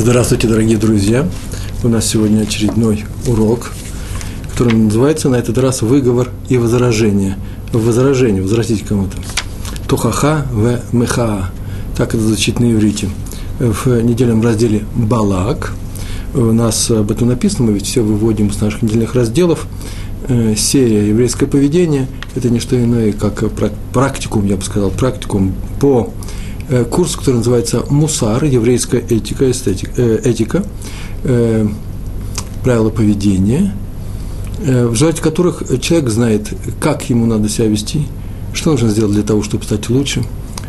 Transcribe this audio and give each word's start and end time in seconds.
Здравствуйте, 0.00 0.46
дорогие 0.46 0.78
друзья! 0.78 1.28
У 1.82 1.88
нас 1.88 2.06
сегодня 2.06 2.42
очередной 2.42 3.04
урок, 3.26 3.72
который 4.48 4.72
называется 4.76 5.28
на 5.28 5.34
этот 5.34 5.58
раз 5.58 5.82
«Выговор 5.82 6.28
и 6.48 6.56
возражение». 6.56 7.36
Возражение, 7.72 8.40
возразить 8.40 8.84
кому-то. 8.84 9.16
Тохаха 9.88 10.46
в 10.52 10.78
мехаа. 10.92 11.50
Так 11.96 12.14
это 12.14 12.22
звучит 12.22 12.60
на 12.60 12.72
иврите. 12.72 13.08
В 13.58 14.00
недельном 14.00 14.40
разделе 14.40 14.84
«Балак». 14.94 15.72
У 16.32 16.52
нас 16.52 16.92
об 16.92 17.10
этом 17.10 17.26
написано, 17.26 17.66
мы 17.66 17.72
ведь 17.72 17.86
все 17.86 18.00
выводим 18.00 18.52
с 18.52 18.60
наших 18.60 18.82
недельных 18.82 19.16
разделов. 19.16 19.66
Э, 20.28 20.54
серия 20.56 21.08
«Еврейское 21.08 21.46
поведение»– 21.46 22.06
это 22.36 22.50
не 22.50 22.60
что 22.60 22.80
иное, 22.80 23.12
как 23.12 23.42
практикум, 23.92 24.46
я 24.46 24.56
бы 24.56 24.62
сказал, 24.62 24.90
практикум 24.90 25.54
по 25.80 26.12
курс, 26.90 27.16
который 27.16 27.36
называется 27.36 27.84
«Мусар. 27.88 28.44
Еврейская 28.44 28.98
этика, 28.98 29.50
эстетика, 29.50 29.92
э, 29.96 30.20
этика 30.24 30.64
э, 31.24 31.66
правила 32.62 32.90
поведения», 32.90 33.74
в 34.58 34.92
результате 34.92 35.22
которых 35.22 35.62
человек 35.80 36.10
знает, 36.10 36.52
как 36.80 37.08
ему 37.08 37.26
надо 37.26 37.48
себя 37.48 37.68
вести, 37.68 38.02
что 38.52 38.72
нужно 38.72 38.88
сделать 38.88 39.14
для 39.14 39.22
того, 39.22 39.44
чтобы 39.44 39.62
стать 39.62 39.88
лучше, 39.88 40.24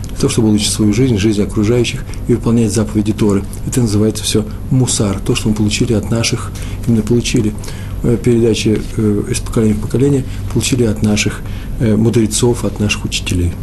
для 0.09 0.17
того, 0.17 0.29
чтобы 0.29 0.49
улучшить 0.49 0.71
свою 0.71 0.93
жизнь, 0.93 1.17
жизнь 1.17 1.41
окружающих 1.41 2.03
и 2.27 2.35
выполнять 2.35 2.71
заповеди 2.71 3.13
Торы. 3.13 3.43
Это 3.65 3.81
называется 3.81 4.23
все 4.23 4.45
мусар, 4.69 5.19
то, 5.19 5.33
что 5.33 5.49
мы 5.49 5.55
получили 5.55 5.93
от 5.93 6.11
наших, 6.11 6.51
именно 6.87 7.01
получили 7.01 7.51
передачи 8.23 8.79
из 9.27 9.39
поколения 9.39 9.73
в 9.73 9.81
поколение, 9.81 10.23
получили 10.53 10.83
от 10.83 11.01
наших 11.01 11.41
мудрецов, 11.79 12.65
от 12.65 12.79
наших 12.79 13.05
учителей. 13.05 13.53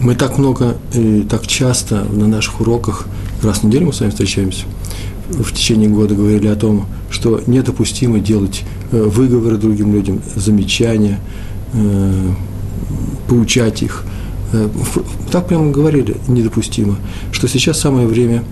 Мы 0.00 0.14
так 0.14 0.38
много 0.38 0.76
и 0.94 1.26
так 1.28 1.46
часто 1.46 2.04
на 2.04 2.28
наших 2.28 2.60
уроках, 2.60 3.06
раз 3.42 3.58
в 3.58 3.64
неделю 3.64 3.86
мы 3.86 3.92
с 3.92 3.98
вами 3.98 4.10
встречаемся, 4.10 4.64
в 5.28 5.52
течение 5.52 5.88
года 5.88 6.14
говорили 6.14 6.46
о 6.46 6.54
том, 6.54 6.86
что 7.10 7.42
недопустимо 7.46 8.20
делать 8.20 8.62
э, 8.92 9.02
выговоры 9.02 9.56
другим 9.56 9.92
людям, 9.92 10.20
замечания, 10.36 11.18
э, 11.72 12.30
поучать 13.28 13.82
их. 13.82 14.04
Э, 14.52 14.68
так 15.32 15.48
прямо 15.48 15.72
говорили, 15.72 16.16
недопустимо, 16.28 16.96
что 17.32 17.48
сейчас 17.48 17.80
самое 17.80 18.06
время 18.06 18.44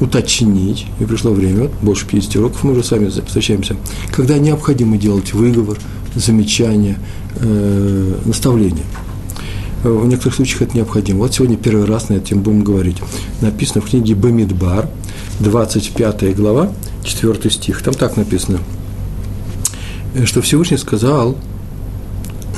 уточнить, 0.00 0.86
и 0.98 1.04
пришло 1.04 1.30
время, 1.32 1.64
вот, 1.64 1.72
больше 1.82 2.06
50 2.06 2.36
уроков 2.36 2.64
мы 2.64 2.72
уже 2.72 2.82
с 2.82 2.90
вами 2.90 3.10
встречаемся, 3.10 3.76
когда 4.12 4.38
необходимо 4.38 4.96
делать 4.96 5.34
выговор, 5.34 5.78
замечания, 6.14 6.98
наставления– 8.24 8.84
в 9.88 10.06
некоторых 10.06 10.34
случаях 10.34 10.62
это 10.62 10.76
необходимо. 10.76 11.20
Вот 11.20 11.34
сегодня 11.34 11.56
первый 11.56 11.86
раз 11.86 12.08
на 12.08 12.14
эту 12.14 12.28
тему 12.28 12.42
будем 12.42 12.64
говорить. 12.64 12.98
Написано 13.40 13.80
в 13.80 13.88
книге 13.88 14.14
Бамидбар, 14.14 14.88
25 15.40 16.36
глава, 16.36 16.72
4 17.04 17.50
стих. 17.50 17.82
Там 17.82 17.94
так 17.94 18.16
написано, 18.16 18.58
что 20.24 20.40
Всевышний 20.42 20.76
сказал 20.76 21.36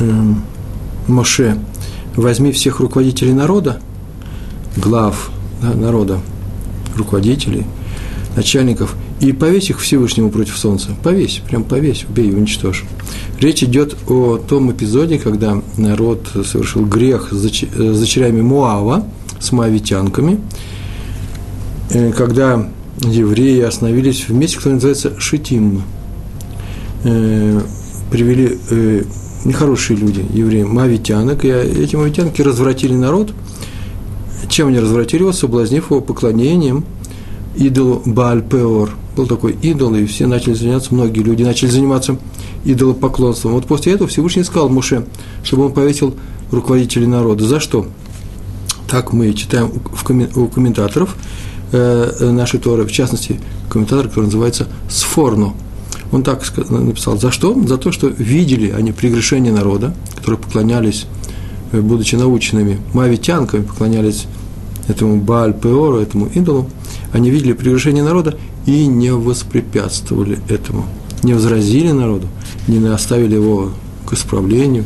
э, 0.00 0.34
Моше, 1.06 1.58
возьми 2.16 2.52
всех 2.52 2.80
руководителей 2.80 3.32
народа, 3.32 3.80
глав 4.76 5.30
да, 5.60 5.74
народа, 5.74 6.20
руководителей, 6.96 7.66
начальников, 8.36 8.94
и 9.20 9.32
повесь 9.32 9.70
их 9.70 9.80
Всевышнему 9.80 10.30
против 10.30 10.56
солнца. 10.56 10.90
Повесь, 11.02 11.42
прям 11.48 11.64
повесь, 11.64 12.04
убей, 12.08 12.32
уничтожь. 12.32 12.84
Речь 13.40 13.62
идет 13.62 13.96
о 14.08 14.36
том 14.36 14.72
эпизоде, 14.72 15.18
когда 15.18 15.62
народ 15.76 16.26
совершил 16.44 16.84
грех 16.84 17.28
с 17.30 17.40
дочерями 17.40 18.40
Муава, 18.40 19.06
с 19.38 19.52
моавитянками, 19.52 20.40
э, 21.90 22.10
когда 22.12 22.68
евреи 23.00 23.60
остановились 23.60 24.28
в 24.28 24.32
месте, 24.32 24.56
которое 24.56 24.74
называется 24.74 25.12
Шитим. 25.20 25.82
Э, 27.04 27.60
привели 28.10 28.58
э, 28.70 29.04
нехорошие 29.44 29.96
люди, 29.96 30.24
евреи, 30.34 30.64
мавитянок, 30.64 31.44
и 31.44 31.48
эти 31.48 31.94
мавитянки 31.94 32.42
развратили 32.42 32.94
народ. 32.94 33.32
Чем 34.48 34.68
они 34.68 34.80
развратили 34.80 35.20
его? 35.20 35.32
Соблазнив 35.32 35.92
его 35.92 36.00
поклонением 36.00 36.84
идолу 37.58 38.02
Бааль-Пеор. 38.04 38.90
Был 39.16 39.26
такой 39.26 39.52
идол, 39.52 39.94
и 39.94 40.06
все 40.06 40.26
начали 40.26 40.54
заниматься, 40.54 40.94
многие 40.94 41.20
люди 41.20 41.42
начали 41.42 41.68
заниматься 41.68 42.16
идолопоклонством. 42.64 43.52
Вот 43.52 43.66
после 43.66 43.94
этого 43.94 44.08
Всевышний 44.08 44.44
сказал 44.44 44.68
Муше, 44.68 45.04
чтобы 45.42 45.66
он 45.66 45.72
повесил 45.72 46.14
руководителей 46.50 47.06
народа. 47.06 47.44
За 47.44 47.60
что? 47.60 47.86
Так 48.88 49.12
мы 49.12 49.32
читаем 49.34 49.70
у 50.34 50.46
комментаторов 50.46 51.16
э, 51.72 52.12
э, 52.20 52.30
нашей 52.30 52.60
Торы, 52.60 52.84
в 52.84 52.92
частности, 52.92 53.40
комментатор, 53.68 54.08
который 54.08 54.26
называется 54.26 54.68
Сфорно. 54.88 55.52
Он 56.10 56.22
так 56.22 56.42
написал, 56.70 57.18
за 57.18 57.30
что? 57.30 57.60
За 57.66 57.76
то, 57.76 57.92
что 57.92 58.06
видели 58.06 58.70
они 58.70 58.92
прегрешение 58.92 59.52
народа, 59.52 59.94
которые 60.16 60.40
поклонялись, 60.40 61.06
э, 61.72 61.80
будучи 61.80 62.14
наученными 62.14 62.78
мавитянками, 62.94 63.62
поклонялись 63.62 64.26
этому 64.86 65.20
Бааль 65.20 65.52
Пеору, 65.52 65.98
этому 65.98 66.26
идолу, 66.34 66.70
они 67.12 67.30
видели 67.30 67.52
прегрешение 67.52 68.04
народа 68.04 68.38
и 68.66 68.86
не 68.86 69.12
воспрепятствовали 69.12 70.38
этому– 70.48 70.86
не 71.22 71.34
возразили 71.34 71.90
народу, 71.90 72.28
не 72.66 72.84
оставили 72.88 73.34
его 73.34 73.72
к 74.06 74.12
исправлению, 74.12 74.84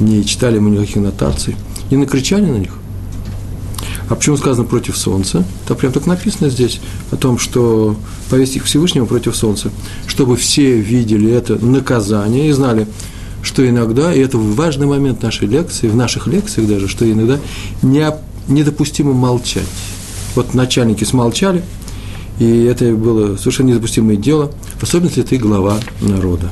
не 0.00 0.24
читали 0.24 0.56
ему 0.56 0.68
никаких 0.68 0.96
нотаций, 0.96 1.56
не 1.90 1.96
накричали 1.96 2.46
на 2.46 2.56
них. 2.56 2.72
А 4.08 4.14
почему 4.14 4.36
сказано 4.36 4.66
против 4.66 4.96
солнца? 4.98 5.44
Это 5.64 5.74
прям 5.74 5.92
так 5.92 6.06
написано 6.06 6.50
здесь 6.50 6.80
о 7.10 7.16
том, 7.16 7.38
что 7.38 7.96
повесить 8.28 8.56
их 8.56 8.64
Всевышнему 8.64 9.06
против 9.06 9.34
солнца, 9.34 9.70
чтобы 10.06 10.36
все 10.36 10.78
видели 10.78 11.30
это 11.30 11.56
наказание 11.64 12.48
и 12.48 12.52
знали, 12.52 12.86
что 13.42 13.66
иногда, 13.66 14.12
и 14.12 14.20
это 14.20 14.36
важный 14.36 14.86
момент 14.86 15.22
нашей 15.22 15.48
лекции, 15.48 15.88
в 15.88 15.96
наших 15.96 16.26
лекциях 16.26 16.68
даже, 16.68 16.86
что 16.86 17.10
иногда 17.10 17.38
не, 17.82 18.10
недопустимо 18.46 19.14
молчать. 19.14 19.64
Вот 20.34 20.54
начальники 20.54 21.04
смолчали, 21.04 21.62
и 22.38 22.64
это 22.64 22.92
было 22.94 23.36
совершенно 23.36 23.68
недопустимое 23.68 24.16
дело, 24.16 24.50
в 24.78 24.82
особенности 24.82 25.22
ты 25.22 25.36
глава 25.36 25.78
народа. 26.00 26.50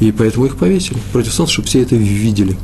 И 0.00 0.10
поэтому 0.10 0.46
их 0.46 0.56
повесили 0.56 0.98
против 1.12 1.32
солнца, 1.32 1.54
чтобы 1.54 1.68
все 1.68 1.82
это 1.82 1.94
видели. 1.94 2.56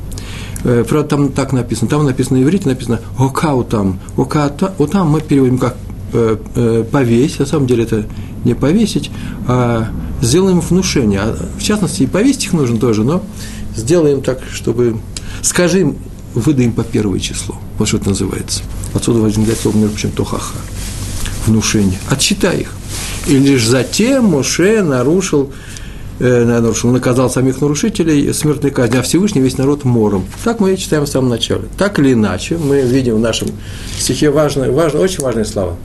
Э, 0.64 0.84
правда, 0.88 1.08
там 1.08 1.28
так 1.30 1.52
написано, 1.52 1.88
там 1.88 2.04
написано 2.04 2.38
на 2.38 2.42
иврите, 2.42 2.68
написано 2.68 3.00
«окау 3.16 3.62
там», 3.62 4.00
«окау 4.16 4.50
там» 4.88 5.08
мы 5.08 5.20
переводим 5.20 5.58
как 5.58 5.76
э, 6.12 6.36
э, 6.56 6.84
«повесь», 6.90 7.38
на 7.38 7.46
самом 7.46 7.66
деле 7.66 7.84
это 7.84 8.06
не 8.44 8.54
повесить, 8.54 9.10
а 9.46 9.88
сделаем 10.20 10.60
внушение. 10.60 11.20
А, 11.20 11.36
в 11.58 11.62
частности, 11.62 12.02
и 12.02 12.06
повесить 12.06 12.46
их 12.46 12.52
нужно 12.54 12.78
тоже, 12.78 13.04
но 13.04 13.22
сделаем 13.76 14.22
так, 14.22 14.40
чтобы, 14.52 14.96
скажи 15.42 15.94
выдаем 16.34 16.72
по 16.72 16.84
первое 16.84 17.20
число. 17.20 17.56
Вот 17.78 17.88
что 17.88 17.98
это 17.98 18.10
называется. 18.10 18.62
Отсюда 18.94 19.20
возникает 19.20 19.58
слово, 19.58 19.76
между 19.76 19.90
прочим, 19.92 20.10
тохаха 20.12 20.54
внушение. 21.48 21.98
Отсчитай 22.08 22.60
их. 22.60 22.72
И 23.26 23.36
лишь 23.36 23.66
затем 23.66 24.26
Моше 24.26 24.82
нарушил, 24.82 25.52
э, 26.20 26.44
нарушил, 26.44 26.90
наказал 26.90 27.30
самих 27.30 27.60
нарушителей 27.60 28.32
смертной 28.32 28.70
казнью, 28.70 29.00
а 29.00 29.02
Всевышний 29.02 29.40
весь 29.40 29.58
народ 29.58 29.84
мором. 29.84 30.24
Так 30.44 30.60
мы 30.60 30.74
и 30.74 30.78
читаем 30.78 31.04
в 31.04 31.08
самом 31.08 31.30
начале. 31.30 31.62
Так 31.76 31.98
или 31.98 32.12
иначе, 32.12 32.56
мы 32.56 32.82
видим 32.82 33.16
в 33.16 33.20
нашем 33.20 33.48
стихе 33.98 34.30
важные, 34.30 34.70
важные, 34.70 35.02
очень 35.02 35.22
важные 35.22 35.44
слова. 35.44 35.76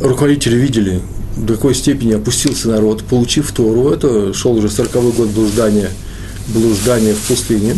Руководители 0.00 0.56
видели, 0.56 1.00
до 1.36 1.54
какой 1.54 1.74
степени 1.74 2.12
опустился 2.12 2.68
народ, 2.68 3.04
получив 3.04 3.52
Тору. 3.52 3.90
Это 3.90 4.32
шел 4.34 4.52
уже 4.52 4.68
40 4.68 4.92
год 5.14 5.28
блуждания, 5.28 5.90
блуждания 6.48 7.14
в 7.14 7.28
пустыне. 7.28 7.76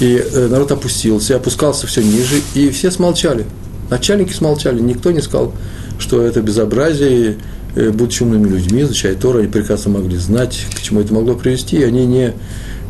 И 0.00 0.16
э, 0.16 0.48
народ 0.48 0.72
опустился, 0.72 1.36
опускался 1.36 1.86
все 1.86 2.02
ниже, 2.02 2.40
и 2.54 2.70
все 2.70 2.90
смолчали– 2.90 3.46
Начальники 3.92 4.32
смолчали, 4.32 4.80
никто 4.80 5.10
не 5.10 5.20
сказал, 5.20 5.52
что 5.98 6.22
это 6.22 6.40
безобразие, 6.40 7.36
э, 7.76 7.90
будучи 7.90 8.22
умными 8.22 8.48
людьми, 8.48 8.80
изучая 8.80 9.14
Тора, 9.14 9.40
они 9.40 9.48
прекрасно 9.48 9.90
могли 9.90 10.16
знать, 10.16 10.64
к 10.74 10.80
чему 10.80 11.00
это 11.00 11.12
могло 11.12 11.34
привести, 11.34 11.76
и 11.76 11.82
они 11.82 12.06
не, 12.06 12.32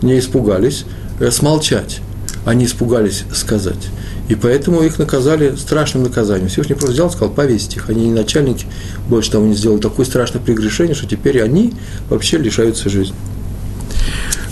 не 0.00 0.21
испугались 0.21 0.85
э, 1.19 1.32
смолчать, 1.32 1.99
они 2.44 2.67
испугались 2.67 3.25
сказать. 3.35 3.88
И 4.29 4.37
поэтому 4.37 4.81
их 4.82 5.00
наказали 5.00 5.56
страшным 5.56 6.05
наказанием. 6.05 6.49
Всевышний 6.49 6.77
просто 6.77 6.93
взял 6.93 7.09
и 7.09 7.11
сказал, 7.11 7.31
повесить 7.31 7.75
их. 7.75 7.91
Они 7.91 8.06
не 8.06 8.12
начальники, 8.12 8.67
больше 9.09 9.32
того, 9.32 9.44
не 9.44 9.56
сделали 9.56 9.81
такое 9.81 10.06
страшное 10.06 10.41
прегрешение, 10.41 10.94
что 10.94 11.09
теперь 11.09 11.43
они 11.43 11.75
вообще 12.09 12.38
лишаются 12.38 12.88
жизни. 12.88 13.17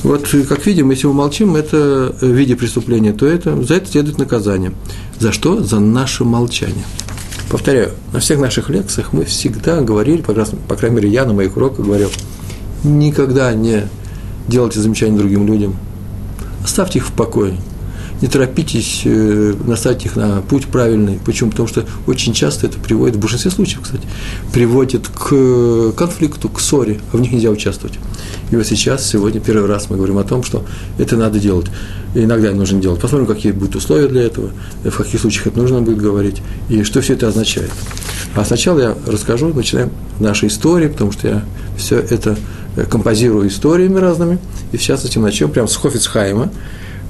Вот, 0.03 0.29
как 0.49 0.67
видим, 0.67 0.91
если 0.91 1.07
мы 1.09 1.13
молчим, 1.13 1.57
это 1.57 2.17
в 2.21 2.27
виде 2.27 2.57
преступления, 2.57 3.13
то 3.13 3.27
это, 3.27 3.63
за 3.63 3.75
это 3.75 3.91
следует 3.91 4.19
наказание. 4.19 4.73
За 5.19 5.31
что? 5.31 5.63
За 5.63 5.79
наше 5.79 6.25
молчание. 6.25 6.85
Повторяю, 7.51 7.93
на 8.13 8.21
всех 8.21 8.39
наших 8.39 8.71
лекциях 8.71 9.13
мы 9.13 9.25
всегда 9.25 9.81
говорили, 9.81 10.23
по, 10.23 10.33
по 10.33 10.77
крайней 10.77 10.97
мере, 10.97 11.09
я 11.11 11.27
на 11.27 11.35
моих 11.35 11.57
уроках 11.57 11.85
говорил, 11.85 12.11
никогда 12.85 13.53
не 13.53 13.89
делайте 14.49 14.81
замечания 14.81 15.19
другим 15.19 15.47
людям, 15.47 15.77
оставьте 16.65 17.01
их 17.01 17.07
в 17.07 17.13
покое. 17.13 17.57
не 18.23 18.29
торопитесь 18.29 19.03
э, 19.05 19.55
наставить 19.67 20.07
их 20.07 20.17
на 20.17 20.43
путь 20.43 20.67
правильный. 20.67 21.19
Почему? 21.25 21.51
Потому 21.51 21.69
что 21.69 21.85
очень 22.07 22.33
часто 22.33 22.67
это 22.67 22.79
приводит, 22.79 23.17
в 23.17 23.21
большинстве 23.21 23.51
случаев, 23.51 23.81
кстати, 23.83 24.07
приводит 24.53 25.09
к 25.09 25.93
конфликту, 25.93 26.49
к 26.49 26.61
ссоре, 26.61 27.01
а 27.13 27.17
в 27.17 27.21
них 27.21 27.33
нельзя 27.33 27.51
участвовать. 27.51 27.99
И 28.51 28.57
вот 28.57 28.67
сейчас, 28.67 29.07
сегодня, 29.07 29.41
первый 29.41 29.69
раз 29.69 29.91
мы 29.91 29.97
говорим 29.97 30.19
о 30.19 30.25
том, 30.25 30.43
что 30.43 30.65
это 30.99 31.17
надо 31.17 31.39
делать. 31.39 31.67
И 32.15 32.25
иногда 32.25 32.51
нужно 32.53 32.81
делать. 32.81 33.01
Посмотрим, 33.01 33.27
какие 33.27 33.53
будут 33.53 33.77
условия 33.77 34.09
для 34.09 34.23
этого, 34.23 34.51
в 34.83 34.97
каких 34.97 35.21
случаях 35.21 35.49
это 35.49 35.61
нужно 35.61 35.81
будет 35.81 35.99
говорить, 35.99 36.43
и 36.69 36.83
что 36.83 37.01
все 37.01 37.15
это 37.15 37.29
означает. 37.29 37.71
А 38.35 38.45
сначала 38.45 38.81
я 38.81 38.95
расскажу, 39.07 39.53
начинаем 39.55 39.91
нашей 40.19 40.49
истории, 40.49 40.89
потому 40.89 41.13
что 41.13 41.29
я 41.29 41.45
все 41.77 41.99
это 41.99 42.37
э, 42.77 42.85
композирую 42.85 43.49
историями 43.49 43.99
разными, 43.99 44.39
и 44.73 44.77
в 44.77 44.83
частности 44.83 45.19
начнем 45.19 45.51
прямо 45.51 45.69
с 45.69 45.77
Хофицхайма. 45.77 46.51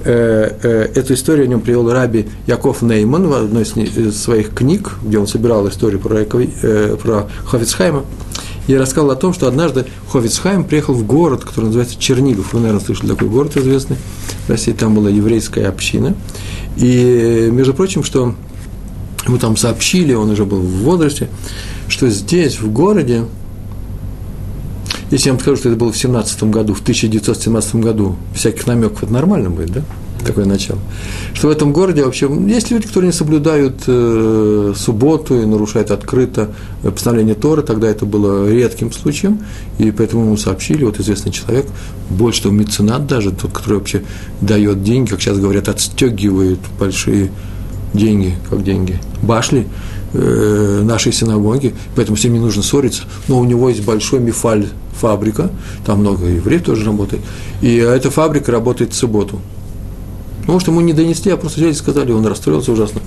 Э, 0.02 0.56
э, 0.62 0.88
эту 0.94 1.12
историю 1.12 1.44
о 1.44 1.48
нем 1.48 1.60
привел 1.60 1.90
Раби 1.90 2.26
Яков 2.46 2.80
Нейман 2.80 3.26
в 3.26 3.34
одной 3.34 3.64
из 3.64 4.16
своих 4.18 4.54
книг, 4.54 4.92
где 5.02 5.18
он 5.18 5.26
собирал 5.26 5.68
историю 5.68 6.00
про, 6.00 6.24
про 6.24 7.28
Хофицхайма. 7.44 8.04
Я 8.70 8.78
рассказал 8.78 9.10
о 9.10 9.16
том, 9.16 9.34
что 9.34 9.48
однажды 9.48 9.84
Хофицхайм 10.12 10.62
приехал 10.62 10.94
в 10.94 11.04
город, 11.04 11.44
который 11.44 11.64
называется 11.64 11.98
Чернигов. 11.98 12.52
Вы, 12.52 12.60
наверное, 12.60 12.80
слышали 12.80 13.08
такой 13.08 13.28
город 13.28 13.56
известный 13.56 13.96
в 14.46 14.48
России. 14.48 14.70
Там 14.70 14.94
была 14.94 15.10
еврейская 15.10 15.66
община. 15.66 16.14
И, 16.76 17.48
между 17.50 17.74
прочим, 17.74 18.04
что 18.04 18.36
ему 19.26 19.38
там 19.38 19.56
сообщили, 19.56 20.14
он 20.14 20.30
уже 20.30 20.44
был 20.44 20.60
в 20.60 20.84
возрасте, 20.84 21.28
что 21.88 22.08
здесь, 22.10 22.60
в 22.60 22.70
городе, 22.70 23.24
если 25.10 25.26
я 25.26 25.32
вам 25.32 25.40
скажу, 25.40 25.56
что 25.56 25.68
это 25.70 25.76
было 25.76 25.90
в 25.90 25.96
17 25.96 26.44
году, 26.44 26.72
в 26.72 26.82
1917 26.82 27.74
году, 27.74 28.14
всяких 28.36 28.68
намеков, 28.68 29.02
это 29.02 29.12
нормально 29.12 29.50
будет, 29.50 29.72
да? 29.72 29.82
Такое 30.26 30.44
начало. 30.44 30.78
Что 31.32 31.48
в 31.48 31.50
этом 31.50 31.72
городе 31.72 32.04
вообще 32.04 32.28
есть 32.46 32.70
люди, 32.70 32.86
которые 32.86 33.08
не 33.08 33.12
соблюдают 33.12 33.82
э, 33.86 34.74
субботу 34.76 35.40
и 35.40 35.46
нарушают 35.46 35.90
открыто 35.90 36.50
постановление 36.82 37.34
Торы, 37.34 37.62
тогда 37.62 37.88
это 37.88 38.04
было 38.04 38.50
редким 38.50 38.92
случаем, 38.92 39.40
и 39.78 39.90
поэтому 39.90 40.24
ему 40.24 40.36
сообщили, 40.36 40.84
вот 40.84 41.00
известный 41.00 41.32
человек, 41.32 41.66
больше 42.10 42.42
того, 42.42 42.54
меценат 42.54 43.06
даже, 43.06 43.30
тот, 43.30 43.52
который 43.52 43.78
вообще 43.78 44.02
дает 44.40 44.82
деньги, 44.82 45.10
как 45.10 45.22
сейчас 45.22 45.38
говорят, 45.38 45.68
отстегивает 45.68 46.58
большие 46.78 47.30
деньги, 47.94 48.34
как 48.48 48.62
деньги, 48.62 48.98
башли 49.22 49.66
э, 50.12 50.80
нашей 50.84 51.12
синагоги, 51.12 51.74
поэтому 51.96 52.16
с 52.16 52.24
ним 52.24 52.34
не 52.34 52.40
нужно 52.40 52.62
ссориться, 52.62 53.04
но 53.28 53.38
у 53.38 53.44
него 53.44 53.68
есть 53.68 53.84
большой 53.84 54.20
мифаль, 54.20 54.66
фабрика, 55.00 55.50
там 55.86 56.00
много 56.00 56.26
евреев 56.26 56.62
тоже 56.62 56.84
работает, 56.84 57.22
и 57.62 57.76
эта 57.76 58.10
фабрика 58.10 58.52
работает 58.52 58.92
в 58.92 58.96
субботу. 58.96 59.40
Может, 60.50 60.68
ему 60.68 60.80
не 60.80 60.92
донесли, 60.92 61.30
а 61.32 61.36
просто 61.36 61.58
взяли 61.60 61.72
и 61.72 61.76
сказали, 61.76 62.12
он 62.12 62.26
расстроился 62.26 62.72
ужасно, 62.72 63.00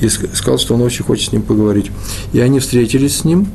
и 0.00 0.08
сказал, 0.08 0.58
что 0.58 0.74
он 0.74 0.82
очень 0.82 1.04
хочет 1.04 1.30
с 1.30 1.32
ним 1.32 1.42
поговорить. 1.42 1.90
И 2.32 2.40
они 2.40 2.60
встретились 2.60 3.18
с 3.18 3.24
ним, 3.24 3.48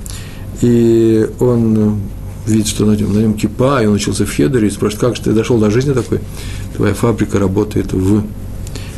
и 0.62 1.30
он 1.39 2.00
видит, 2.45 2.68
что 2.68 2.86
на 2.86 2.95
нем, 2.95 3.13
на 3.13 3.19
нем 3.19 3.33
кипа, 3.33 3.81
и 3.83 3.86
он 3.86 3.95
учился 3.95 4.25
в 4.25 4.36
Хедере, 4.36 4.68
и 4.68 4.71
спрашивает, 4.71 5.01
как 5.01 5.15
же 5.15 5.21
ты 5.24 5.33
дошел 5.33 5.57
до 5.57 5.71
жизни 5.71 5.94
такой? 5.94 6.19
Твоя 6.75 6.94
фабрика 6.94 7.39
работает 7.39 7.94
в 7.94 8.24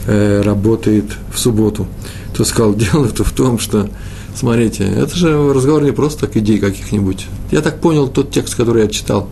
Э, 0.10 0.42
работает 0.42 1.04
в 1.34 1.38
субботу. 1.38 1.86
То 2.34 2.46
сказал, 2.46 2.74
дело-то 2.76 3.26
в 3.26 3.32
том, 3.34 3.60
что, 3.60 3.90
смотрите, 4.34 4.86
это 4.86 5.14
же 5.14 5.54
разговор 5.54 5.84
не 5.84 5.92
просто 5.92 6.28
так 6.28 6.38
идей 6.38 6.60
каких-нибудь. 6.60 7.26
Я 7.52 7.62
так 7.62 7.82
понял 7.82 8.08
тот 8.08 8.32
текст, 8.32 8.56
который 8.56 8.84
я 8.84 8.88
читал. 8.88 9.28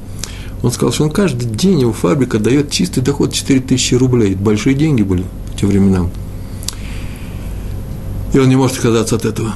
Он 0.65 0.71
сказал, 0.71 0.91
что 0.91 1.03
он 1.03 1.11
каждый 1.11 1.45
день 1.45 1.81
его 1.81 1.93
фабрика 1.93 2.39
дает 2.39 2.71
чистый 2.71 3.01
доход 3.01 3.31
4000 3.31 3.93
рублей. 3.93 4.33
Большие 4.33 4.73
деньги 4.73 5.03
были 5.03 5.23
в 5.53 5.59
те 5.59 5.67
времена. 5.67 6.09
И 8.33 8.39
он 8.39 8.49
не 8.49 8.55
может 8.55 8.77
отказаться 8.77 9.15
от 9.15 9.25
этого. 9.25 9.53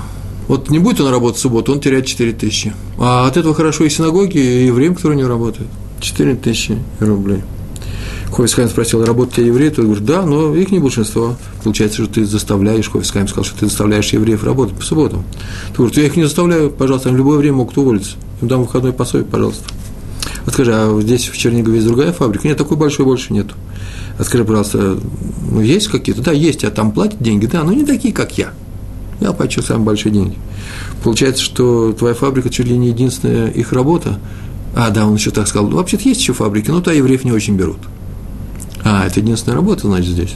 Вот 0.47 0.69
не 0.69 0.77
будет 0.77 1.01
он 1.01 1.09
работать 1.09 1.39
в 1.39 1.41
субботу, 1.41 1.71
он 1.71 1.79
теряет 1.79 2.05
4 2.05 2.31
тысячи. 2.33 2.75
А 2.99 3.25
от 3.25 3.37
этого 3.37 3.55
хорошо 3.55 3.85
и 3.85 3.89
синагоги, 3.89 4.37
и 4.37 4.69
время, 4.69 4.93
которое 4.93 5.15
не 5.15 5.23
работает. 5.23 5.67
4 5.99 6.35
тысячи 6.35 6.77
рублей. 6.99 7.41
Хофисхайм 8.31 8.69
спросил, 8.69 9.03
работают 9.03 9.37
те 9.37 9.47
евреи? 9.47 9.69
Тот 9.69 9.85
говорит, 9.85 10.05
да, 10.05 10.21
но 10.21 10.53
их 10.53 10.69
не 10.69 10.77
большинство. 10.77 11.37
Получается, 11.63 12.03
что 12.03 12.13
ты 12.13 12.25
заставляешь, 12.27 12.87
Хофисхайм 12.87 13.27
сказал, 13.27 13.45
что 13.45 13.57
ты 13.57 13.65
заставляешь 13.65 14.13
евреев 14.13 14.43
работать 14.43 14.75
по 14.75 14.83
субботам. 14.83 15.23
Ты 15.69 15.77
говоришь, 15.77 15.97
я 15.97 16.03
их 16.03 16.15
не 16.15 16.25
заставляю, 16.25 16.69
пожалуйста, 16.69 17.09
они 17.09 17.15
в 17.15 17.17
любое 17.17 17.39
время 17.39 17.57
могут 17.57 17.75
уволиться. 17.79 18.11
Им 18.43 18.47
дам 18.47 18.61
выходной 18.61 18.93
пособие, 18.93 19.25
пожалуйста. 19.25 19.63
А 20.49 20.51
скажи, 20.51 20.73
а 20.73 20.99
здесь 20.99 21.27
в 21.27 21.37
Чернигове 21.37 21.75
есть 21.75 21.87
другая 21.87 22.11
фабрика? 22.11 22.47
Нет, 22.47 22.57
такой 22.57 22.75
большой 22.75 23.05
больше 23.05 23.33
нету. 23.33 23.53
А 24.17 24.23
скажи, 24.23 24.43
пожалуйста, 24.43 24.97
ну 25.51 25.61
есть 25.61 25.89
какие-то? 25.89 26.23
Да, 26.23 26.31
есть, 26.31 26.63
а 26.63 26.71
там 26.71 26.91
платят 26.91 27.21
деньги, 27.21 27.45
да, 27.45 27.61
но 27.61 27.71
не 27.71 27.85
такие, 27.85 28.11
как 28.11 28.35
я. 28.35 28.51
Я 29.21 29.31
плачу 29.33 29.61
самые 29.61 29.85
большие 29.85 30.11
деньги. 30.11 30.35
Получается, 31.03 31.43
что 31.43 31.93
твоя 31.93 32.15
фабрика 32.15 32.49
чуть 32.49 32.65
ли 32.65 32.75
не 32.75 32.87
единственная 32.87 33.49
их 33.49 33.73
работа. 33.73 34.19
А, 34.75 34.89
да, 34.89 35.05
он 35.05 35.13
еще 35.13 35.29
так 35.29 35.47
сказал. 35.47 35.69
Вообще-то 35.69 36.09
есть 36.09 36.21
еще 36.21 36.33
фабрики, 36.33 36.71
но 36.71 36.81
то 36.81 36.91
евреев 36.91 37.25
не 37.25 37.31
очень 37.31 37.55
берут. 37.55 37.81
А, 38.83 39.05
это 39.05 39.19
единственная 39.19 39.55
работа, 39.55 39.85
значит, 39.85 40.09
здесь. 40.09 40.33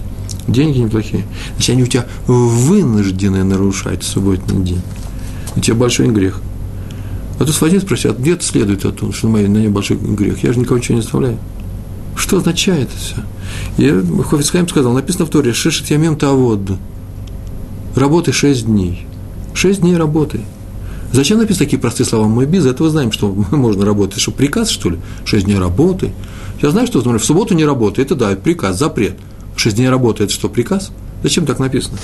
Деньги 0.48 0.78
неплохие. 0.78 1.26
Значит, 1.56 1.72
они 1.72 1.82
у 1.82 1.88
тебя 1.88 2.06
вынуждены 2.28 3.44
нарушать 3.44 4.04
субботний 4.04 4.64
день. 4.64 4.82
У 5.56 5.60
тебя 5.60 5.76
большой 5.76 6.10
грех. 6.10 6.40
А 7.40 7.46
тут 7.46 7.56
схватит, 7.56 7.82
спросит, 7.82 8.12
а 8.12 8.14
где 8.14 8.34
это 8.34 8.44
следует 8.44 8.86
от 8.86 9.00
того, 9.00 9.12
что 9.12 9.28
на 9.28 9.38
ней 9.38 9.68
большой 9.68 9.98
грех? 9.98 10.44
Я 10.44 10.54
же 10.54 10.60
никого 10.60 10.78
ничего 10.78 10.96
не 10.96 11.02
оставляю. 11.02 11.40
Что 12.16 12.38
означает 12.38 12.90
это 12.90 12.98
все? 12.98 13.16
Я 13.78 14.24
Хофицхайм 14.24 14.68
сказал, 14.68 14.94
написано 14.94 15.26
в 15.26 15.30
Торе, 15.30 15.54
шишет 15.54 15.90
я 15.90 15.98
мем 15.98 16.16
таводду. 16.16 16.78
Работай 17.96 18.34
шесть 18.34 18.66
дней. 18.66 19.06
Шесть 19.54 19.82
дней 19.82 19.98
работай. 19.98 20.42
Зачем 21.12 21.38
написать 21.38 21.60
такие 21.60 21.80
простые 21.80 22.08
слова? 22.08 22.28
Мы 22.28 22.46
без 22.46 22.66
этого 22.66 22.90
знаем, 22.90 23.12
что 23.12 23.28
можно 23.52 23.86
работать. 23.86 24.20
Что, 24.20 24.32
приказ, 24.32 24.70
что 24.70 24.90
ли? 24.90 25.00
Шесть 25.26 25.46
дней 25.46 25.58
работай. 25.58 26.12
Я 26.62 26.72
знаю, 26.72 26.88
что 26.88 27.00
например, 27.00 27.20
в 27.20 27.26
субботу 27.26 27.54
не 27.54 27.66
работает, 27.66 28.12
это 28.12 28.16
да, 28.16 28.36
приказ, 28.36 28.80
запрет. 28.80 29.16
Шесть 29.56 29.76
дней 29.76 29.90
работает, 29.90 30.30
это 30.30 30.40
что, 30.40 30.50
приказ? 30.50 30.92
Зачем 31.22 31.46
так 31.46 31.60
написано? 31.60 31.98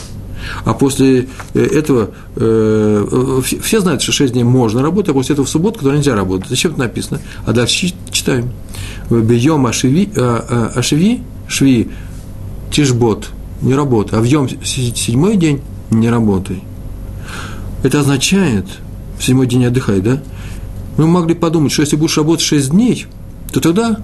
А 0.66 0.74
после 0.74 1.28
э, 1.54 1.60
этого 1.62 2.12
э, 2.36 3.42
все 3.62 3.80
знают, 3.82 4.02
что 4.02 4.12
шесть 4.12 4.34
дней 4.34 4.44
можно 4.44 4.82
работать, 4.82 5.10
а 5.10 5.14
после 5.14 5.34
этого 5.34 5.46
в 5.46 5.50
субботу, 5.50 5.80
когда 5.80 5.96
нельзя 5.96 6.16
работать. 6.16 6.50
Зачем 6.50 6.72
это 6.72 6.82
написано? 6.82 7.20
А 7.46 7.54
дальше 7.54 7.94
читаем. 8.12 8.52
Бьем 9.10 9.66
ашеви, 9.66 10.10
а, 10.16 10.72
а, 10.76 10.80
ашеви, 10.80 11.22
шви, 11.48 11.90
тишбот, 12.72 13.30
не 13.62 13.74
работай. 13.74 14.18
А 14.18 14.22
в 14.22 14.26
йом 14.26 14.48
седьмой 14.64 15.38
день 15.38 15.62
не 15.90 16.10
работай. 16.10 16.64
Это 17.84 18.02
означает, 18.02 18.66
в 19.18 19.24
седьмой 19.24 19.48
день 19.48 19.66
отдыхай, 19.66 20.02
да? 20.02 20.22
Мы 20.98 21.08
могли 21.08 21.34
подумать, 21.34 21.72
что 21.72 21.82
если 21.82 21.96
будешь 21.96 22.18
работать 22.18 22.46
шесть 22.46 22.72
дней, 22.72 23.06
то 23.52 23.62
тогда 23.62 24.00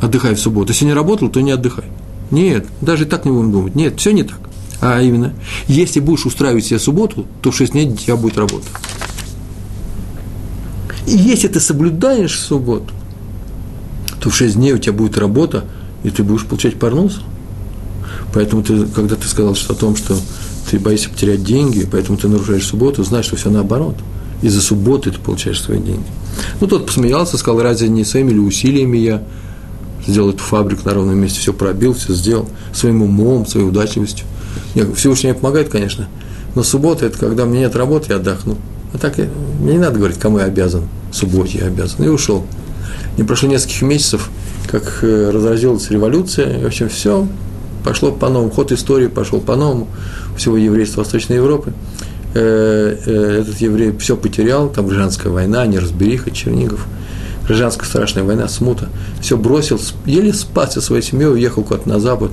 отдыхай 0.00 0.34
в 0.34 0.40
субботу. 0.40 0.72
Если 0.72 0.86
не 0.86 0.94
работал, 0.94 1.28
то 1.28 1.40
не 1.40 1.50
отдыхай. 1.52 1.84
Нет, 2.30 2.66
даже 2.80 3.06
так 3.06 3.24
не 3.24 3.32
будем 3.32 3.52
думать. 3.52 3.74
Нет, 3.74 3.98
все 3.98 4.12
не 4.12 4.22
так. 4.22 4.38
А 4.80 5.00
именно, 5.00 5.34
если 5.66 6.00
будешь 6.00 6.24
устраивать 6.24 6.64
себе 6.64 6.78
субботу, 6.78 7.26
то 7.42 7.50
в 7.50 7.56
6 7.56 7.72
дней 7.72 7.90
у 7.90 7.96
тебя 7.96 8.16
будет 8.16 8.38
работа. 8.38 8.66
И 11.06 11.16
если 11.16 11.48
ты 11.48 11.60
соблюдаешь 11.60 12.38
субботу, 12.38 12.92
то 14.20 14.30
в 14.30 14.34
6 14.34 14.54
дней 14.54 14.72
у 14.72 14.78
тебя 14.78 14.92
будет 14.92 15.18
работа, 15.18 15.64
и 16.02 16.10
ты 16.10 16.22
будешь 16.22 16.46
получать 16.46 16.78
парнус. 16.78 17.20
Поэтому 18.32 18.62
ты, 18.62 18.86
когда 18.86 19.16
ты 19.16 19.26
сказал 19.28 19.54
что 19.54 19.72
о 19.74 19.76
том, 19.76 19.96
что 19.96 20.16
ты 20.70 20.78
боишься 20.78 21.10
потерять 21.10 21.42
деньги, 21.42 21.86
поэтому 21.90 22.16
ты 22.16 22.28
нарушаешь 22.28 22.64
субботу, 22.64 23.02
знаешь, 23.02 23.26
что 23.26 23.36
все 23.36 23.50
наоборот. 23.50 23.96
Из-за 24.40 24.62
субботы 24.62 25.10
ты 25.10 25.18
получаешь 25.18 25.60
свои 25.60 25.78
деньги. 25.78 26.06
Ну, 26.60 26.66
тот 26.66 26.86
посмеялся, 26.86 27.36
сказал, 27.36 27.60
разве 27.60 27.88
не 27.88 28.04
своими 28.04 28.30
или 28.30 28.38
усилиями 28.38 28.96
я 28.96 29.22
сделал 30.06 30.30
эту 30.30 30.42
фабрику 30.42 30.82
на 30.86 30.94
ровном 30.94 31.18
месте, 31.18 31.40
все 31.40 31.52
пробил, 31.52 31.92
все 31.92 32.14
сделал 32.14 32.48
своим 32.72 33.02
умом, 33.02 33.46
своей 33.46 33.66
удачливостью. 33.66 34.26
Нет, 34.74 34.88
Всевышний 34.96 35.30
мне 35.30 35.38
помогает, 35.38 35.68
конечно, 35.68 36.08
но 36.54 36.62
суббота– 36.62 37.06
это 37.06 37.18
когда 37.18 37.44
мне 37.44 37.60
нет 37.60 37.76
работы, 37.76 38.06
я 38.10 38.16
отдохну. 38.16 38.56
А 38.92 38.98
так 38.98 39.18
я, 39.18 39.28
мне 39.60 39.74
не 39.74 39.78
надо 39.78 39.98
говорить, 39.98 40.18
кому 40.18 40.38
я 40.38 40.44
обязан, 40.44 40.88
субботе 41.12 41.58
я 41.58 41.66
обязан. 41.66 42.04
И 42.04 42.08
ушел. 42.08 42.44
Не 43.16 43.24
прошло 43.24 43.48
нескольких 43.48 43.82
месяцев, 43.82 44.30
как 44.68 45.00
э, 45.02 45.30
разразилась 45.30 45.90
революция, 45.90 46.58
и, 46.58 46.64
в 46.64 46.66
общем, 46.66 46.88
все 46.88 47.26
пошло 47.84 48.12
по-новому, 48.12 48.50
ход 48.50 48.72
истории 48.72 49.06
пошел 49.06 49.40
по-новому, 49.40 49.88
всего 50.36 50.56
еврейства 50.56 51.00
Восточной 51.00 51.36
Европы. 51.36 51.72
Э, 52.34 52.96
э, 53.04 53.40
этот 53.42 53.60
еврей 53.60 53.96
все 53.98 54.16
потерял, 54.16 54.68
там 54.68 54.86
гражданская 54.86 55.32
война, 55.32 55.66
неразбериха, 55.66 56.30
Чернигов– 56.30 56.86
гражданская 57.50 57.88
страшная 57.88 58.22
война, 58.22 58.46
смута, 58.46 58.88
все 59.20 59.36
бросил, 59.36 59.80
еле 60.06 60.32
спасся 60.32 60.80
своей 60.80 61.02
семьей, 61.02 61.32
уехал 61.32 61.64
куда-то 61.64 61.88
на 61.88 61.98
запад, 61.98 62.30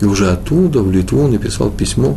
и 0.00 0.04
уже 0.04 0.30
оттуда, 0.30 0.80
в 0.80 0.90
Литву, 0.90 1.26
написал 1.26 1.70
письмо, 1.70 2.16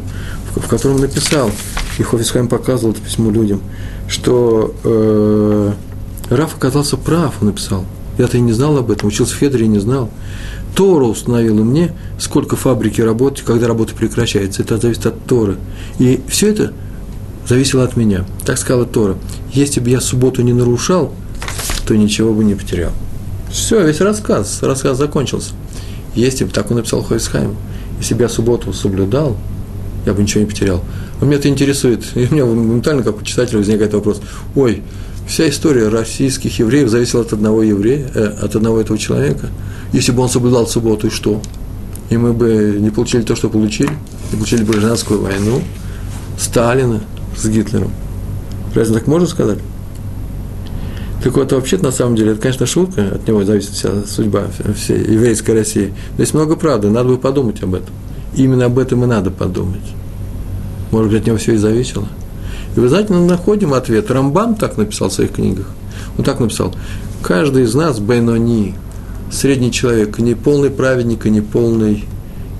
в, 0.56 0.68
котором 0.68 1.00
написал, 1.00 1.50
и 1.98 2.04
Хофицхайм 2.04 2.48
показывал 2.48 2.94
это 2.94 3.02
письмо 3.02 3.32
людям, 3.32 3.62
что 4.08 4.74
э, 4.84 5.72
Раф 6.30 6.56
оказался 6.56 6.98
прав, 6.98 7.36
он 7.42 7.48
написал, 7.48 7.86
Я-то 8.18 8.38
и 8.38 8.42
не 8.42 8.54
знал 8.54 8.78
об 8.78 8.92
этом, 8.92 9.08
учился 9.08 9.36
в 9.36 9.40
Хедре 9.40 9.66
и 9.66 9.70
не 9.70 9.80
знал. 9.80 10.10
Тора 10.76 11.06
установила 11.06 11.64
мне, 11.64 11.94
сколько 12.18 12.56
фабрики 12.56 13.02
работать, 13.02 13.44
когда 13.44 13.68
работа 13.68 13.94
прекращается. 13.94 14.62
Это 14.62 14.78
зависит 14.78 15.06
от 15.06 15.26
Торы. 15.26 15.58
И 16.00 16.22
все 16.28 16.50
это 16.50 16.72
зависело 17.46 17.84
от 17.84 17.98
меня. 17.98 18.26
Так 18.46 18.58
сказала 18.58 18.86
Тора. 18.86 19.18
Если 19.52 19.82
бы 19.82 19.90
я 19.90 20.00
субботу 20.00 20.42
не 20.42 20.54
нарушал, 20.54 21.14
то 21.86 21.96
ничего 21.96 22.34
бы 22.34 22.44
не 22.44 22.56
потерял. 22.56 22.92
Все, 23.52 23.86
весь 23.86 24.00
рассказ, 24.00 24.60
рассказ 24.62 24.98
закончился. 24.98 25.52
Если 26.16 26.46
бы, 26.46 26.52
так 26.52 26.72
он 26.72 26.78
написал 26.78 27.04
Хойсхайм, 27.04 27.56
если 28.02 28.16
бы 28.16 28.24
я 28.24 28.30
субботу 28.30 28.74
соблюдал, 28.74 29.38
я 30.08 30.14
бы 30.14 30.24
ничего 30.24 30.42
не 30.42 30.50
потерял. 30.50 30.84
А 31.22 31.26
меня 31.26 31.38
это 31.38 31.50
интересует. 31.50 32.04
И 32.16 32.26
у 32.26 32.34
меня 32.34 32.46
моментально, 32.46 33.04
как 33.04 33.22
у 33.22 33.24
читателя, 33.24 33.60
возникает 33.60 33.94
вопрос. 33.94 34.22
Ой, 34.56 34.82
вся 35.28 35.48
история 35.48 35.88
российских 35.88 36.58
евреев 36.58 36.90
зависела 36.90 37.22
от 37.22 37.32
одного 37.32 37.62
еврея, 37.62 38.10
э, 38.16 38.26
от 38.42 38.56
одного 38.56 38.82
этого 38.82 38.98
человека. 38.98 39.50
Если 39.94 40.12
бы 40.12 40.24
он 40.24 40.30
соблюдал 40.30 40.66
субботу, 40.66 41.08
и 41.08 41.10
что? 41.12 41.44
И 42.10 42.18
мы 42.18 42.34
бы 42.34 42.78
не 42.80 42.90
получили 42.90 43.22
то, 43.22 43.36
что 43.36 43.50
получили, 43.50 43.92
не 44.32 44.38
получили 44.38 44.64
бы 44.64 44.74
гражданскую 44.74 45.22
войну, 45.22 45.62
Сталина 46.40 47.02
с 47.38 47.48
Гитлером. 47.48 47.92
Разве 48.74 48.96
так 48.96 49.06
можно 49.06 49.28
сказать? 49.28 49.60
Так 51.24 51.36
вот, 51.36 51.52
вообще 51.52 51.78
на 51.78 51.92
самом 51.92 52.16
деле, 52.16 52.32
это, 52.32 52.42
конечно, 52.42 52.66
шутка, 52.66 53.10
от 53.14 53.28
него 53.28 53.44
зависит 53.44 53.72
вся 53.72 53.90
судьба 54.08 54.46
всей 54.76 54.98
еврейской 54.98 55.52
России. 55.52 55.94
Но 56.18 56.22
есть 56.22 56.34
много 56.34 56.56
правды, 56.56 56.90
надо 56.90 57.10
бы 57.10 57.18
подумать 57.18 57.62
об 57.62 57.76
этом. 57.76 57.94
именно 58.36 58.66
об 58.66 58.80
этом 58.80 59.04
и 59.04 59.08
надо 59.08 59.32
подумать. 59.32 59.82
Может 60.92 61.12
быть, 61.12 61.22
от 61.22 61.28
него 61.28 61.38
все 61.38 61.54
и 61.54 61.58
зависело. 61.58 62.08
И 62.76 62.80
вы 62.80 62.88
знаете, 62.90 63.14
мы 63.14 63.26
находим 63.26 63.74
ответ. 63.74 64.10
Рамбам 64.10 64.56
так 64.56 64.78
написал 64.78 65.10
в 65.10 65.14
своих 65.14 65.32
книгах. 65.32 65.68
Он 66.18 66.24
так 66.24 66.40
написал. 66.40 66.74
Каждый 67.22 67.64
из 67.64 67.76
нас 67.76 68.00
Бейнони, 68.00 68.76
средний 69.32 69.72
человек, 69.72 70.18
не 70.20 70.36
полный 70.36 70.70
праведник, 70.70 71.26
и 71.26 71.30
не 71.30 71.42
полный, 71.42 72.06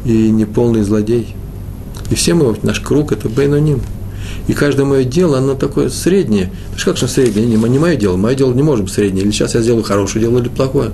и 0.06 0.30
не 0.30 0.46
полный 0.46 0.84
злодей. 0.84 1.36
И 2.10 2.16
все 2.16 2.34
мы, 2.34 2.56
наш 2.64 2.80
круг– 2.80 3.12
это 3.14 3.30
Бейноним. 3.30 3.82
И 4.48 4.54
каждое 4.54 4.86
мое 4.86 5.04
дело, 5.04 5.38
оно 5.38 5.56
такое 5.56 5.90
среднее. 5.90 6.52
Это 6.76 6.86
как 6.86 6.98
же 6.98 7.08
среднее? 7.08 7.46
Не, 7.46 7.56
не 7.56 7.80
мое 7.80 7.96
дело. 7.96 8.18
Мое 8.18 8.36
дело 8.36 8.54
не 8.54 8.64
быть 8.64 8.92
среднее. 8.92 9.24
Или 9.24 9.32
сейчас 9.32 9.56
я 9.56 9.62
сделаю 9.62 9.84
хорошее 9.84 10.26
дело, 10.26 10.40
или 10.40 10.50
плохое. 10.50 10.92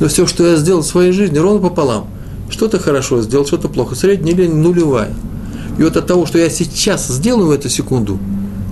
Но 0.00 0.08
все, 0.08 0.26
что 0.26 0.46
я 0.46 0.56
сделал 0.56 0.82
в 0.82 0.86
своей 0.86 1.12
жизни, 1.12 1.38
ровно 1.38 1.68
пополам. 1.68 2.08
Что-то 2.50 2.78
хорошо 2.78 3.22
сделал, 3.22 3.46
что-то 3.46 3.68
плохо. 3.68 3.94
Среднее 3.94 4.34
или 4.34 4.46
нулевая. 4.46 5.12
И 5.78 5.82
вот 5.82 5.96
от 5.96 6.06
того, 6.06 6.26
что 6.26 6.38
я 6.38 6.50
сейчас 6.50 7.06
сделаю 7.06 7.48
в 7.48 7.50
эту 7.52 7.68
секунду, 7.68 8.18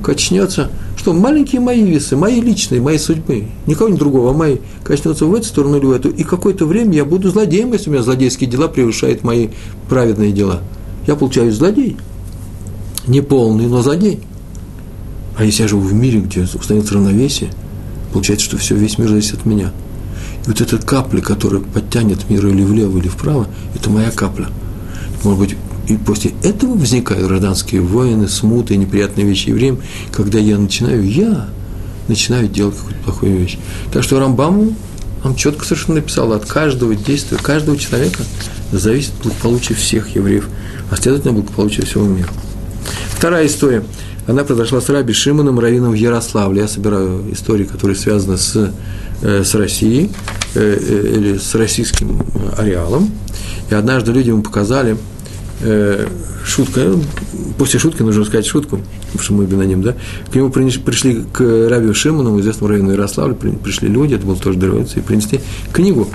качнется, 0.03 0.71
что 0.97 1.13
маленькие 1.13 1.61
мои 1.61 1.83
весы, 1.83 2.17
мои 2.17 2.41
личные, 2.41 2.81
мои 2.81 2.99
судьбы, 2.99 3.45
никого 3.67 3.89
не 3.89 3.97
другого, 3.97 4.31
а 4.31 4.33
мои, 4.33 4.57
качнутся 4.83 5.25
в 5.27 5.35
эту 5.35 5.47
сторону 5.47 5.77
или 5.77 5.87
в 5.87 5.93
эту, 5.93 6.09
и 6.09 6.25
какое-то 6.25 6.67
время 6.67 6.95
я 6.95 7.05
буду 7.05 7.31
злодеем, 7.31 7.73
если 7.73 7.91
у 7.91 7.93
меня 7.93 8.03
злодейские 8.03 8.51
дела 8.51 8.67
превышают 8.67 9.23
мои 9.23 9.51
праведные 9.89 10.33
дела. 10.33 10.63
Я 11.07 11.15
получаюсь 11.15 11.55
злодей– 11.55 11.97
не 13.07 13.21
полный, 13.21 13.67
но 13.67 13.83
злодей. 13.83 14.21
А 15.37 15.45
если 15.45 15.63
я 15.63 15.69
живу 15.69 15.83
в 15.83 15.93
мире, 15.93 16.21
где 16.21 16.43
установится 16.43 16.95
равновесие, 16.95 17.51
получается, 18.13 18.47
что 18.47 18.57
все, 18.57 18.75
весь 18.75 18.99
мир 18.99 19.09
зависит 19.09 19.35
от 19.35 19.47
меня. 19.47 19.73
И 20.45 20.49
вот 20.49 20.61
эта 20.61 20.79
капля, 20.79 21.21
которая 21.21 21.61
подтянет 21.61 22.29
мир 22.31 22.47
или 22.47 22.63
влево, 22.63 22.99
или 22.99 23.09
вправо, 23.09 23.47
это 23.75 23.91
моя 23.91 24.11
капля. 24.11 24.49
Может 25.25 25.39
быть, 25.39 25.57
и 25.89 25.97
после 25.97 26.33
этого 26.43 26.75
возникают 26.75 27.27
гражданские 27.27 27.81
войны, 27.81 28.29
смуты 28.29 28.77
неприятные 28.77 29.27
вещи 29.27 29.51
евреям, 29.51 29.79
когда 30.11 30.39
я 30.39 30.59
начинаю, 30.59 31.09
я 31.09 31.49
начинаю 32.09 32.49
делать 32.49 32.77
какую-то 32.77 33.03
плохую 33.05 33.39
вещь. 33.39 33.59
Так 33.93 34.03
что 34.03 34.19
Рамбаму 34.19 34.75
он 35.27 35.35
четко 35.35 35.65
совершенно 35.65 35.97
написал, 35.97 36.33
от 36.33 36.45
каждого 36.47 36.95
действия, 36.95 37.37
каждого 37.39 37.77
человека 37.77 38.23
зависит 38.71 39.13
благополучие 39.23 39.77
всех 39.77 40.15
евреев, 40.15 40.49
а 40.91 40.97
следовательно, 40.97 41.35
благополучие 41.35 41.85
всего 41.85 42.05
мира. 42.05 42.31
Вторая 43.17 43.47
история. 43.47 43.83
Она 44.27 44.43
произошла 44.45 44.81
с 44.81 44.89
Раби 44.89 45.13
Шимоном 45.13 45.61
Равином 45.61 45.93
в 45.93 45.95
Ярославле. 45.95 46.63
Я 46.63 46.69
собираю 46.69 47.33
истории, 47.33 47.65
которые 47.65 47.97
связаны 47.97 48.37
с, 48.37 48.73
э, 49.23 49.45
с 49.45 49.55
Россией 49.55 50.11
э, 50.55 50.61
э, 50.61 51.17
или 51.17 51.39
с 51.39 51.55
российским 51.55 52.21
ареалом. 52.59 53.11
И 53.71 53.75
однажды 53.75 54.13
люди 54.13 54.29
ему 54.29 54.43
показали 54.43 54.97
шутка, 56.45 56.93
после 57.57 57.81
шутки 57.81 58.03
нужно 58.03 58.27
сказать 58.27 58.45
шутку, 58.45 58.79
потому 59.07 59.23
что 59.23 59.33
мы 59.33 59.47
биноним, 59.47 59.81
да, 59.81 59.97
к 60.31 60.35
нему 60.35 60.51
пришли 60.51 61.25
к 61.33 61.41
Раби 61.41 61.95
Шимону, 61.95 62.39
известному 62.41 62.69
району 62.69 62.93
Ярославля, 62.93 63.35
пришли 63.35 63.89
люди, 63.89 64.17
это 64.17 64.27
был 64.27 64.37
тоже 64.37 64.59
дорогой, 64.59 64.87
и 64.95 65.01
принесли 65.01 65.41
книгу, 65.73 66.11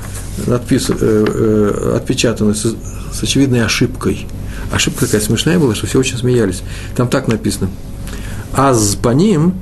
надпис, 0.46 0.92
отпечатанную 0.92 2.54
с 2.54 3.24
очевидной 3.24 3.66
ошибкой– 3.66 4.28
ошибка 4.72 5.06
такая 5.06 5.22
смешная 5.22 5.60
была, 5.60 5.76
что 5.76 5.88
все 5.88 6.00
очень 6.00 6.18
смеялись. 6.18 6.64
Там 6.96 7.08
так 7.08 7.28
написано. 7.28 7.70
Аз 8.54 8.96
по 8.96 9.10
ним 9.10 9.54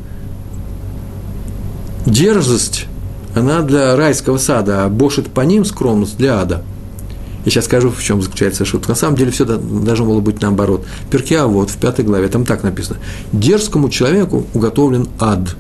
дерзость, 2.06 2.86
она 3.36 3.62
для 3.62 3.96
райского 3.96 4.38
сада, 4.38 4.86
а 4.86 4.90
бошит 4.90 5.28
по 5.30 5.42
ним 5.42 5.66
скромность 5.66 6.18
для 6.18 6.40
ада. 6.40 6.64
Я 7.46 7.52
сейчас 7.52 7.66
скажу, 7.66 7.90
в 7.90 8.04
чем 8.04 8.22
заключается 8.22 8.66
шутка. 8.66 8.90
На 8.90 8.96
самом 8.96 9.16
деле 9.16 9.32
все 9.32 9.46
должно 9.46 10.06
было 10.06 10.20
быть 10.20 10.42
наоборот. 10.42 10.86
Перкеа 11.10 11.48
вот 11.48 11.70
в 11.70 11.78
пятой 11.78 12.04
главе, 12.04 12.28
там 12.28 12.46
так 12.46 12.64
написано. 12.64 13.00
Дерзкому 13.32 13.90
человеку 13.90 14.46
уготовлен 14.54 15.08
ад. 15.20 15.56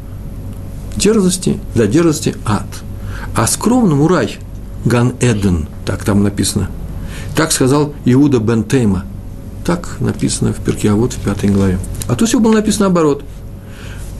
Дерзости, 0.97 1.59
для 1.75 1.87
дерзости 1.87 2.35
ад. 2.45 2.67
А 3.35 3.47
скромному 3.47 4.07
рай, 4.07 4.37
Ган 4.83 5.13
Эден, 5.21 5.67
так 5.85 6.03
там 6.03 6.23
написано. 6.23 6.69
Так 7.35 7.51
сказал 7.51 7.93
Иуда 8.05 8.39
бен 8.39 8.63
Тейма– 8.63 9.05
так 9.65 9.97
написано 9.99 10.53
в 10.53 10.57
Перке, 10.57 10.91
а 10.91 10.95
вот 10.95 11.13
в 11.13 11.19
пятой 11.19 11.49
главе. 11.49 11.79
А 12.07 12.15
то 12.15 12.25
все 12.25 12.39
было 12.39 12.53
написано 12.53 12.85
наоборот. 12.85 13.23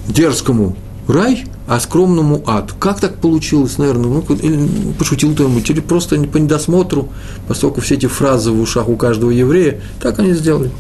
Дерзкому 0.08 0.76
рай, 1.08 1.46
а 1.68 1.80
скромному 1.80 2.44
ад. 2.46 2.74
Как 2.80 3.00
так 3.00 3.16
получилось, 3.16 3.78
наверное? 3.78 4.10
Ну, 4.10 4.36
или 4.36 4.94
пошутил 4.98 5.34
кто-нибудь, 5.34 5.70
или 5.70 5.80
просто 5.80 6.20
по 6.20 6.38
недосмотру, 6.38 7.10
поскольку 7.48 7.82
все 7.82 7.96
эти 7.96 8.06
фразы 8.06 8.52
в 8.52 8.62
ушах 8.62 8.88
у 8.90 8.96
каждого 8.96 9.32
еврея, 9.32 9.82
так 10.02 10.20
они 10.20 10.34
сделали. 10.34 10.72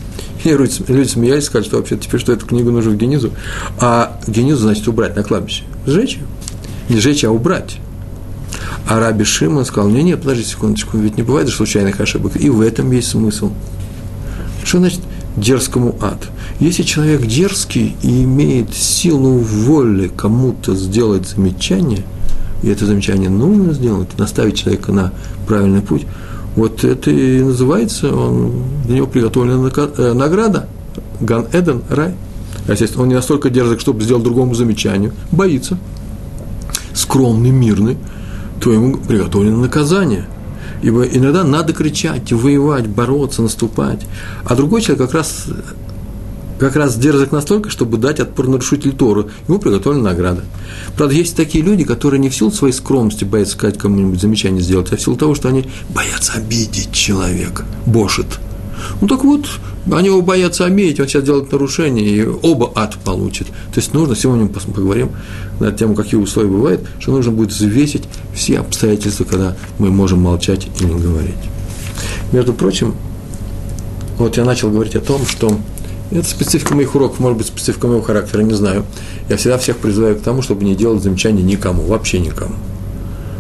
И 0.44 0.50
люди, 0.50 1.08
смеялись, 1.08 1.46
сказали, 1.46 1.68
что 1.68 1.78
вообще 1.78 1.98
теперь 1.98 2.20
что 2.20 2.32
эту 2.32 2.46
книгу 2.46 2.72
нужно 2.72 2.92
в 2.92 2.98
Генизу. 2.98 3.32
А 3.80 4.20
Генизу 4.28 4.62
значит 4.62 4.88
убрать 4.88 5.16
на 5.16 5.24
кладбище. 5.24 5.64
Сжечь. 5.86 6.20
Не 6.88 6.98
сжечь, 6.98 7.24
а 7.26 7.32
убрать. 7.32 7.78
А 8.88 9.00
Раби 9.00 9.24
Шимон 9.24 9.66
сказал, 9.66 9.90
не, 9.90 10.02
не, 10.02 10.16
подожди 10.16 10.44
секундочку, 10.44 10.98
ведь 10.98 11.18
не 11.18 11.24
бывает 11.24 11.50
случайных 11.50 12.00
ошибок. 12.00 12.36
И 12.38 12.50
в 12.50 12.62
этом 12.62 12.92
есть 12.92 13.10
смысл. 13.10 13.52
Что 14.70 14.78
значит 14.78 15.02
дерзкому 15.36 15.96
ад? 16.00 16.30
Если 16.60 16.84
человек 16.84 17.26
дерзкий 17.26 17.96
и 18.04 18.24
имеет 18.24 18.72
силу 18.72 19.40
воли 19.40 20.12
кому-то 20.16 20.76
сделать 20.76 21.28
замечание, 21.28 22.04
и 22.62 22.70
это 22.70 22.86
замечание 22.86 23.32
нужно 23.32 23.74
сделать, 23.74 24.16
наставить 24.20 24.60
человека 24.60 24.92
на 24.92 25.12
правильный 25.48 25.82
путь, 25.82 26.06
вот 26.56 26.84
это 26.84 27.10
и 27.10 27.42
называется, 27.42 28.16
он, 28.16 28.62
для 28.86 28.98
него 28.98 29.08
приготовлена 29.08 29.72
э, 29.76 30.14
награда, 30.14 30.70
Ган 31.20 31.48
Эден, 31.52 31.82
рай. 31.90 32.14
А 32.68 32.72
если 32.74 32.96
он 33.00 33.08
не 33.08 33.16
настолько 33.16 33.50
дерзок, 33.50 33.80
чтобы 33.80 34.04
сделать 34.04 34.24
другому 34.24 34.54
замечанию, 34.54 35.14
боится, 35.32 35.80
скромный, 36.94 37.50
мирный, 37.50 37.98
то 38.62 38.72
ему 38.72 38.98
приготовлено 38.98 39.58
наказание– 39.58 40.28
Ибо 40.82 41.04
иногда 41.04 41.44
надо 41.44 41.74
кричать, 41.74 42.32
воевать, 42.32 42.88
бороться, 42.88 43.42
наступать. 43.42 44.06
А 44.46 44.56
другой 44.56 44.82
человек 44.82 45.06
как 45.08 45.14
раз, 45.14 45.46
как 46.58 46.76
раз 46.76 46.96
дерзок 46.96 47.32
настолько, 47.32 47.70
чтобы 47.70 47.98
дать 47.98 48.20
отпор 48.20 48.48
нарушителю 48.48 48.94
Тору. 48.94 49.30
Ему 49.48 49.60
приготовлена 49.60 50.12
награда. 50.12 50.44
Правда, 50.96 51.16
есть 51.16 51.36
такие 51.36 51.64
люди, 51.64 51.84
которые 51.84 52.20
не 52.20 52.30
в 52.30 52.36
силу 52.36 52.52
своей 52.52 52.74
скромности 52.74 53.26
боятся 53.26 53.54
сказать 53.54 53.78
кому-нибудь 53.78 54.22
замечание 54.22 54.62
сделать, 54.62 54.92
а 54.92 54.98
в 54.98 55.02
силу 55.02 55.18
того, 55.18 55.36
что 55.36 55.50
они 55.50 55.66
боятся 55.90 56.34
обидеть 56.34 56.92
человека, 56.92 57.66
бошит– 57.86 58.40
ну 59.02 59.08
так 59.08 59.24
вот, 59.24 59.46
они 59.92 60.08
его 60.08 60.22
боятся 60.22 60.66
обидеть, 60.66 61.00
он 61.00 61.08
сейчас 61.08 61.24
делает 61.24 61.52
нарушение, 61.52 62.06
и 62.06 62.26
оба 62.26 62.72
ад 62.76 62.98
получит. 63.04 63.48
То 63.48 63.78
есть 63.78 63.94
нужно, 63.94 64.16
сегодня 64.16 64.46
мы 64.46 64.50
поговорим 64.50 65.12
на 65.60 65.72
тему, 65.72 65.96
какие 65.96 66.20
условия 66.20 66.50
бывают, 66.50 66.82
что 67.00 67.12
нужно 67.12 67.32
будет 67.32 67.52
взвесить 67.52 68.04
все 68.34 68.60
обстоятельства, 68.60 69.24
когда 69.24 69.56
мы 69.78 69.90
можем 69.90 70.22
молчать 70.22 70.68
и 70.80 70.86
не 70.86 71.00
говорить. 71.00 71.36
Между 72.32 72.54
прочим, 72.54 72.96
вот 74.18 74.38
я 74.38 74.46
начал 74.46 74.70
говорить 74.70 74.96
о 74.96 75.02
том, 75.02 75.26
что 75.26 75.58
это 76.12 76.28
специфика 76.28 76.76
моих 76.76 76.96
уроков, 76.96 77.20
может 77.20 77.38
быть, 77.38 77.48
специфика 77.48 77.88
моего 77.88 78.02
характера, 78.02 78.42
не 78.42 78.56
знаю. 78.56 78.86
Я 79.30 79.38
всегда 79.38 79.58
всех 79.58 79.78
призываю 79.78 80.18
к 80.18 80.22
тому, 80.22 80.42
чтобы 80.42 80.66
не 80.66 80.76
делать 80.76 81.04
замечания 81.04 81.44
никому, 81.44 81.84
вообще 81.84 82.20
никому. 82.20 82.56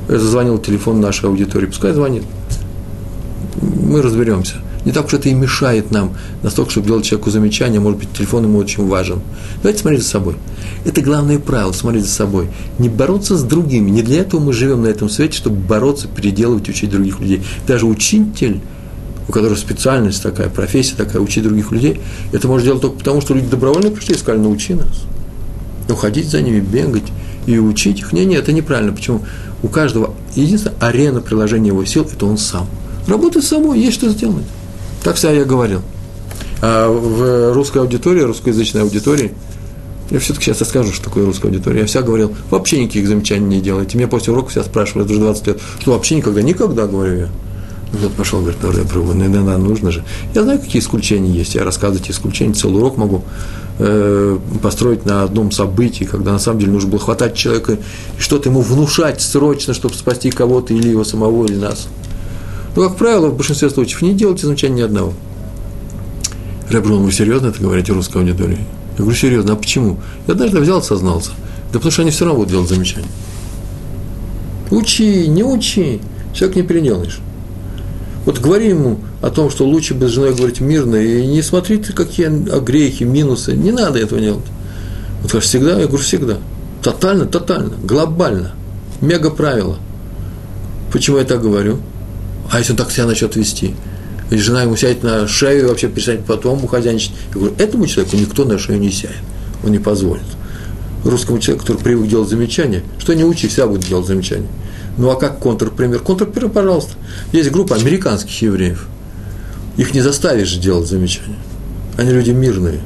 Я 0.07 0.19
зазвонил 0.19 0.57
телефон 0.57 1.01
нашей 1.01 1.25
аудитории, 1.25 1.65
пускай 1.65 1.93
звонит. 1.93 2.23
Мы 3.61 4.01
разберемся– 4.01 4.55
Не 4.85 4.91
так 4.93 5.07
уж 5.07 5.13
это 5.13 5.27
и 5.29 5.33
мешает 5.33 5.91
нам 5.91 6.13
настолько, 6.41 6.71
чтобы 6.71 6.87
делать 6.87 7.05
человеку 7.05 7.29
замечание, 7.31 7.79
может 7.79 7.99
быть, 7.99 8.13
телефон 8.13 8.45
ему 8.45 8.57
очень 8.59 8.87
важен. 8.87 9.19
Давайте 9.61 9.81
смотреть 9.81 10.03
за 10.03 10.09
собой. 10.09 10.35
Это 10.85 11.01
главное 11.01 11.37
правило, 11.37 11.73
смотреть 11.73 12.05
за 12.05 12.11
собой. 12.11 12.47
Не 12.77 12.87
бороться 12.87 13.37
с 13.37 13.43
другими. 13.43 13.89
Не 13.89 14.01
для 14.01 14.21
этого 14.21 14.39
мы 14.39 14.53
живем 14.53 14.83
на 14.83 14.87
этом 14.87 15.09
свете, 15.09 15.37
чтобы 15.37 15.57
бороться, 15.57 16.07
переделывать, 16.07 16.69
учить 16.69 16.89
других 16.89 17.19
людей. 17.19 17.43
Даже 17.67 17.85
учитель, 17.85 18.61
у 19.27 19.31
которого 19.31 19.55
специальность 19.55 20.23
такая, 20.23 20.49
профессия 20.49 20.95
такая, 20.95 21.21
учить 21.21 21.43
других 21.43 21.71
людей, 21.71 21.99
это 22.31 22.47
может 22.47 22.65
делать 22.65 22.81
только 22.81 22.97
потому, 22.97 23.19
что 23.19 23.33
люди 23.33 23.47
добровольно 23.47 23.91
пришли 23.91 24.15
и 24.15 24.17
сказали, 24.17 24.41
научи 24.41 24.75
нас. 24.75 25.03
Уходить 25.89 26.29
за 26.29 26.41
ними, 26.41 26.61
бегать 26.61 27.11
и 27.47 27.57
учить 27.59 27.99
их. 27.99 28.13
Не, 28.13 28.23
нет, 28.23 28.43
это 28.43 28.53
неправильно. 28.53 28.93
Почему? 28.93 29.25
У 29.61 29.67
каждого 29.67 30.13
единственная 30.35 30.77
арена 30.79 31.19
приложения 31.19 31.67
его 31.67 31.83
сил– 31.83 32.07
это 32.13 32.25
он 32.25 32.37
сам. 32.37 32.67
Работай 33.07 33.41
с 33.41 33.47
собой, 33.47 33.79
есть 33.79 33.95
что 33.95 34.09
сделать. 34.09 34.45
Так 35.03 35.15
всегда 35.15 35.33
я 35.33 35.45
говорил. 35.45 35.81
А 36.61 36.89
в 36.89 37.53
русской 37.53 37.77
аудитории, 37.79 38.21
русскоязычной 38.21 38.81
аудитории, 38.81 39.33
я 40.09 40.19
все-таки 40.19 40.45
сейчас 40.45 40.61
расскажу, 40.61 40.91
что 40.91 41.05
такое 41.05 41.25
русская 41.25 41.49
аудитория. 41.49 41.81
Я 41.81 41.85
всегда 41.85 42.05
говорил, 42.05 42.35
вообще 42.49 42.83
никаких 42.83 43.07
замечаний 43.07 43.57
не 43.57 43.61
делайте. 43.61 43.97
Меня 43.97 44.07
после 44.07 44.33
урока 44.33 44.49
все 44.49 44.63
спрашивают, 44.63 45.09
уже 45.09 45.19
20 45.19 45.47
лет, 45.47 45.61
что 45.79 45.91
вообще 45.91 46.15
никогда, 46.15 46.41
никогда, 46.41 46.87
говорю 46.87 47.17
я. 47.17 47.29
Вот 47.91 48.13
пошел, 48.13 48.39
говорит, 48.39 48.59
ну, 48.61 48.71
я 48.71 48.83
пробую, 48.83 49.17
ну, 49.17 49.25
иногда 49.25 49.57
нужно 49.57 49.91
же. 49.91 50.03
Я 50.35 50.43
знаю, 50.43 50.59
какие 50.59 50.79
исключения 50.79 51.31
есть. 51.31 51.55
Я 51.55 51.63
рассказывать 51.63 52.09
исключения, 52.09 52.53
целый 52.53 52.77
урок 52.77 52.97
могу 52.97 53.23
э, 53.79 54.37
построить 54.61 55.05
на 55.05 55.23
одном 55.23 55.51
событии, 55.51 56.03
когда 56.03 56.33
на 56.33 56.39
самом 56.39 56.59
деле 56.59 56.73
нужно 56.73 56.89
было 56.89 56.99
хватать 56.99 57.35
человека 57.35 57.73
и 58.17 58.21
что-то 58.21 58.49
ему 58.49 58.61
внушать 58.61 59.21
срочно, 59.21 59.73
чтобы 59.73 59.95
спасти 59.95 60.29
кого-то 60.29 60.73
или 60.73 60.89
его 60.89 61.03
самого, 61.03 61.45
или 61.45 61.55
нас. 61.55 61.87
Но, 62.79 62.87
как 62.87 62.97
правило, 62.97 63.27
в 63.27 63.35
большинстве 63.35 63.69
случаев 63.69 64.01
не 64.01 64.13
делайте 64.13 64.45
замечания 64.45 64.75
ни 64.75 64.81
одного. 64.83 65.11
Реброн, 66.69 67.03
вы 67.03 67.11
серьезно 67.11 67.47
это 67.47 67.61
говорите 67.61 67.91
русской 67.91 68.19
аудитории? 68.19 68.59
Я 68.97 68.99
говорю, 68.99 69.17
серьезно, 69.17 69.51
а 69.51 69.55
почему? 69.57 69.99
Я 70.27 70.33
однажды 70.33 70.61
взял, 70.61 70.81
сознался. 70.81 71.31
Да 71.73 71.79
потому 71.79 71.91
что 71.91 72.03
они 72.03 72.11
все 72.11 72.23
равно 72.23 72.37
будут 72.37 72.51
делать 72.51 72.69
замечания. 72.69 73.09
Учи, 74.71 75.27
не 75.27 75.43
учи, 75.43 75.99
человек 76.33 76.55
не 76.55 76.63
переделаешь. 76.63 77.19
Вот 78.23 78.39
говори 78.39 78.69
ему 78.69 79.01
о 79.21 79.29
том, 79.29 79.49
что 79.49 79.67
лучше 79.67 79.93
бы 79.93 80.07
с 80.07 80.11
женой 80.11 80.33
говорить 80.33 80.61
мирно, 80.61 80.95
и 80.95 81.27
не 81.27 81.41
смотри 81.41 81.79
какие 81.79 82.29
грехи, 82.61 83.03
минусы. 83.03 83.57
Не 83.57 83.73
надо 83.73 83.99
этого 83.99 84.21
делать. 84.21 84.45
Вот 85.21 85.33
как 85.33 85.41
всегда, 85.41 85.71
я 85.71 85.87
говорю, 85.87 86.03
всегда. 86.05 86.37
Тотально, 86.81 87.25
тотально, 87.25 87.73
глобально. 87.83 88.53
Мега 89.01 89.31
правило. 89.31 89.75
Почему 90.93 91.17
я 91.17 91.25
так 91.25 91.41
говорю? 91.41 91.79
А 92.51 92.57
если 92.57 92.71
он 92.71 92.77
так 92.77 92.91
себя 92.91 93.05
начнет 93.05 93.35
вести? 93.35 93.75
И 94.29 94.37
жена 94.37 94.63
ему 94.63 94.75
сядет 94.75 95.03
на 95.03 95.27
шею 95.27 95.63
и 95.63 95.65
вообще 95.65 95.87
перестанет 95.87 96.25
потом 96.25 96.63
ухозяйничать. 96.63 97.11
Я 97.29 97.39
говорю, 97.39 97.55
этому 97.57 97.87
человеку 97.87 98.15
никто 98.15 98.45
на 98.45 98.59
шею 98.59 98.79
не 98.79 98.91
сядет. 98.91 99.17
Он 99.63 99.71
не 99.71 99.79
позволит. 99.79 100.23
Русскому 101.03 101.39
человеку, 101.39 101.65
который 101.65 101.81
привык 101.81 102.09
делать 102.09 102.29
замечания, 102.29 102.83
что 102.99 103.13
не 103.13 103.23
учи, 103.23 103.47
всегда 103.47 103.67
будет 103.67 103.87
делать 103.87 104.05
замечания. 104.05 104.47
Ну 104.97 105.09
а 105.09 105.15
как 105.15 105.39
контрпример? 105.39 105.99
Контрпример, 105.99 106.49
пожалуйста. 106.49 106.93
Есть 107.31 107.51
группа 107.51 107.75
американских 107.75 108.41
евреев. 108.41 108.85
Их 109.77 109.93
не 109.93 110.01
заставишь 110.01 110.53
делать 110.55 110.87
замечания. 110.87 111.37
Они 111.97 112.11
люди 112.11 112.31
мирные. 112.31 112.81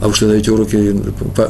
А 0.00 0.08
вы 0.08 0.14
что, 0.14 0.28
даете 0.28 0.52
уроки 0.52 0.76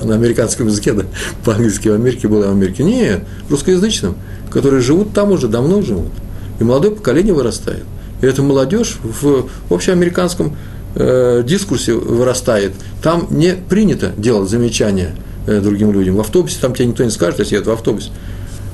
на 0.05 0.15
американском 0.15 0.69
языке, 0.69 0.93
да? 0.93 1.05
По-английски 1.45 1.89
в 1.89 1.95
Америке 1.95 2.29
было 2.29 2.47
в 2.47 2.51
Америке? 2.53 2.83
Нет, 2.85 3.25
русскоязычным, 3.51 4.15
которые 4.51 4.81
живут 4.81 5.13
там 5.13 5.33
уже, 5.33 5.49
давно 5.49 5.83
живут. 5.83 6.13
И 6.59 6.65
молодое 6.65 6.95
поколение 6.95 7.35
вырастает. 7.35 7.85
И 8.21 8.27
эта 8.27 8.43
молодежь 8.43 8.99
в 9.03 9.49
общеамериканском 9.71 10.57
э, 10.95 11.43
дискурсе 11.47 11.93
вырастает. 11.95 12.73
Там 13.03 13.29
не 13.31 13.55
принято 13.55 14.13
делать 14.17 14.51
замечания 14.51 15.15
э, 15.47 15.61
другим 15.61 15.93
людям. 15.93 16.17
В 16.17 16.21
автобусе 16.21 16.59
там 16.61 16.75
тебе 16.75 16.87
никто 16.87 17.05
не 17.05 17.11
скажет, 17.11 17.39
если 17.39 17.59
это 17.59 17.71
в 17.71 17.73
автобусе. 17.75 18.11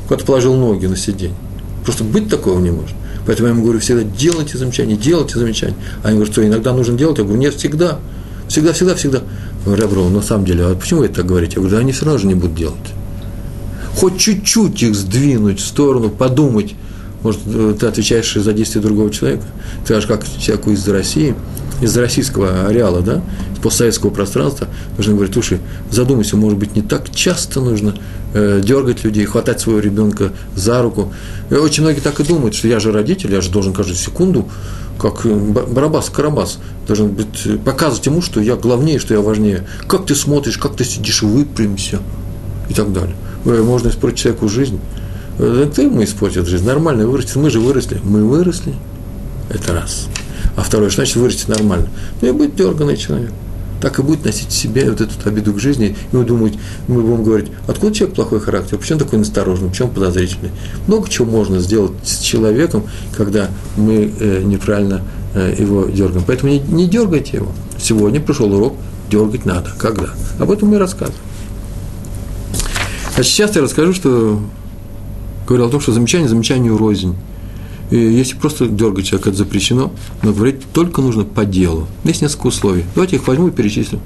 Куда-то 0.09 0.25
положил 0.25 0.55
ноги 0.55 0.87
на 0.87 0.97
сиденье. 0.97 1.37
Просто 1.85 2.05
быть 2.05 2.29
такого 2.29 2.59
не 2.61 2.71
может. 2.71 2.97
Поэтому 3.27 3.49
я 3.49 3.55
ему 3.55 3.65
говорю 3.65 3.81
всегда, 3.81 4.03
делайте 4.03 4.59
замечания, 4.59 4.97
делайте 4.97 5.39
замечания. 5.39 5.77
Они 6.03 6.17
говорят, 6.17 6.33
что 6.33 6.47
иногда 6.47 6.73
нужно 6.73 6.97
делать. 6.97 7.19
Я 7.19 7.25
говорю, 7.25 7.41
нет, 7.41 7.55
всегда. 7.55 7.99
Всегда, 8.49 8.73
всегда, 8.73 8.95
всегда. 8.95 9.23
Ребро, 9.67 10.09
на 10.09 10.21
самом 10.21 10.45
деле, 10.45 10.65
а 10.67 10.75
почему 10.75 11.01
вы 11.01 11.09
так 11.09 11.25
говорите? 11.25 11.55
Я 11.57 11.61
говорю, 11.61 11.77
да 11.77 11.81
они 11.81 11.93
все 11.93 12.05
равно 12.05 12.19
же 12.19 12.27
не 12.27 12.35
будут 12.35 12.55
делать. 12.55 12.77
Хоть 13.97 14.19
чуть-чуть 14.19 14.83
их 14.83 14.95
сдвинуть 14.95 15.61
в 15.61 15.67
сторону, 15.67 16.11
подумать, 16.11 16.75
может, 17.25 17.41
э, 17.47 17.75
ты 17.81 17.87
отвечаешь 17.87 18.35
за 18.35 18.53
действия 18.53 18.81
другого 18.81 19.11
человека? 19.11 19.45
Ты 19.81 19.87
скажешь, 19.87 20.07
как 20.07 20.25
человеку 20.39 20.71
из 20.71 20.87
России, 20.87 21.35
из 21.81 21.97
российского 21.97 22.67
ареала, 22.67 23.01
да, 23.01 23.23
из 23.55 23.59
постсоветского 23.61 24.11
пространства, 24.11 24.69
нужно 24.97 25.15
говорить, 25.15 25.33
слушай, 25.33 25.59
задумайся, 25.91 26.37
может 26.37 26.59
быть, 26.59 26.77
не 26.77 26.83
так 26.83 27.11
часто 27.11 27.61
нужно 27.61 27.97
э, 28.35 28.61
дергать 28.63 29.05
людей, 29.05 29.25
хватать 29.25 29.61
своего 29.61 29.81
ребенка 29.81 30.33
за 30.55 30.83
руку. 30.83 31.13
И 31.51 31.55
очень 31.55 31.83
многие 31.83 32.01
так 32.01 32.21
и 32.21 32.25
думают, 32.25 32.55
что 32.55 32.69
я 32.69 32.79
же 32.79 32.93
родитель, 32.93 33.33
я 33.33 33.41
же 33.41 33.51
должен 33.51 33.73
каждую 33.73 33.97
секунду, 33.97 34.47
как 34.99 35.25
э, 35.25 35.35
Барабас, 35.35 36.11
Карабас, 36.11 36.59
должен 36.87 37.09
быть, 37.09 37.47
э, 37.47 37.57
показывать 37.57 38.05
ему, 38.07 38.21
что 38.21 38.41
я 38.41 38.57
главнее, 38.57 38.99
что 38.99 39.15
я 39.15 39.21
важнее. 39.21 39.67
Как 39.89 40.05
ты 40.07 40.15
смотришь, 40.15 40.59
как 40.59 40.77
ты 40.77 40.85
сидишь, 40.85 41.23
выпрямься 41.23 42.01
и 42.69 42.75
так 42.75 42.93
далее. 42.93 43.17
Можно 43.45 43.89
испортить 43.89 44.21
человеку 44.21 44.49
жизнь. 44.49 44.79
Это 45.39 45.83
ему 45.83 46.05
испортит 46.05 46.47
жизнь, 46.47 46.65
нормально 46.65 47.07
вырастет. 47.07 47.37
Мы 47.37 47.51
же 47.51 47.61
выросли. 47.61 48.01
Мы 48.05 48.25
выросли. 48.25 48.75
Это 49.51 49.73
раз. 49.73 50.09
А 50.57 50.63
второе, 50.63 50.91
что 50.91 51.01
значит 51.01 51.17
вырастет 51.17 51.49
нормально? 51.49 51.89
Ну 52.21 52.29
и 52.29 52.33
будет 52.33 52.55
дерганный 52.55 52.97
человек. 52.97 53.33
Так 53.81 53.99
и 53.99 54.03
будет 54.03 54.25
носить 54.25 54.49
в 54.49 54.53
себе 54.53 54.89
вот 54.89 55.01
эту 55.01 55.13
обиду 55.29 55.53
к 55.53 55.59
жизни. 55.59 55.97
И 56.13 56.17
мы 56.17 56.25
думать, 56.25 56.55
мы 56.87 57.03
будем 57.03 57.25
говорить, 57.25 57.49
откуда 57.67 57.93
человек 57.93 58.15
плохой 58.15 58.41
характер, 58.41 58.79
почему 58.79 59.01
такой 59.01 59.19
настороженный, 59.19 59.71
почему 59.71 59.89
подозрительный. 59.89 60.53
Много 60.87 61.09
чего 61.11 61.27
можно 61.27 61.59
сделать 61.59 61.93
с 62.05 62.21
человеком, 62.21 62.85
когда 63.17 63.49
мы 63.77 64.13
э, 64.19 64.43
неправильно 64.43 65.03
э, 65.35 65.55
его 65.59 65.85
дергаем. 65.87 66.25
Поэтому 66.27 66.53
не, 66.53 66.61
не 66.61 66.87
дергайте 66.87 67.39
его. 67.39 67.53
Сегодня 67.77 68.21
пришел 68.21 68.53
урок, 68.55 68.75
дергать 69.11 69.45
надо. 69.45 69.71
Когда? 69.77 70.11
Об 70.39 70.51
этом 70.51 70.69
мы 70.69 70.79
рассказываем. 70.79 71.21
А 73.17 73.23
сейчас 73.23 73.55
я 73.55 73.63
расскажу, 73.63 73.93
что 73.93 74.41
говорил 75.47 75.67
о 75.67 75.71
том, 75.71 75.81
что 75.81 75.93
замечание 75.93 76.29
замечанию 76.29 76.77
рознь. 76.77 77.17
И 77.91 77.97
если 77.97 78.35
просто 78.37 78.67
дергать 78.67 79.07
человека, 79.07 79.31
это 79.31 79.39
запрещено, 79.39 79.93
но 80.23 80.33
говорить 80.33 80.63
только 80.73 81.03
нужно 81.03 81.25
по 81.25 81.45
делу. 81.45 81.87
Есть 82.05 82.23
несколько 82.23 82.47
условий. 82.49 82.85
Давайте 82.95 83.17
их 83.17 83.27
возьму 83.27 83.49
и 83.49 83.51
перечислю. 83.51 84.01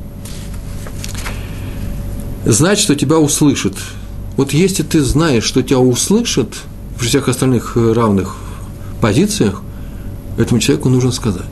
Знать, 2.45 2.79
что 2.79 2.95
тебя 2.95 3.19
услышат. 3.19 3.75
Вот 4.37 4.53
если 4.53 4.83
ты 4.83 5.01
знаешь, 5.01 5.45
что 5.45 5.63
тебя 5.63 5.79
услышат 5.79 6.55
в 6.97 7.05
всех 7.05 7.29
остальных 7.29 7.77
равных 7.77 8.37
позициях, 9.01 9.63
этому 10.39 10.61
человеку 10.61 10.89
нужно 10.89 11.13
сказать. 11.13 11.45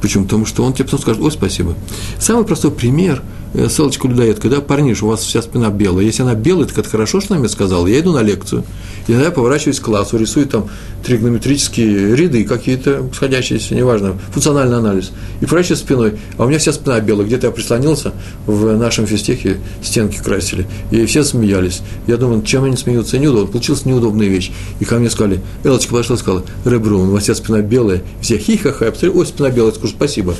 Почему? 0.00 0.24
Потому 0.24 0.46
что 0.46 0.64
он 0.64 0.72
тебе 0.72 0.84
потом 0.84 1.00
скажет, 1.00 1.22
ой, 1.22 1.32
спасибо. 1.32 1.74
Самый 2.18 2.44
простой 2.44 2.70
пример– 2.70 3.22
Э, 3.35 3.35
ссылочку 3.68 4.08
дает, 4.08 4.38
когда 4.38 4.60
парниш, 4.60 5.02
у 5.02 5.08
вас 5.08 5.20
вся 5.20 5.42
спина 5.42 5.70
белая. 5.70 6.04
Если 6.04 6.22
она 6.22 6.34
белая, 6.34 6.66
так 6.66 6.78
это 6.78 6.88
хорошо, 6.88 7.20
что 7.20 7.34
она 7.34 7.40
мне 7.40 7.48
сказала. 7.48 7.86
Я 7.86 8.00
иду 8.00 8.12
на 8.12 8.22
лекцию, 8.22 8.64
и 9.06 9.12
тогда 9.12 9.26
я 9.26 9.30
поворачиваюсь 9.30 9.80
к 9.80 9.84
классу, 9.84 10.18
рисую 10.18 10.46
там 10.46 10.68
тригонометрические 11.04 12.16
ряды 12.16 12.44
какие-то, 12.44 13.08
сходящиеся, 13.14 13.74
неважно, 13.74 14.18
функциональный 14.32 14.78
анализ, 14.78 15.12
и 15.40 15.46
поворачиваюсь 15.46 15.80
спиной. 15.80 16.18
А 16.36 16.44
у 16.44 16.48
меня 16.48 16.58
вся 16.58 16.72
спина 16.72 17.00
белая, 17.00 17.26
где-то 17.26 17.46
я 17.46 17.52
прислонился, 17.52 18.12
в 18.46 18.76
нашем 18.76 19.06
физтехе 19.06 19.58
стенки 19.82 20.18
красили, 20.18 20.66
и 20.90 21.06
все 21.06 21.22
смеялись. 21.22 21.82
Я 22.06 22.16
думаю, 22.16 22.42
чем 22.42 22.64
они 22.64 22.76
смеются, 22.76 23.18
неудобно, 23.18 23.52
получилась 23.52 23.84
неудобная 23.84 24.26
вещь. 24.26 24.50
И 24.80 24.84
ко 24.84 24.96
мне 24.96 25.08
сказали, 25.08 25.40
Элочка 25.62 25.92
подошла 25.92 26.16
и 26.16 26.18
сказала, 26.18 26.44
Ребрун, 26.64 27.08
у 27.08 27.12
вас 27.12 27.22
вся 27.22 27.34
спина 27.34 27.60
белая, 27.60 28.02
все 28.20 28.38
хихаха, 28.38 28.86
я 28.86 28.90
посмотрел, 28.90 29.18
ой, 29.20 29.26
спина 29.26 29.50
белая, 29.50 29.72
скажу, 29.72 29.92
спасибо. 29.96 30.34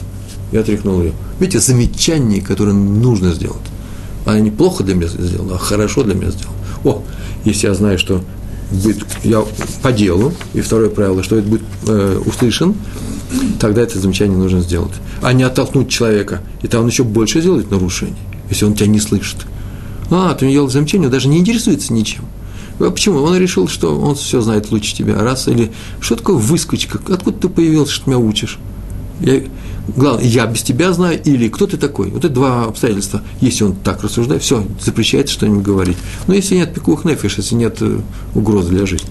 Я 0.53 0.61
отряхнул 0.61 1.01
ее. 1.01 1.13
Видите, 1.41 1.61
замечание, 1.61 2.41
которое 2.41 2.73
нужно 2.73 3.33
сделать. 3.33 3.63
Она 4.25 4.41
не 4.41 4.51
плохо 4.51 4.85
для 4.85 4.95
меня 4.95 5.09
сделала, 5.09 5.55
а 5.57 5.59
хорошо 5.59 6.03
для 6.03 6.15
меня 6.15 6.31
сделала. 6.31 6.57
О, 6.85 7.03
если 7.45 7.69
я 7.69 7.75
знаю, 7.75 7.99
что 7.99 8.23
будет 8.71 9.05
я 9.23 9.45
по 9.83 9.93
делу, 9.93 10.33
и 10.55 10.61
второе 10.61 10.91
правило, 10.91 11.23
что 11.23 11.37
это 11.37 11.49
будет 11.49 11.63
э, 11.87 12.21
услышан, 12.25 12.75
тогда 13.61 13.83
это 13.83 13.99
замечание 13.99 14.37
нужно 14.37 14.61
сделать. 14.61 14.95
А 15.23 15.33
не 15.33 15.45
оттолкнуть 15.45 15.89
человека, 15.89 16.43
и 16.63 16.69
там 16.69 16.83
он 16.83 16.89
еще 16.89 17.05
больше 17.05 17.41
сделает 17.41 17.71
нарушений, 17.71 18.17
если 18.51 18.65
он 18.65 18.75
тебя 18.75 18.89
не 18.89 19.01
слышит. 19.01 19.47
А, 20.11 20.35
ты 20.35 20.47
не 20.47 20.53
делал 20.53 20.69
замечание, 20.69 21.07
он 21.07 21.13
даже 21.13 21.29
не 21.29 21.39
интересуется 21.39 21.93
ничем. 21.93 22.25
А 22.79 22.91
почему? 22.91 23.23
Он 23.23 23.37
решил, 23.37 23.69
что 23.69 23.99
он 23.99 24.15
все 24.15 24.41
знает 24.41 24.71
лучше 24.71 24.95
тебя. 24.95 25.21
Раз, 25.21 25.49
или 25.49 25.73
что 26.01 26.17
такое 26.17 26.37
выскочка? 26.37 26.99
Откуда 27.13 27.39
ты 27.39 27.49
появился, 27.49 27.93
что 27.93 28.11
меня 28.11 28.19
учишь? 28.19 28.59
Я, 29.21 29.43
главное, 29.89 30.25
я 30.25 30.47
без 30.47 30.63
тебя 30.63 30.93
знаю, 30.93 31.21
или 31.23 31.49
кто 31.49 31.67
ты 31.67 31.77
такой. 31.77 32.11
Вот 32.11 32.25
это 32.25 32.35
два 32.35 32.65
обстоятельства. 32.65 33.23
Если 33.41 33.65
он 33.65 33.75
так 33.75 34.03
рассуждает, 34.03 34.43
все, 34.43 34.65
запрещается 34.81 35.35
что-нибудь 35.35 35.65
говорить. 35.65 35.97
Но 36.27 36.35
если 36.35 36.57
нет 36.57 36.75
пикух 36.75 37.05
нефиш, 37.05 37.39
если 37.39 37.55
нет 37.55 37.79
э, 37.81 38.01
угрозы 38.35 38.71
для 38.71 38.87
жизни. 38.87 39.09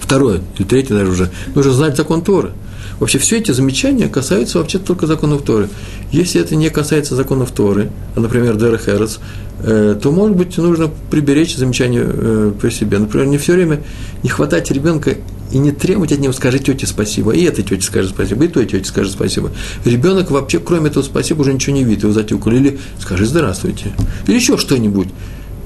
Второе, 0.00 0.40
или 0.56 0.66
третье 0.66 0.94
даже 0.94 1.10
уже, 1.10 1.30
нужно 1.54 1.72
знать 1.72 1.96
закон 1.96 2.22
Торы. 2.22 2.52
Вообще 3.00 3.18
все 3.18 3.38
эти 3.38 3.50
замечания 3.50 4.08
касаются 4.08 4.58
вообще 4.58 4.78
только 4.78 5.06
законов 5.06 5.42
Торы. 5.42 5.68
Если 6.12 6.40
это 6.40 6.56
не 6.56 6.70
касается 6.70 7.14
законов 7.14 7.50
Торы, 7.50 7.90
а, 8.14 8.20
например, 8.20 8.56
Дера 8.56 8.78
Херес, 8.78 9.18
э, 9.60 9.98
то, 10.00 10.12
может 10.12 10.36
быть, 10.36 10.56
нужно 10.56 10.88
приберечь 11.10 11.56
замечания 11.56 12.04
э, 12.06 12.52
при 12.58 12.70
себе. 12.70 12.98
Например, 12.98 13.26
не 13.26 13.36
все 13.36 13.52
время 13.54 13.82
не 14.22 14.30
хватать 14.30 14.70
ребенка 14.70 15.16
и 15.52 15.58
не 15.58 15.72
требовать 15.72 16.12
от 16.12 16.18
него, 16.18 16.32
скажи 16.32 16.58
тете 16.58 16.86
спасибо, 16.86 17.32
и 17.32 17.42
этой 17.42 17.62
тете 17.62 17.82
скажи 17.82 18.08
спасибо, 18.08 18.44
и 18.44 18.48
той 18.48 18.66
тете 18.66 18.84
скажи 18.84 19.10
спасибо. 19.10 19.50
Ребенок 19.84 20.30
вообще, 20.30 20.58
кроме 20.58 20.88
этого 20.90 21.02
спасибо, 21.02 21.42
уже 21.42 21.52
ничего 21.54 21.76
не 21.76 21.84
видит, 21.84 22.02
его 22.02 22.12
затюкали, 22.12 22.56
или 22.56 22.78
скажи 23.00 23.26
здравствуйте, 23.26 23.92
или 24.26 24.36
еще 24.36 24.56
что-нибудь. 24.56 25.08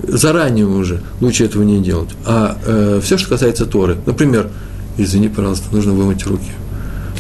Заранее 0.03 0.67
уже 0.67 1.03
лучше 1.21 1.45
этого 1.45 1.63
не 1.63 1.79
делать. 1.81 2.09
А 2.25 2.59
э, 2.65 3.01
все, 3.05 3.19
что 3.19 3.29
касается 3.29 3.67
Торы, 3.67 3.99
например, 4.07 4.49
извини, 4.97 5.29
пожалуйста, 5.29 5.67
нужно 5.73 5.93
вымыть 5.93 6.25
руки. 6.27 6.51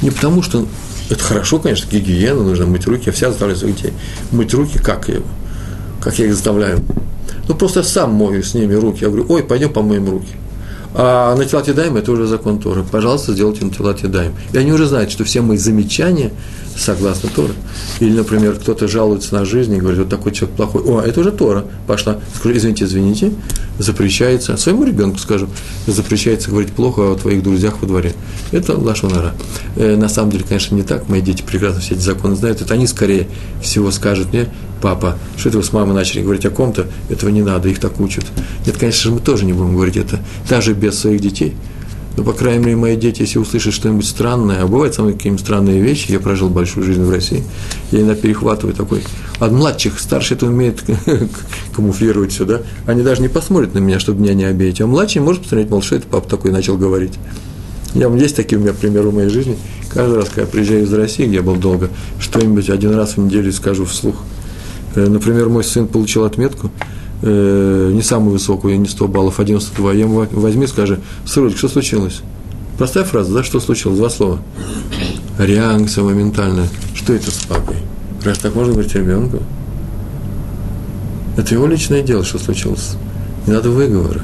Не 0.00 0.10
потому, 0.10 0.42
что 0.42 0.66
это 1.10 1.22
хорошо, 1.22 1.58
конечно, 1.58 1.90
гигиена, 1.90 2.42
нужно 2.42 2.66
мыть 2.66 2.86
руки, 2.86 3.04
я 3.06 3.12
вся 3.12 3.30
заставляю 3.30 3.58
своих 3.58 3.76
детей 3.76 3.92
мыть 4.30 4.54
руки, 4.54 4.78
как 4.78 5.08
я, 5.08 5.20
как 6.00 6.18
я 6.18 6.26
их 6.26 6.34
заставляю. 6.34 6.80
Ну, 7.48 7.54
просто 7.54 7.82
сам 7.82 8.12
мою 8.12 8.42
с 8.42 8.54
ними 8.54 8.74
руки. 8.74 9.02
Я 9.02 9.08
говорю, 9.08 9.26
ой, 9.28 9.42
пойдем 9.42 9.72
помоем 9.72 10.08
руки. 10.08 10.28
А 10.94 11.36
на 11.36 11.44
телат 11.44 11.68
едаем 11.68 11.96
это 11.96 12.10
уже 12.10 12.26
закон 12.26 12.58
Торы. 12.58 12.82
Пожалуйста, 12.82 13.32
сделайте 13.32 13.64
на 13.64 13.70
телат 13.70 14.00
едаем. 14.00 14.34
И 14.52 14.58
они 14.58 14.72
уже 14.72 14.86
знают, 14.86 15.10
что 15.10 15.24
все 15.24 15.40
мои 15.40 15.56
замечания 15.56 16.32
согласно 16.76 17.28
Торы. 17.28 17.52
Или, 18.00 18.12
например, 18.12 18.54
кто-то 18.56 18.88
жалуется 18.88 19.34
на 19.34 19.44
жизнь 19.44 19.74
и 19.74 19.78
говорит, 19.78 20.00
вот 20.00 20.08
такой 20.08 20.32
человек 20.32 20.56
плохой. 20.56 20.82
О, 20.82 21.00
это 21.00 21.20
уже 21.20 21.30
Тора 21.30 21.64
пошла. 21.86 22.18
Скажу, 22.34 22.56
извините, 22.56 22.84
извините, 22.84 23.32
запрещается, 23.78 24.56
своему 24.56 24.84
ребенку 24.84 25.18
скажу, 25.18 25.48
запрещается 25.86 26.50
говорить 26.50 26.72
плохо 26.72 27.12
о 27.12 27.16
твоих 27.16 27.42
друзьях 27.42 27.80
во 27.80 27.86
дворе. 27.86 28.14
Это 28.50 28.76
лошонара. 28.76 29.34
Э, 29.76 29.96
на 29.96 30.08
самом 30.08 30.30
деле, 30.30 30.44
конечно, 30.48 30.74
не 30.74 30.82
так. 30.82 31.08
Мои 31.08 31.20
дети 31.20 31.42
прекрасно 31.42 31.80
все 31.80 31.94
эти 31.94 32.00
законы 32.00 32.34
знают. 32.34 32.62
Это 32.62 32.74
они 32.74 32.86
скорее 32.86 33.28
всего 33.62 33.90
скажут 33.90 34.32
мне, 34.32 34.48
папа, 34.80 35.18
что 35.36 35.48
это 35.48 35.58
вы 35.58 35.64
с 35.64 35.72
мамой 35.72 35.94
начали 35.94 36.22
говорить 36.22 36.46
о 36.46 36.50
ком-то, 36.50 36.86
этого 37.08 37.30
не 37.30 37.42
надо, 37.42 37.68
их 37.68 37.78
так 37.78 38.00
учат. 38.00 38.24
Нет, 38.66 38.76
конечно 38.76 39.02
же, 39.02 39.10
мы 39.12 39.20
тоже 39.20 39.44
не 39.44 39.52
будем 39.52 39.74
говорить 39.74 39.96
это, 39.96 40.20
даже 40.48 40.74
без 40.74 40.98
своих 40.98 41.20
детей. 41.20 41.54
Но, 42.16 42.24
по 42.24 42.32
крайней 42.32 42.64
мере, 42.64 42.76
мои 42.76 42.96
дети, 42.96 43.22
если 43.22 43.38
услышат 43.38 43.72
что-нибудь 43.72 44.06
странное, 44.06 44.62
а 44.62 44.66
бывают 44.66 44.98
мной 44.98 45.12
какие-нибудь 45.12 45.44
странные 45.44 45.80
вещи, 45.80 46.10
я 46.10 46.20
прожил 46.20 46.48
большую 46.48 46.84
жизнь 46.84 47.02
в 47.02 47.10
России, 47.10 47.44
я 47.92 48.00
иногда 48.00 48.20
перехватываю 48.20 48.74
такой. 48.74 49.02
От 49.38 49.52
младших, 49.52 49.98
старший 49.98 50.36
это 50.36 50.46
умеет 50.46 50.82
камуфлировать 51.74 52.32
все, 52.32 52.44
да? 52.44 52.60
Они 52.86 53.02
даже 53.02 53.22
не 53.22 53.28
посмотрят 53.28 53.74
на 53.74 53.78
меня, 53.78 54.00
чтобы 54.00 54.20
меня 54.20 54.34
не 54.34 54.44
обидеть. 54.44 54.80
А 54.80 54.86
младший 54.86 55.22
может 55.22 55.42
посмотреть, 55.42 55.70
мол, 55.70 55.82
что 55.82 55.96
это 55.96 56.06
папа 56.08 56.28
такой 56.28 56.50
начал 56.50 56.76
говорить. 56.76 57.14
Я, 57.94 58.08
есть 58.08 58.36
такие 58.36 58.58
у 58.58 58.62
меня 58.62 58.72
примеры 58.72 59.08
в 59.08 59.14
моей 59.14 59.30
жизни. 59.30 59.56
Каждый 59.88 60.16
раз, 60.16 60.28
когда 60.28 60.42
я 60.42 60.46
приезжаю 60.46 60.82
из 60.82 60.92
России, 60.92 61.26
где 61.26 61.36
я 61.36 61.42
был 61.42 61.56
долго, 61.56 61.90
что-нибудь 62.20 62.70
один 62.70 62.94
раз 62.94 63.16
в 63.16 63.18
неделю 63.18 63.52
скажу 63.52 63.84
вслух– 63.84 64.16
например, 64.94 65.48
мой 65.48 65.64
сын 65.64 65.86
получил 65.86 66.24
отметку, 66.24 66.70
э, 67.22 67.90
не 67.92 68.02
самую 68.02 68.32
высокую, 68.32 68.80
не 68.80 68.88
100 68.88 69.08
баллов, 69.08 69.40
а 69.40 69.44
92. 69.44 69.92
Я 69.92 70.00
ему 70.00 70.26
возьми, 70.32 70.66
скажи, 70.66 71.00
сырочек, 71.24 71.58
что 71.58 71.68
случилось? 71.68 72.22
Простая 72.78 73.04
фраза, 73.04 73.32
да, 73.32 73.44
что 73.44 73.60
случилось? 73.60 73.98
Два 73.98 74.10
слова. 74.10 74.40
Реакция 75.38 76.02
моментальная. 76.02 76.68
Что 76.94 77.12
это 77.12 77.30
с 77.30 77.44
папой? 77.44 77.76
Раз 78.24 78.38
так 78.38 78.54
можно 78.54 78.72
говорить 78.72 78.94
ребенку? 78.94 79.42
Это 81.36 81.54
его 81.54 81.66
личное 81.66 82.02
дело, 82.02 82.24
что 82.24 82.38
случилось. 82.38 82.96
Не 83.46 83.52
надо 83.52 83.70
выговора. 83.70 84.22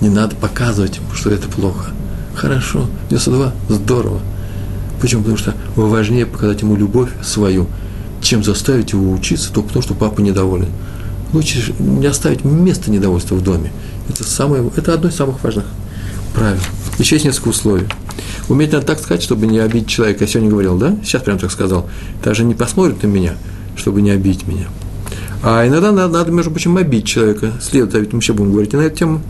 Не 0.00 0.08
надо 0.08 0.36
показывать 0.36 0.96
ему, 0.96 1.12
что 1.14 1.30
это 1.30 1.48
плохо. 1.48 1.90
Хорошо, 2.34 2.86
92, 3.10 3.52
здорово. 3.68 4.20
Почему? 5.00 5.22
Потому 5.22 5.36
что 5.36 5.54
важнее 5.74 6.26
показать 6.26 6.62
ему 6.62 6.76
любовь 6.76 7.10
свою– 7.22 7.66
чем 8.20 8.44
заставить 8.44 8.92
его 8.92 9.12
учиться 9.12 9.52
только 9.52 9.68
потому, 9.68 9.82
что 9.82 9.94
папа 9.94 10.20
недоволен. 10.20 10.68
Лучше 11.32 11.74
не 11.78 12.06
оставить 12.06 12.44
место 12.44 12.90
недовольства 12.90 13.36
в 13.36 13.42
доме. 13.42 13.72
Это, 14.08 14.24
самое, 14.24 14.70
это 14.76 14.94
одно 14.94 15.08
из 15.08 15.14
самых 15.14 15.42
важных 15.42 15.64
правил. 16.34 16.60
Еще 16.98 17.16
есть 17.16 17.24
несколько 17.24 17.48
условий. 17.48 17.86
Уметь 18.48 18.72
надо 18.72 18.86
так 18.86 18.98
сказать, 18.98 19.22
чтобы 19.22 19.46
не 19.46 19.58
обидеть 19.58 19.88
человека. 19.88 20.24
Я 20.24 20.30
сегодня 20.30 20.50
говорил, 20.50 20.76
да? 20.76 20.96
Сейчас 21.04 21.22
прям 21.22 21.38
так 21.38 21.50
сказал. 21.50 21.88
Даже 22.22 22.44
не 22.44 22.54
посмотрит 22.54 23.02
на 23.02 23.06
меня, 23.06 23.34
чтобы 23.76 24.02
не 24.02 24.10
обидеть 24.10 24.46
меня. 24.46 24.66
А 25.42 25.66
иногда 25.66 25.92
надо, 25.92 26.12
надо 26.12 26.32
между 26.32 26.50
прочим, 26.50 26.76
обидеть 26.76 27.06
человека. 27.06 27.52
Следует, 27.60 27.94
ведь 27.94 28.12
мы 28.12 28.18
еще 28.18 28.32
будем 28.32 28.50
говорить 28.50 28.74
и 28.74 28.76
на 28.76 28.82
эту 28.82 28.96
тему. 28.96 29.22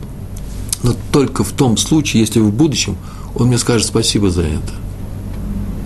Но 0.83 0.95
только 1.13 1.45
в 1.45 1.53
том 1.53 1.77
случае, 1.77 2.23
если 2.23 2.41
в 2.41 2.51
будущем 2.51 2.97
он 3.35 3.49
мне 3.49 3.59
скажет 3.59 3.87
спасибо 3.87 4.31
за 4.31 4.43
это. 4.43 4.73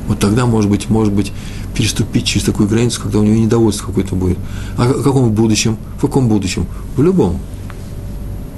Вот 0.09 0.19
тогда, 0.19 0.47
может 0.47 0.71
быть, 0.71 0.88
может 0.88 1.12
быть, 1.12 1.33
переступить 1.75 2.25
через 2.25 2.47
такую 2.47 2.69
границу, 2.69 3.01
когда 3.03 3.19
у 3.19 3.23
него 3.23 3.37
недовольство 3.37 3.87
какое-то 3.87 4.15
будет. 4.15 4.39
А 4.77 4.85
в 4.85 5.03
каком 5.03 5.33
будущем? 5.33 5.77
В 5.99 6.03
каком 6.03 6.29
будущем? 6.29 6.67
В 6.97 7.03
любом. 7.03 7.39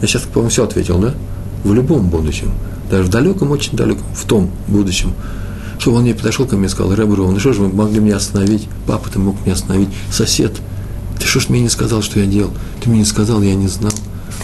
Я 0.02 0.08
сейчас, 0.08 0.22
по-моему, 0.22 0.50
все 0.50 0.64
ответил, 0.64 0.98
да? 0.98 1.14
В 1.64 1.72
любом 1.72 2.08
будущем. 2.08 2.52
Даже 2.90 3.04
в 3.04 3.08
далеком, 3.08 3.50
очень 3.50 3.76
далеком, 3.76 4.04
в 4.14 4.24
том 4.26 4.50
будущем. 4.68 5.12
Чтобы 5.78 5.98
он 5.98 6.02
мне 6.04 6.14
подошел 6.14 6.46
ко 6.46 6.56
мне 6.56 6.66
и 6.66 6.68
сказал, 6.68 6.94
Рэбру, 6.94 7.30
ну 7.30 7.38
что 7.38 7.52
же 7.52 7.62
вы 7.62 7.68
могли 7.68 8.00
меня 8.00 8.16
остановить? 8.16 8.68
Папа, 8.86 9.10
ты 9.10 9.18
мог 9.18 9.36
меня 9.44 9.54
остановить. 9.54 9.88
Сосед, 10.10 10.52
ты 11.18 11.26
что 11.26 11.40
ж 11.40 11.48
мне 11.48 11.60
не 11.60 11.68
сказал, 11.68 12.02
что 12.02 12.20
я 12.20 12.26
делал? 12.26 12.52
Ты 12.82 12.90
мне 12.90 13.00
не 13.00 13.04
сказал, 13.04 13.42
я 13.42 13.54
не 13.54 13.68
знал. 13.68 13.92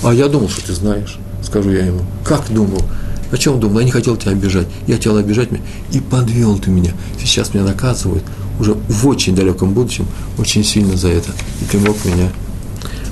А 0.02 0.12
я 0.12 0.28
думал, 0.28 0.48
что 0.48 0.66
ты 0.66 0.72
знаешь, 0.72 1.18
скажу 1.42 1.70
я 1.70 1.86
ему. 1.86 2.00
Как 2.24 2.52
думал? 2.52 2.82
О 3.30 3.38
чем 3.38 3.60
думал? 3.60 3.78
Я 3.80 3.86
не 3.86 3.90
хотел 3.90 4.16
тебя 4.16 4.32
обижать. 4.32 4.66
Я 4.86 4.96
хотел 4.96 5.16
обижать 5.16 5.50
меня. 5.50 5.62
И 5.90 6.00
подвел 6.00 6.58
ты 6.58 6.70
меня. 6.70 6.92
Сейчас 7.18 7.54
меня 7.54 7.64
наказывают 7.64 8.24
уже 8.62 8.74
в 8.88 9.06
очень 9.06 9.34
далеком 9.34 9.74
будущем 9.74 10.06
очень 10.38 10.64
сильно 10.64 10.96
за 10.96 11.08
это. 11.08 11.30
И 11.60 11.64
ты 11.70 11.78
мог 11.78 12.02
меня 12.04 12.30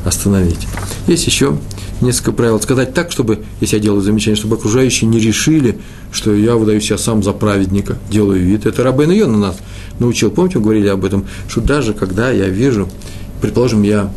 остановить. 0.04 0.66
Есть 1.06 1.26
еще 1.26 1.58
несколько 2.00 2.32
правил. 2.32 2.60
Сказать 2.60 2.94
так, 2.94 3.10
чтобы, 3.10 3.44
если 3.60 3.76
я 3.76 3.82
делаю 3.82 4.00
замечание, 4.00 4.36
чтобы 4.36 4.56
окружающие 4.56 5.10
не 5.10 5.18
решили, 5.18 5.78
что 6.12 6.34
я 6.34 6.54
выдаю 6.54 6.80
себя 6.80 6.96
сам 6.96 7.22
за 7.22 7.32
праведника, 7.32 7.98
делаю 8.10 8.42
вид. 8.42 8.64
Это 8.64 8.82
Рабен 8.82 9.10
Йон 9.10 9.38
нас 9.38 9.56
научил. 9.98 10.30
Помните, 10.30 10.58
мы 10.58 10.64
говорили 10.64 10.88
об 10.88 11.04
этом, 11.04 11.26
что 11.48 11.60
даже 11.60 11.92
когда 11.92 12.30
я 12.30 12.48
вижу, 12.48 12.88
предположим, 13.42 13.82
я 13.82 14.10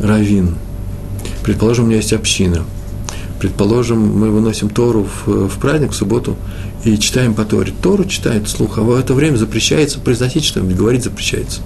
равин, 0.00 0.54
предположим, 1.42 1.84
у 1.84 1.88
меня 1.88 1.96
есть 1.96 2.12
община– 2.12 2.64
Предположим, 3.42 3.98
мы 3.98 4.30
выносим 4.30 4.70
Тору 4.70 5.04
в, 5.26 5.48
в 5.48 5.58
праздник, 5.58 5.90
в 5.90 5.96
субботу, 5.96 6.36
и 6.84 6.96
читаем 6.96 7.34
по 7.34 7.44
Торе. 7.44 7.72
Тору 7.82 8.04
читает 8.04 8.48
слух, 8.48 8.78
а 8.78 8.82
в 8.82 8.92
это 8.92 9.14
время 9.14 9.36
запрещается 9.36 9.98
произносить 9.98 10.44
что-нибудь, 10.44 10.76
говорить 10.76 11.02
запрещается. 11.02 11.60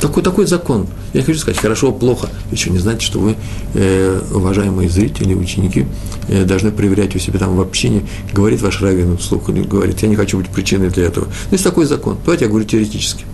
Такой, 0.00 0.22
такой 0.22 0.46
закон. 0.46 0.86
Я 1.12 1.24
хочу 1.24 1.40
сказать, 1.40 1.58
хорошо, 1.58 1.90
плохо. 1.90 2.28
Еще 2.52 2.70
не 2.70 2.78
значит, 2.78 3.02
что 3.02 3.18
вы, 3.18 3.34
э, 3.74 4.22
уважаемые 4.32 4.88
зрители, 4.88 5.34
ученики, 5.34 5.86
э, 6.28 6.44
должны 6.44 6.70
проверять 6.70 7.16
у 7.16 7.18
себя 7.18 7.40
там 7.40 7.56
в 7.56 7.60
общине, 7.60 8.06
говорит 8.32 8.62
ваш 8.62 8.80
раввин 8.80 9.18
вслух 9.18 9.48
или 9.48 9.64
говорит, 9.64 10.00
я 10.02 10.08
не 10.08 10.14
хочу 10.14 10.38
быть 10.38 10.50
причиной 10.50 10.90
для 10.90 11.06
этого. 11.06 11.24
Но 11.24 11.50
есть 11.50 11.64
такой 11.64 11.86
закон. 11.86 12.16
Давайте 12.24 12.44
я 12.44 12.48
говорю 12.48 12.64
теоретически. 12.64 13.24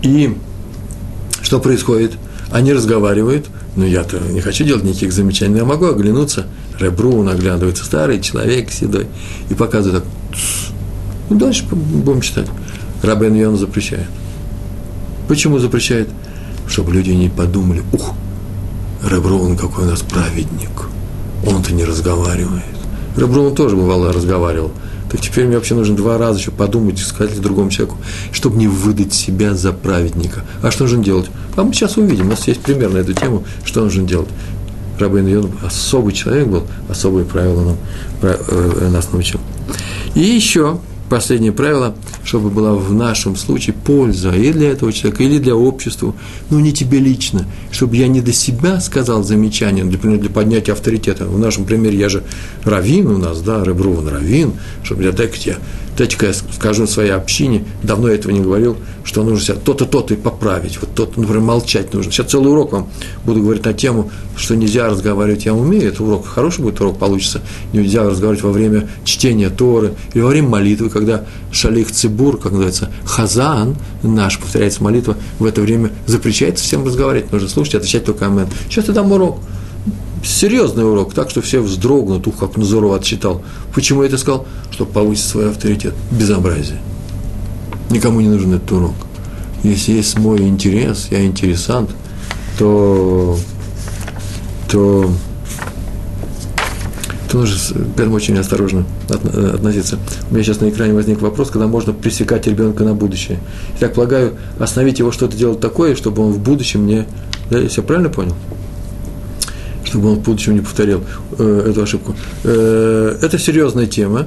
И 0.00 0.34
что 1.42 1.60
происходит? 1.60 2.12
Они 2.50 2.72
разговаривают, 2.72 3.46
но 3.74 3.84
я-то 3.84 4.18
не 4.18 4.40
хочу 4.40 4.64
делать 4.64 4.84
никаких 4.84 5.12
замечаний, 5.12 5.58
я 5.58 5.64
могу 5.64 5.86
оглянуться, 5.86 6.46
Ребру 6.78 7.22
наглядывается, 7.22 7.84
старый 7.84 8.20
человек 8.20 8.70
седой, 8.70 9.06
и 9.50 9.54
показывает 9.54 10.04
так, 10.04 10.12
и 11.30 11.34
дальше 11.34 11.64
будем 11.70 12.20
читать. 12.20 12.46
Рабен 13.02 13.34
Йон 13.34 13.56
запрещает. 13.56 14.06
Почему 15.28 15.58
запрещает? 15.58 16.08
Чтобы 16.68 16.92
люди 16.92 17.10
не 17.10 17.28
подумали, 17.28 17.82
ух, 17.92 18.14
Ребрун 19.04 19.56
какой 19.56 19.84
у 19.84 19.90
нас 19.90 20.02
праведник, 20.02 20.88
он-то 21.46 21.72
не 21.72 21.84
разговаривает. 21.84 22.62
Ребрун 23.16 23.54
тоже 23.54 23.76
бывало 23.76 24.12
разговаривал– 24.12 24.72
так 25.16 25.24
теперь 25.24 25.46
мне 25.46 25.56
вообще 25.56 25.74
нужно 25.74 25.96
два 25.96 26.18
раза 26.18 26.38
еще 26.38 26.50
подумать, 26.50 26.98
сказать 26.98 27.40
другому 27.40 27.70
человеку, 27.70 27.96
чтобы 28.32 28.58
не 28.58 28.68
выдать 28.68 29.14
себя 29.14 29.54
за 29.54 29.72
праведника. 29.72 30.44
А 30.62 30.70
что 30.70 30.84
нужно 30.84 31.02
делать? 31.02 31.30
А 31.56 31.62
мы 31.62 31.72
сейчас 31.72 31.96
увидим, 31.96 32.26
у 32.26 32.30
нас 32.30 32.46
есть 32.46 32.60
пример 32.60 32.90
на 32.90 32.98
эту 32.98 33.14
тему, 33.14 33.44
что 33.64 33.82
нужно 33.82 34.06
делать. 34.06 34.28
Рабин 34.98 35.26
Йон 35.26 35.52
особый 35.64 36.12
человек 36.12 36.48
был, 36.48 36.66
особые 36.90 37.24
правила 37.24 37.64
нам, 37.64 37.76
э, 38.20 38.88
нас 38.90 39.10
научил. 39.10 39.40
И 40.14 40.20
еще 40.20 40.80
последнее 41.08 41.52
правило, 41.52 41.94
чтобы 42.24 42.50
была 42.50 42.74
в 42.74 42.92
нашем 42.92 43.36
случае 43.36 43.74
польза 43.74 44.30
и 44.30 44.52
для 44.52 44.70
этого 44.70 44.92
человека, 44.92 45.22
или 45.22 45.38
для 45.38 45.54
общества, 45.54 46.14
но 46.50 46.60
не 46.60 46.72
тебе 46.72 46.98
лично, 46.98 47.46
чтобы 47.70 47.96
я 47.96 48.08
не 48.08 48.20
до 48.20 48.32
себя 48.32 48.80
сказал 48.80 49.22
замечание, 49.22 49.84
например, 49.84 50.18
для 50.18 50.30
поднятия 50.30 50.72
авторитета. 50.72 51.26
В 51.26 51.38
нашем 51.38 51.64
примере 51.64 51.98
я 51.98 52.08
же 52.08 52.22
раввин 52.64 53.06
у 53.08 53.18
нас, 53.18 53.40
да, 53.40 53.62
Ребруван 53.64 54.08
раввин, 54.08 54.52
чтобы 54.82 55.04
я 55.04 55.12
дай-ка 55.12 55.38
тебе 55.38 55.56
Дайте-ка 55.96 56.26
я 56.26 56.34
скажу 56.34 56.86
своей 56.86 57.10
общине, 57.10 57.64
давно 57.82 58.08
я 58.08 58.16
этого 58.16 58.32
не 58.32 58.40
говорил, 58.40 58.76
что 59.02 59.22
нужно 59.22 59.44
себя 59.44 59.56
то-то, 59.56 59.86
то-то 59.86 60.12
и 60.14 60.16
поправить. 60.16 60.78
Вот 60.80 60.94
то-то, 60.94 61.18
например, 61.18 61.40
молчать 61.40 61.94
нужно. 61.94 62.12
Сейчас 62.12 62.26
целый 62.26 62.52
урок 62.52 62.72
вам 62.72 62.88
буду 63.24 63.40
говорить 63.40 63.64
на 63.64 63.72
тему, 63.72 64.10
что 64.36 64.56
нельзя 64.56 64.88
разговаривать, 64.88 65.46
я 65.46 65.54
умею, 65.54 65.88
это 65.88 66.04
урок, 66.04 66.26
хороший 66.26 66.60
будет 66.60 66.80
урок 66.80 66.98
получится, 66.98 67.40
нельзя 67.72 68.02
разговаривать 68.04 68.44
во 68.44 68.50
время 68.50 68.88
чтения 69.04 69.48
Торы 69.48 69.94
или 70.12 70.20
во 70.20 70.28
время 70.28 70.48
молитвы, 70.48 70.90
когда 70.90 71.24
шалих 71.50 71.90
цибур, 71.90 72.38
как 72.38 72.52
называется, 72.52 72.90
хазан 73.04 73.76
наш, 74.02 74.38
повторяется 74.38 74.82
молитва, 74.82 75.16
в 75.38 75.44
это 75.46 75.62
время 75.62 75.90
запрещается 76.06 76.64
всем 76.64 76.84
разговаривать, 76.84 77.32
нужно 77.32 77.48
слушать, 77.48 77.76
отвечать 77.76 78.04
только 78.04 78.26
амен. 78.26 78.48
Сейчас 78.68 78.88
я 78.88 78.94
дам 78.94 79.10
урок 79.12 79.38
серьезный 80.30 80.84
урок, 80.84 81.14
так 81.14 81.30
что 81.30 81.40
все 81.40 81.60
вздрогнут, 81.60 82.26
ух, 82.26 82.36
как 82.38 82.56
Назоров 82.56 82.94
отчитал. 82.94 83.42
Почему 83.74 84.02
я 84.02 84.08
это 84.08 84.18
сказал? 84.18 84.46
Чтобы 84.70 84.92
повысить 84.92 85.26
свой 85.26 85.50
авторитет. 85.50 85.94
Безобразие. 86.10 86.78
Никому 87.90 88.20
не 88.20 88.28
нужен 88.28 88.54
этот 88.54 88.70
урок. 88.72 88.94
Если 89.62 89.92
есть 89.92 90.18
мой 90.18 90.40
интерес, 90.40 91.08
я 91.10 91.24
интересант, 91.24 91.90
то, 92.58 93.38
то, 94.70 95.10
то 97.30 97.38
нужно 97.38 97.56
к 97.96 98.00
этому 98.00 98.16
очень 98.16 98.38
осторожно 98.38 98.84
относиться. 99.08 99.98
У 100.30 100.34
меня 100.34 100.44
сейчас 100.44 100.60
на 100.60 100.68
экране 100.68 100.94
возник 100.94 101.20
вопрос, 101.20 101.50
когда 101.50 101.66
можно 101.66 101.92
пресекать 101.92 102.46
ребенка 102.46 102.84
на 102.84 102.94
будущее. 102.94 103.38
Я 103.74 103.88
так 103.88 103.94
полагаю, 103.94 104.34
остановить 104.58 104.98
его 104.98 105.12
что-то 105.12 105.36
делать 105.36 105.60
такое, 105.60 105.96
чтобы 105.96 106.22
он 106.22 106.32
в 106.32 106.38
будущем 106.38 106.86
не... 106.86 107.06
Да, 107.50 107.58
я 107.58 107.82
правильно 107.82 108.08
понял? 108.08 108.34
Чтобы 109.86 110.10
он 110.10 110.16
в 110.16 110.20
будущем 110.20 110.54
не 110.54 110.60
повторил 110.60 111.02
э, 111.38 111.66
эту 111.70 111.82
ошибку. 111.82 112.14
Э, 112.44 113.18
это 113.22 113.38
серьезная 113.38 113.86
тема. 113.86 114.26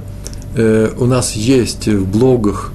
Э, 0.55 0.91
у 0.97 1.05
нас 1.05 1.33
есть 1.33 1.87
в 1.87 2.09
блогах, 2.09 2.71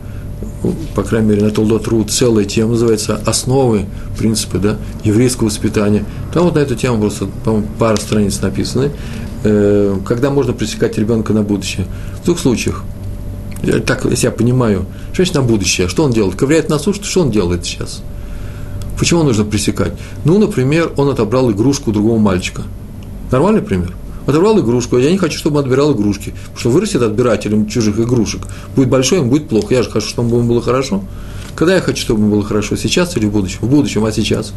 по 0.95 1.03
крайней 1.03 1.31
мере, 1.31 1.43
на 1.43 1.51
Толдот.ру 1.51 2.05
целая 2.05 2.45
тема, 2.45 2.73
называется 2.73 3.21
«Основы, 3.27 3.87
принципы 4.19 4.59
да, 4.59 4.77
еврейского 5.03 5.47
воспитания». 5.47 6.05
Там 6.33 6.45
вот 6.45 6.55
на 6.55 6.61
эту 6.61 6.75
тему 6.75 7.01
просто, 7.01 7.27
по-моему, 7.45 7.67
пара 7.79 7.97
страниц 7.97 8.41
написаны. 8.41 8.91
Э, 9.43 9.97
когда 10.07 10.31
можно 10.31 10.53
пресекать 10.53 10.97
ребенка 10.99 11.33
на 11.33 11.43
будущее? 11.43 11.87
В 12.23 12.25
двух 12.25 12.39
случаях. 12.39 12.85
Так, 13.87 14.05
если 14.05 14.27
я 14.27 14.31
понимаю, 14.31 14.87
что 15.13 15.17
значит 15.17 15.35
на 15.35 15.43
будущее? 15.43 15.89
Что 15.89 16.05
он 16.05 16.13
делает? 16.13 16.37
Ковыряет 16.37 16.69
носу, 16.69 16.93
что 16.93 17.21
он 17.21 17.31
делает 17.31 17.65
сейчас? 17.65 18.03
Почему 18.99 19.23
нужно 19.23 19.45
пресекать? 19.45 19.93
Ну, 20.25 20.39
например, 20.39 20.93
он 20.97 21.09
отобрал 21.09 21.51
игрушку 21.51 21.93
другого 21.93 22.19
мальчика. 22.19 22.63
Нормальный 23.31 23.63
пример? 23.63 23.95
Отобрал 24.27 24.59
игрушку, 24.61 24.97
я 24.99 25.11
не 25.11 25.19
хочу, 25.19 25.39
чтобы 25.39 25.59
он 25.59 25.65
отбирал 25.65 25.93
игрушки, 25.93 26.31
потому 26.45 26.59
что 26.59 26.71
вырастет 26.71 27.03
отбирателем 27.03 27.67
чужих 27.69 27.99
игрушек. 27.99 28.43
Будет 28.75 28.89
большой, 28.89 29.19
ему 29.19 29.31
будет 29.31 29.49
плохо. 29.49 29.75
Я 29.75 29.83
же 29.83 29.91
хочу, 29.91 30.09
чтобы 30.09 30.37
ему 30.37 30.49
было 30.49 30.63
хорошо. 30.63 31.05
Когда 31.55 31.75
я 31.75 31.81
хочу, 31.81 32.01
чтобы 32.01 32.21
ему 32.21 32.31
было 32.31 32.43
хорошо? 32.43 32.77
Сейчас 32.77 33.17
или 33.17 33.27
в 33.27 33.33
будущем? 33.33 33.59
В 33.61 33.69
будущем, 33.69 34.05
а 34.05 34.13
сейчас? 34.13 34.55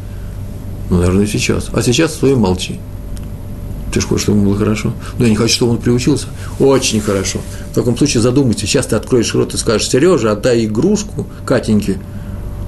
Ну, 0.89 0.97
наверное, 0.97 1.27
сейчас. 1.27 1.67
А 1.73 1.81
сейчас 1.81 2.13
стой 2.13 2.35
молчи. 2.35 2.79
Ты 3.93 3.99
же 3.99 4.07
хочешь, 4.07 4.23
чтобы 4.23 4.39
ему 4.39 4.49
было 4.51 4.57
хорошо? 4.57 4.93
Но 5.17 5.25
я 5.25 5.29
не 5.29 5.35
хочу, 5.35 5.55
чтобы 5.55 5.73
он 5.73 5.77
приучился. 5.79 6.27
Очень 6.59 7.01
хорошо. 7.01 7.39
В 7.71 7.75
таком 7.75 7.97
случае 7.97 8.21
задумайся. 8.21 8.61
Сейчас 8.67 8.87
ты 8.87 8.95
откроешь 8.95 9.33
рот 9.33 9.53
и 9.53 9.57
скажешь, 9.57 9.89
Сережа, 9.89 10.31
отдай 10.31 10.65
игрушку 10.65 11.27
Катеньке. 11.45 11.99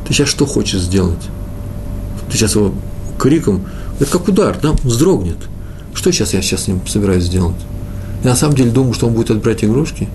Ты 0.07 0.13
сейчас 0.13 0.27
что 0.27 0.45
хочешь 0.45 0.81
сделать? 0.81 1.29
Ты 2.31 2.37
сейчас 2.37 2.55
его 2.55 2.73
криком, 3.17 3.65
это 3.99 4.11
как 4.11 4.27
удар, 4.27 4.57
да, 4.61 4.71
вздрогнет. 4.83 5.37
Что 5.93 6.11
сейчас 6.11 6.33
я 6.33 6.41
сейчас 6.41 6.63
с 6.63 6.67
ним 6.67 6.81
собираюсь 6.87 7.23
сделать? 7.23 7.55
Я 8.23 8.31
на 8.31 8.35
самом 8.35 8.55
деле 8.55 8.71
думаю, 8.71 8.93
что 8.93 9.07
он 9.07 9.13
будет 9.13 9.31
отбирать 9.31 9.63
игрушки. 9.63 10.07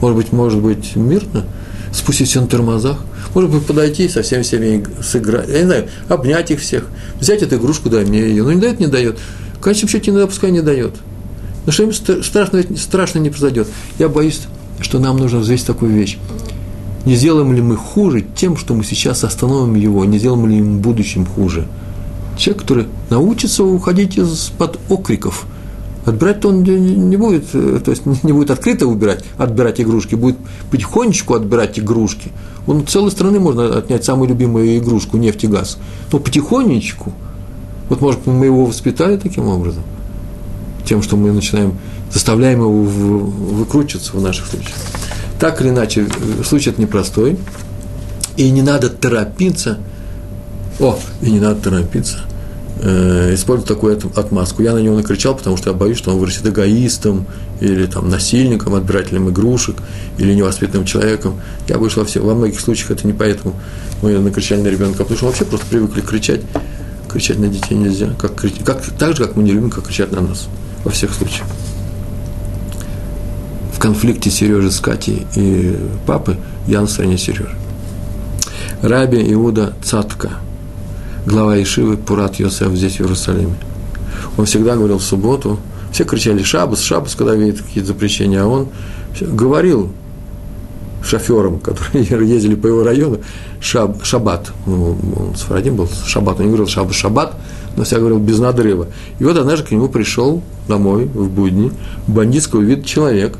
Может 0.00 0.16
быть, 0.16 0.32
может 0.32 0.60
быть, 0.60 0.96
мирно, 0.96 1.44
спустить 1.92 2.28
все 2.28 2.40
на 2.40 2.46
тормозах. 2.46 2.98
Может 3.34 3.50
быть, 3.50 3.66
подойти 3.66 4.08
со 4.08 4.22
всеми 4.22 4.42
всеми 4.42 4.84
сыграть. 5.02 5.48
Я 5.48 5.60
не 5.60 5.64
знаю, 5.66 5.88
обнять 6.08 6.50
их 6.50 6.60
всех. 6.60 6.86
Взять 7.20 7.42
эту 7.42 7.56
игрушку, 7.56 7.90
дай 7.90 8.04
мне 8.04 8.20
ее. 8.20 8.42
Ну, 8.42 8.50
не 8.50 8.60
дает, 8.60 8.80
не 8.80 8.86
дает. 8.86 9.18
В 9.54 9.60
конечном 9.60 9.88
счете, 9.88 10.10
иногда 10.10 10.26
пускай 10.26 10.50
не 10.50 10.62
дает. 10.62 10.94
Но 11.66 11.72
что 11.72 11.82
им 11.82 11.92
страшно, 11.92 12.62
страшно 12.76 13.18
не 13.18 13.30
произойдет. 13.30 13.68
Я 13.98 14.08
боюсь, 14.08 14.42
что 14.80 14.98
нам 14.98 15.16
нужно 15.16 15.40
взвесить 15.40 15.66
такую 15.66 15.92
вещь. 15.92 16.18
Не 17.06 17.14
сделаем 17.14 17.52
ли 17.52 17.62
мы 17.62 17.76
хуже 17.76 18.24
тем, 18.34 18.56
что 18.56 18.74
мы 18.74 18.82
сейчас 18.82 19.22
остановим 19.22 19.76
его, 19.76 20.04
не 20.04 20.18
сделаем 20.18 20.44
ли 20.48 20.58
им 20.58 20.78
в 20.78 20.80
будущем 20.80 21.24
хуже? 21.24 21.68
Человек, 22.36 22.62
который 22.62 22.86
научится 23.10 23.62
уходить 23.62 24.18
из-под 24.18 24.80
окриков, 24.88 25.46
отбирать-то 26.04 26.48
он 26.48 26.64
не 26.64 27.16
будет, 27.16 27.44
э, 27.54 27.80
то 27.84 27.92
есть 27.92 28.04
не 28.24 28.32
будет 28.32 28.50
открыто 28.50 28.88
убирать, 28.88 29.24
отбирать 29.38 29.80
игрушки, 29.80 30.16
будет 30.16 30.36
потихонечку 30.72 31.34
отбирать 31.34 31.78
игрушки. 31.78 32.32
Он 32.66 32.84
целой 32.84 33.12
страны 33.12 33.38
можно 33.38 33.78
отнять 33.78 34.04
самую 34.04 34.28
любимую 34.28 34.76
игрушку, 34.76 35.16
нефть 35.16 35.44
и 35.44 35.46
газ. 35.46 35.78
Но 36.10 36.18
потихонечку, 36.18 37.12
вот 37.88 38.00
может 38.00 38.26
мы 38.26 38.46
его 38.46 38.66
воспитали 38.66 39.16
таким 39.16 39.46
образом, 39.46 39.84
тем, 40.84 41.02
что 41.02 41.16
мы 41.16 41.30
начинаем, 41.30 41.78
заставляем 42.10 42.62
его 42.62 42.82
выкручиваться 42.82 44.16
в 44.16 44.20
наших 44.20 44.46
случаях. 44.46 44.74
Так 45.38 45.60
или 45.60 45.68
иначе, 45.68 46.06
случай 46.44 46.70
это 46.70 46.80
непростой, 46.80 47.36
и 48.36 48.50
не 48.50 48.62
надо 48.62 48.88
торопиться, 48.88 49.78
о, 50.80 50.98
и 51.20 51.30
не 51.30 51.40
надо 51.40 51.60
торопиться, 51.60 52.20
э, 52.80 53.34
использовать 53.34 53.68
такую 53.68 54.00
отмазку. 54.16 54.62
Я 54.62 54.72
на 54.72 54.78
него 54.78 54.96
накричал, 54.96 55.34
потому 55.34 55.58
что 55.58 55.70
я 55.70 55.76
боюсь, 55.76 55.98
что 55.98 56.12
он 56.12 56.18
вырастет 56.18 56.46
эгоистом, 56.46 57.26
или 57.60 57.86
там 57.86 58.08
насильником, 58.08 58.74
отбирателем 58.74 59.28
игрушек, 59.28 59.76
или 60.18 60.32
невоспитанным 60.34 60.86
человеком. 60.86 61.40
Я 61.68 61.78
во, 61.78 61.88
все, 61.88 62.20
во 62.20 62.34
многих 62.34 62.60
случаях 62.60 62.92
это 62.92 63.06
не 63.06 63.12
поэтому 63.12 63.54
мы 64.02 64.18
накричали 64.18 64.62
на 64.62 64.68
ребенка, 64.68 64.98
потому 64.98 65.16
что 65.16 65.26
вообще 65.26 65.44
просто 65.44 65.66
привыкли 65.66 66.00
кричать. 66.00 66.40
Кричать 67.10 67.38
на 67.38 67.48
детей 67.48 67.74
нельзя, 67.76 68.10
как, 68.18 68.34
как, 68.34 68.82
так 68.98 69.16
же, 69.16 69.24
как 69.24 69.36
мы 69.36 69.42
не 69.42 69.52
любим, 69.52 69.70
как 69.70 69.86
кричать 69.86 70.12
на 70.12 70.20
нас, 70.20 70.48
во 70.84 70.90
всех 70.90 71.14
случаях 71.14 71.46
в 73.76 73.78
конфликте 73.78 74.30
Сережи 74.30 74.70
с 74.70 74.80
Катей 74.80 75.26
и 75.36 75.76
папы, 76.06 76.38
я 76.66 76.80
на 76.80 76.86
стороне 76.86 77.18
Сережи. 77.18 77.54
Раби 78.80 79.22
Иуда 79.34 79.74
Цатка, 79.84 80.30
глава 81.26 81.62
Ишивы 81.62 81.98
Пурат 81.98 82.36
Йосеф 82.36 82.72
здесь, 82.72 82.96
в 82.96 83.00
Иерусалиме. 83.02 83.54
Он 84.38 84.46
всегда 84.46 84.76
говорил 84.76 84.96
в 84.96 85.02
субботу, 85.02 85.58
все 85.92 86.04
кричали 86.04 86.42
«Шабас, 86.42 86.80
Шабас», 86.80 87.14
когда 87.14 87.34
видят 87.34 87.60
какие-то 87.60 87.88
запрещения, 87.88 88.42
а 88.42 88.46
он 88.46 88.68
говорил 89.20 89.92
шоферам, 91.04 91.60
которые 91.60 92.04
ездили 92.26 92.54
по 92.54 92.68
его 92.68 92.82
району, 92.82 93.18
шаб, 93.60 94.02
шаббат. 94.02 94.52
Ну, 94.64 94.96
он 95.16 95.36
с 95.36 95.42
Фарадим 95.42 95.76
был, 95.76 95.88
шаббат. 96.06 96.38
Он 96.38 96.46
не 96.46 96.48
говорил 96.48 96.66
шаббат, 96.66 96.94
шаббат, 96.94 97.34
но 97.76 97.84
всегда 97.84 98.00
говорил 98.00 98.20
без 98.20 98.38
надрыва. 98.38 98.88
И 99.18 99.24
вот 99.24 99.36
однажды 99.36 99.66
к 99.66 99.70
нему 99.70 99.88
пришел 99.88 100.42
домой 100.66 101.04
в 101.04 101.28
будни 101.28 101.70
бандитского 102.06 102.62
вида 102.62 102.82
человек, 102.82 103.36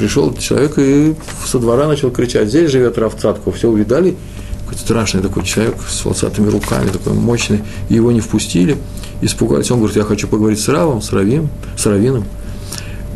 пришел 0.00 0.34
человек 0.34 0.78
и 0.78 1.14
со 1.44 1.58
двора 1.58 1.86
начал 1.86 2.10
кричать, 2.10 2.48
здесь 2.48 2.70
живет 2.70 2.98
Цатков, 3.20 3.56
все 3.56 3.68
увидали, 3.68 4.16
какой-то 4.62 4.80
страшный 4.80 5.20
такой 5.20 5.44
человек 5.44 5.76
с 5.86 6.04
волосатыми 6.04 6.48
руками, 6.48 6.88
такой 6.88 7.12
мощный, 7.12 7.62
и 7.90 7.94
его 7.94 8.10
не 8.10 8.20
впустили, 8.20 8.78
испугались, 9.20 9.70
он 9.70 9.78
говорит, 9.78 9.96
я 9.96 10.04
хочу 10.04 10.26
поговорить 10.26 10.58
с 10.58 10.68
Равом, 10.68 11.02
с 11.02 11.12
Равим, 11.12 11.50
с 11.76 11.84
Равином, 11.84 12.24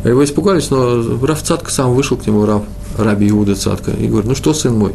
а 0.03 0.09
его 0.09 0.23
испугались, 0.23 0.69
но 0.69 1.17
Рав 1.25 1.41
Цатка 1.41 1.71
сам 1.71 1.95
вышел 1.95 2.17
к 2.17 2.27
нему, 2.27 2.45
Рав, 2.45 2.63
Раби 2.97 3.29
Иуда 3.29 3.55
Цатка, 3.55 3.91
и 3.91 4.07
говорит, 4.07 4.29
ну 4.29 4.35
что, 4.35 4.53
сын 4.53 4.77
мой, 4.77 4.93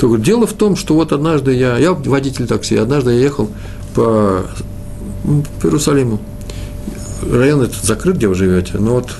то 0.00 0.08
говорит, 0.08 0.26
дело 0.26 0.48
в 0.48 0.52
том, 0.54 0.74
что 0.74 0.94
вот 0.94 1.12
однажды 1.12 1.54
я, 1.54 1.78
я 1.78 1.92
водитель 1.92 2.48
такси, 2.48 2.76
однажды 2.76 3.12
я 3.12 3.20
ехал 3.20 3.48
по, 3.94 4.46
по 5.60 5.66
Иерусалиму, 5.66 6.20
район 7.30 7.62
этот 7.62 7.84
закрыт, 7.84 8.16
где 8.16 8.26
вы 8.26 8.34
живете, 8.34 8.78
но 8.78 8.94
вот 8.94 9.10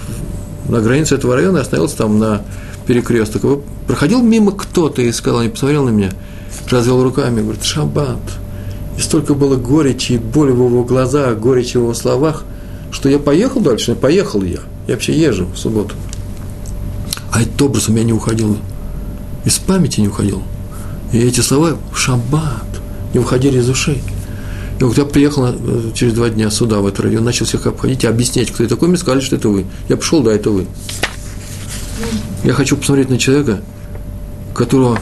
на 0.70 0.80
границе 0.80 1.16
этого 1.16 1.34
района 1.34 1.58
и 1.58 1.60
остановился 1.60 1.98
там 1.98 2.18
на 2.18 2.42
перекресток. 2.86 3.42
Проходил 3.86 4.22
мимо 4.22 4.52
кто-то 4.52 5.02
и 5.02 5.12
сказал, 5.12 5.42
не 5.42 5.48
посмотрел 5.48 5.84
на 5.84 5.90
меня, 5.90 6.10
развел 6.68 7.02
руками, 7.02 7.42
говорит, 7.42 7.64
шаббат. 7.64 8.18
И 8.96 9.00
столько 9.00 9.34
было 9.34 9.56
горечи 9.56 10.12
и 10.12 10.18
боли 10.18 10.50
в 10.50 10.64
его 10.64 10.84
глазах, 10.84 11.38
горечи 11.38 11.76
в 11.76 11.82
его 11.82 11.94
словах, 11.94 12.44
что 12.90 13.08
я 13.08 13.18
поехал 13.18 13.60
дальше, 13.60 13.94
поехал 13.94 14.42
я. 14.42 14.60
Я 14.86 14.94
вообще 14.94 15.18
езжу 15.18 15.46
в 15.46 15.56
субботу. 15.56 15.94
А 17.32 17.42
этот 17.42 17.60
образ 17.62 17.88
у 17.88 17.92
меня 17.92 18.04
не 18.04 18.12
уходил, 18.12 18.56
из 19.44 19.58
памяти 19.58 20.00
не 20.00 20.08
уходил. 20.08 20.42
И 21.12 21.18
эти 21.18 21.40
слова 21.40 21.76
«шаббат» 21.94 22.66
не 23.14 23.20
уходили 23.20 23.58
из 23.58 23.68
ушей. 23.68 24.02
И 24.80 24.84
вот 24.84 24.96
я 24.96 25.04
приехал 25.04 25.46
э, 25.46 25.90
через 25.94 26.14
два 26.14 26.30
дня 26.30 26.50
сюда, 26.50 26.80
в 26.80 26.86
этот 26.86 27.00
район, 27.00 27.22
начал 27.22 27.44
всех 27.44 27.66
обходить 27.66 28.02
и 28.04 28.06
объяснять, 28.06 28.50
кто 28.50 28.62
я 28.62 28.68
такой, 28.68 28.88
мне 28.88 28.96
сказали, 28.96 29.20
что 29.20 29.36
это 29.36 29.50
вы. 29.50 29.66
Я 29.88 29.96
пришел, 29.96 30.22
да, 30.22 30.32
это 30.32 30.50
вы. 30.50 30.66
Я 32.44 32.54
хочу 32.54 32.76
посмотреть 32.76 33.10
на 33.10 33.18
человека, 33.18 33.60
которого, 34.54 34.98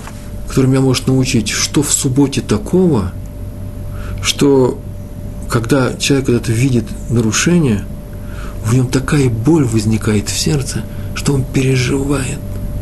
который 0.48 0.66
меня 0.66 0.80
может 0.80 1.06
научить, 1.06 1.48
что 1.48 1.82
в 1.82 1.92
субботе 1.92 2.40
такого, 2.40 3.12
что 4.20 4.80
когда 5.48 5.94
человек 5.94 6.28
это 6.28 6.50
видит 6.50 6.84
нарушение, 7.08 7.84
в 8.64 8.74
нем 8.74 8.88
такая 8.88 9.30
боль 9.30 9.64
возникает 9.64 10.28
в 10.28 10.36
сердце, 10.36 10.82
что 11.14 11.32
он 11.32 11.44
переживает 11.44 12.38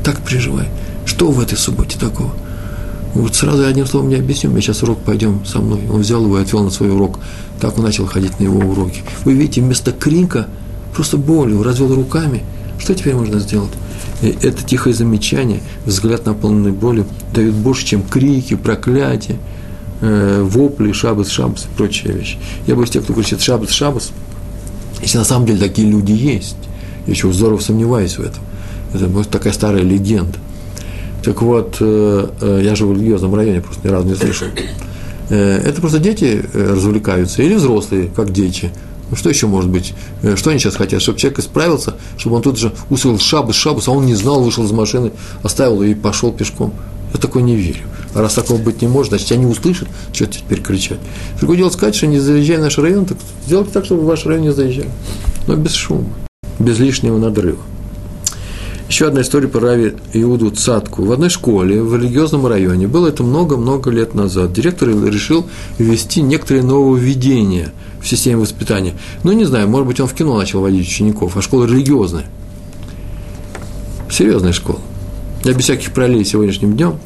так 0.06 0.20
переживай. 0.20 0.68
Что 1.04 1.32
в 1.32 1.40
этой 1.40 1.58
субботе 1.58 1.98
такого? 1.98 2.32
Вот 3.16 3.34
сразу 3.34 3.62
я 3.62 3.68
одним 3.68 3.86
словом 3.86 4.10
не 4.10 4.16
объясню, 4.16 4.50
мы 4.50 4.60
сейчас 4.60 4.82
урок 4.82 4.98
пойдем 4.98 5.44
со 5.46 5.58
мной. 5.58 5.80
Он 5.90 6.00
взял 6.00 6.22
его 6.22 6.38
и 6.38 6.42
отвел 6.42 6.62
на 6.62 6.70
свой 6.70 6.90
урок. 6.90 7.18
Так 7.60 7.78
он 7.78 7.84
начал 7.84 8.06
ходить 8.06 8.38
на 8.38 8.44
его 8.44 8.58
уроки. 8.58 9.02
Вы 9.24 9.32
видите, 9.32 9.62
вместо 9.62 9.90
крика 9.92 10.48
просто 10.94 11.16
болью, 11.16 11.62
развел 11.62 11.94
руками. 11.94 12.42
Что 12.78 12.94
теперь 12.94 13.14
можно 13.14 13.38
сделать? 13.38 13.70
И 14.20 14.36
это 14.42 14.62
тихое 14.62 14.94
замечание, 14.94 15.60
взгляд 15.86 16.26
наполненный 16.26 16.72
болью, 16.72 17.06
дает 17.32 17.54
больше, 17.54 17.86
чем 17.86 18.02
крики, 18.02 18.54
проклятия, 18.54 19.36
э, 20.02 20.42
вопли, 20.42 20.92
шабас, 20.92 21.30
шабас 21.30 21.64
и 21.64 21.76
прочие 21.76 22.12
вещи. 22.12 22.36
Я 22.66 22.74
боюсь 22.74 22.90
тех, 22.90 23.02
кто 23.02 23.14
кричит 23.14 23.40
шабас, 23.40 23.70
шабас, 23.70 24.12
если 25.00 25.18
на 25.18 25.24
самом 25.24 25.46
деле 25.46 25.58
такие 25.58 25.88
люди 25.88 26.12
есть. 26.12 26.56
Я 27.06 27.12
еще 27.12 27.32
здорово 27.32 27.60
сомневаюсь 27.60 28.18
в 28.18 28.20
этом. 28.20 28.42
Это 28.92 29.06
может 29.08 29.30
такая 29.30 29.54
старая 29.54 29.82
легенда. 29.82 30.38
Так 31.26 31.42
вот, 31.42 31.78
э, 31.80 32.28
э, 32.40 32.60
я 32.62 32.76
живу 32.76 32.92
в 32.92 32.96
религиозном 32.96 33.34
районе, 33.34 33.60
просто 33.60 33.88
ни 33.88 33.90
разу 33.90 34.06
не 34.06 34.14
слышал. 34.14 34.46
Э, 35.28 35.60
это 35.64 35.80
просто 35.80 35.98
дети 35.98 36.44
развлекаются, 36.54 37.42
или 37.42 37.54
взрослые, 37.54 38.08
как 38.14 38.30
дети. 38.30 38.70
Ну, 39.10 39.16
что 39.16 39.28
еще 39.28 39.48
может 39.48 39.68
быть? 39.68 39.92
Что 40.36 40.50
они 40.50 40.60
сейчас 40.60 40.76
хотят? 40.76 41.02
Чтобы 41.02 41.18
человек 41.18 41.40
исправился, 41.40 41.96
чтобы 42.16 42.36
он 42.36 42.42
тут 42.42 42.58
же 42.58 42.72
усвоил 42.90 43.18
шабус, 43.18 43.56
шабус, 43.56 43.88
а 43.88 43.90
он 43.90 44.06
не 44.06 44.14
знал, 44.14 44.40
вышел 44.40 44.64
из 44.64 44.70
машины, 44.70 45.10
оставил 45.42 45.82
и 45.82 45.94
пошел 45.94 46.32
пешком. 46.32 46.72
Я 47.12 47.18
такой 47.18 47.42
не 47.42 47.56
верю. 47.56 47.86
А 48.14 48.22
раз 48.22 48.34
такого 48.34 48.58
быть 48.58 48.80
не 48.80 48.86
может, 48.86 49.10
значит, 49.10 49.26
тебя 49.26 49.40
не 49.40 49.46
услышат, 49.46 49.88
что 50.12 50.26
теперь 50.26 50.62
кричать. 50.62 51.00
Другое 51.40 51.56
дело 51.56 51.70
сказать, 51.70 51.96
что 51.96 52.06
не 52.06 52.20
заезжай 52.20 52.58
в 52.58 52.60
наш 52.60 52.78
район, 52.78 53.04
так 53.04 53.18
сделайте 53.46 53.72
так, 53.72 53.84
чтобы 53.84 54.02
в 54.02 54.04
ваш 54.04 54.26
район 54.26 54.42
не 54.42 54.52
заезжали. 54.52 54.90
Но 55.48 55.56
без 55.56 55.72
шума, 55.72 56.06
без 56.60 56.78
лишнего 56.78 57.18
надрыва. 57.18 57.58
Еще 58.88 59.08
одна 59.08 59.22
история 59.22 59.48
про 59.48 59.60
Рави 59.60 59.94
Иуду 60.12 60.50
Цатку. 60.50 61.04
В 61.04 61.10
одной 61.10 61.28
школе 61.28 61.82
в 61.82 61.96
религиозном 61.96 62.46
районе, 62.46 62.86
было 62.86 63.08
это 63.08 63.24
много-много 63.24 63.90
лет 63.90 64.14
назад, 64.14 64.52
директор 64.52 64.88
решил 64.88 65.46
ввести 65.76 66.22
некоторые 66.22 66.62
нововведения 66.62 67.72
в 68.00 68.06
системе 68.06 68.36
воспитания. 68.36 68.94
Ну, 69.24 69.32
не 69.32 69.44
знаю, 69.44 69.68
может 69.68 69.88
быть, 69.88 69.98
он 69.98 70.06
в 70.06 70.14
кино 70.14 70.38
начал 70.38 70.60
водить 70.60 70.86
учеников, 70.86 71.36
а 71.36 71.42
школа 71.42 71.64
религиозная. 71.64 72.26
Серьезная 74.08 74.52
школа. 74.52 74.78
Я 75.46 75.52
без 75.52 75.62
всяких 75.62 75.92
параллелей 75.92 76.24
сегодняшним 76.24 76.76
днем. 76.76 76.98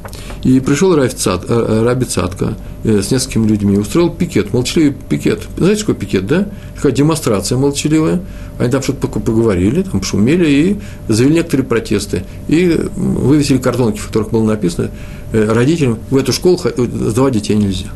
И 0.44 0.60
пришел 0.60 0.96
э, 0.96 1.06
э, 1.06 1.82
Раби 1.84 2.06
Цатка 2.06 2.54
э, 2.84 3.02
с 3.02 3.10
несколькими 3.10 3.46
людьми, 3.46 3.76
устроил 3.76 4.08
пикет, 4.08 4.54
молчаливый 4.54 4.96
пикет. 5.10 5.42
Знаете, 5.58 5.82
какой 5.82 5.96
пикет, 5.96 6.26
да? 6.26 6.48
Такая 6.74 6.92
демонстрация 6.92 7.58
молчаливая. 7.58 8.22
Они 8.58 8.70
там 8.70 8.82
что-то 8.82 9.08
поговорили, 9.08 9.82
там 9.82 10.02
шумели 10.02 10.48
и 10.50 10.78
завели 11.06 11.34
некоторые 11.34 11.66
протесты. 11.66 12.24
И 12.48 12.80
вывесили 12.96 13.58
картонки, 13.58 13.98
в 13.98 14.06
которых 14.06 14.30
было 14.30 14.44
написано, 14.44 14.90
родителям 15.32 15.98
в 16.08 16.16
эту 16.16 16.32
школу 16.32 16.58
сдавать 16.58 17.34
детей 17.34 17.56
нельзя. 17.56 17.88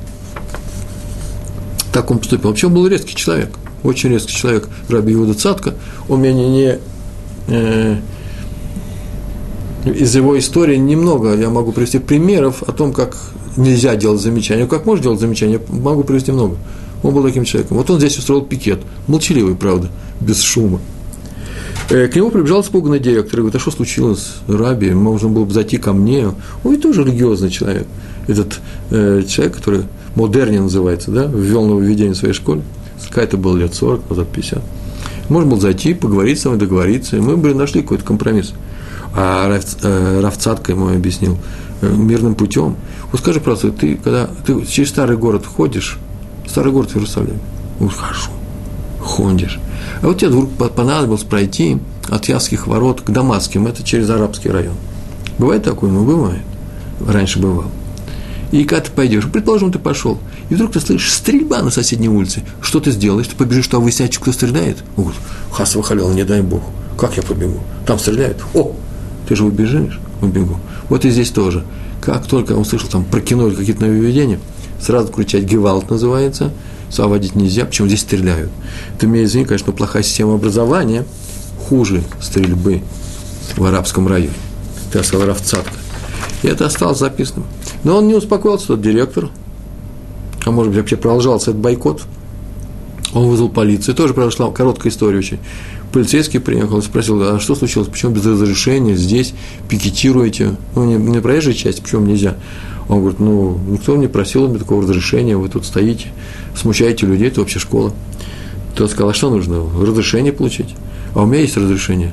Так 1.91 2.11
он 2.11 2.19
поступил. 2.19 2.51
Вообще 2.51 2.67
он 2.67 2.75
был 2.75 2.87
резкий 2.87 3.17
человек, 3.17 3.49
очень 3.83 4.11
резкий 4.11 4.35
человек, 4.35 4.69
Раби 4.91 5.15
Иуда 5.15 5.33
Цатка. 5.33 5.73
Он 6.07 6.21
меня 6.21 6.35
не, 6.35 6.79
не 7.49 8.03
из 9.85 10.15
его 10.15 10.39
истории 10.39 10.77
немного 10.77 11.37
я 11.37 11.51
могу 11.51 11.73
привести 11.73 11.99
примеров 11.99 12.63
о 12.63 12.73
том, 12.73 12.93
как 12.93 13.17
нельзя 13.57 13.95
делать 13.97 14.21
замечания. 14.21 14.67
Как 14.67 14.87
можно 14.87 15.05
делать 15.05 15.21
замечания, 15.21 15.61
могу 15.69 16.05
привести 16.05 16.33
много. 16.33 16.57
Он 17.03 17.13
был 17.13 17.23
таким 17.23 17.45
человеком. 17.45 17.77
Вот 17.77 17.91
он 17.91 17.99
здесь 17.99 18.17
устроил 18.17 18.43
пикет, 18.43 18.81
молчаливый, 19.07 19.55
правда, 19.55 19.91
без 20.21 20.41
шума. 20.41 20.81
Э, 21.91 22.09
к 22.09 22.17
нему 22.17 22.31
прибежал 22.31 22.63
испуганный 22.63 22.99
директор 22.99 23.41
и 23.41 23.43
говорит, 23.43 23.57
а 23.57 23.59
что 23.59 23.71
случилось, 23.71 24.37
Раби, 24.49 24.91
можно 24.93 25.29
было 25.29 25.45
бы 25.45 25.53
зайти 25.53 25.77
ко 25.77 25.93
мне. 25.93 26.31
Он 26.65 26.81
тоже 26.81 27.05
религиозный 27.05 27.51
человек. 27.51 27.87
Этот 28.27 28.61
э, 28.91 29.23
человек, 29.29 29.57
который 29.57 29.83
модерни 30.15 30.59
называется, 30.59 31.11
да, 31.11 31.27
ввел 31.27 31.67
нововведение 31.67 32.15
в 32.15 32.17
своей 32.17 32.33
школе. 32.35 32.63
Какая-то 33.11 33.37
было 33.37 33.57
лет 33.59 33.75
40, 33.75 34.09
назад 34.09 34.29
50. 34.33 34.63
Можно 35.29 35.51
было 35.51 35.61
зайти, 35.61 35.93
поговорить 35.93 36.41
с 36.41 36.47
вами, 36.47 36.59
договориться, 36.59 37.17
и 37.17 37.21
мы 37.21 37.37
бы 37.37 37.53
нашли 37.55 37.83
какой-то 37.83 38.05
компромисс 38.05 38.55
а 39.15 39.49
Равцатка 40.21 40.73
ему 40.73 40.89
объяснил, 40.89 41.39
э, 41.81 41.89
мирным 41.89 42.35
путем. 42.35 42.77
Вот 43.13 43.21
скажи 43.21 43.41
просто, 43.41 43.71
ты 43.71 43.97
когда 43.97 44.29
ты 44.47 44.65
через 44.67 44.91
старый 44.91 45.17
город 45.17 45.47
ходишь, 45.47 45.99
старый 46.49 46.73
город 46.73 46.91
в 46.91 46.97
Иерусалиме, 46.97 47.39
вот 47.79 47.93
хожу, 47.93 48.31
ходишь, 49.01 49.59
а 50.03 50.07
вот 50.07 50.19
тебе 50.19 50.31
вдруг 50.31 50.51
понадобилось 50.51 51.23
пройти 51.23 51.79
от 52.09 52.27
Явских 52.27 52.67
ворот 52.67 53.03
к 53.03 53.11
Дамасским, 53.11 53.67
это 53.67 53.83
через 53.83 54.11
арабский 54.11 54.51
район. 54.51 54.75
Бывает 55.39 55.63
такое? 55.63 55.91
Ну, 55.91 56.05
бывает. 56.05 56.43
Раньше 57.07 57.39
бывал. 57.39 57.71
И 58.53 58.65
когда 58.65 58.85
ты 58.85 58.93
пойдешь, 58.93 59.25
предположим, 59.31 59.73
ты 59.73 59.79
пошел, 59.79 60.19
и 60.49 60.55
вдруг 60.55 60.73
ты 60.73 60.81
слышишь 60.81 61.13
стрельба 61.13 61.61
на 61.63 61.71
соседней 61.71 62.09
улице. 62.09 62.45
Что 62.61 62.79
ты 62.79 62.93
сделаешь? 62.93 63.27
Ты 63.27 63.35
побежишь, 63.35 63.65
что 63.65 63.81
выяснять, 63.81 64.17
кто 64.17 64.31
стреляет? 64.31 64.85
Он 64.97 65.05
говорит, 65.05 65.23
хас 65.51 65.75
выхалил, 65.75 66.13
не 66.13 66.25
дай 66.25 66.41
бог. 66.41 66.63
Как 66.97 67.17
я 67.17 67.23
побегу? 67.23 67.61
Там 67.85 67.99
стреляют. 67.99 68.41
О, 68.55 68.73
ты 69.29 69.37
же 69.37 69.45
убежишь, 69.45 70.01
убегу. 70.21 70.59
Вот 70.89 71.05
и 71.05 71.11
здесь 71.11 71.31
тоже. 71.31 71.65
Как 72.01 72.27
только 72.27 72.53
он 72.53 72.61
услышал 72.61 72.89
там 72.89 73.05
про 73.05 73.21
кино 73.21 73.49
или 73.49 73.55
какие-то 73.55 73.83
нововведения, 73.83 74.39
сразу 74.81 75.13
кричать 75.13 75.45
«гевалт» 75.45 75.91
называется, 75.91 76.53
соводить 76.91 77.35
нельзя, 77.35 77.65
почему 77.65 77.89
здесь 77.89 78.01
стреляют. 78.01 78.51
Ты 78.99 79.07
меня 79.07 79.25
извини, 79.25 79.47
конечно, 79.47 79.73
плохая 79.73 80.03
система 80.03 80.35
образования, 80.35 81.05
хуже 81.69 82.03
стрельбы 82.21 82.83
в 83.57 83.65
арабском 83.65 84.07
районе. 84.07 84.35
Ты 84.93 85.03
сказал 85.03 85.27
Равцатка. 85.27 85.73
И 86.43 86.47
это 86.47 86.67
осталось 86.67 86.99
записанным. 86.99 87.47
Но 87.85 87.97
он 87.97 88.07
не 88.07 88.15
успокоился, 88.15 88.69
тот 88.69 88.83
директор, 88.83 89.31
а 90.45 90.51
может 90.51 90.73
быть, 90.73 90.81
вообще 90.81 90.97
продолжался 90.97 91.51
этот 91.51 91.63
бойкот. 91.63 92.03
Он 93.15 93.29
вызвал 93.29 93.49
полицию. 93.49 93.95
Тоже 93.95 94.13
прошла 94.13 94.51
короткая 94.51 94.93
история 94.93 95.19
очень. 95.19 95.39
Полицейский 95.95 96.41
приехал 96.41 96.81
и 96.81 96.83
спросил, 96.83 97.23
а 97.23 97.39
что 97.39 97.55
случилось, 97.55 97.87
почему 97.87 98.11
без 98.11 98.27
разрешения 98.27 98.97
здесь 98.97 99.33
пикетируете? 99.69 100.57
Ну, 100.75 100.85
не, 100.87 100.97
не 100.97 101.21
проезжая 101.21 101.55
часть, 101.55 101.85
почему 101.85 102.05
нельзя? 102.05 102.35
Он 102.89 102.99
говорит, 102.99 103.21
ну, 103.21 103.61
никто 103.69 103.95
не 103.95 104.09
просил 104.09 104.49
мне 104.49 104.59
такого 104.59 104.83
разрешения, 104.83 105.37
вы 105.37 105.49
тут 105.49 105.65
стоите, 105.65 106.09
смущаете 106.57 107.07
людей, 107.07 107.29
это 107.29 107.39
вообще 107.39 107.61
школа. 107.61 107.93
Тот 108.75 108.91
сказал, 108.91 109.11
а 109.11 109.15
что 109.15 109.31
нужно? 109.31 109.65
Разрешение 109.81 110.33
получить. 110.33 110.75
А 111.15 111.23
у 111.23 111.27
меня 111.27 111.43
есть 111.43 111.57
разрешение. 111.57 112.13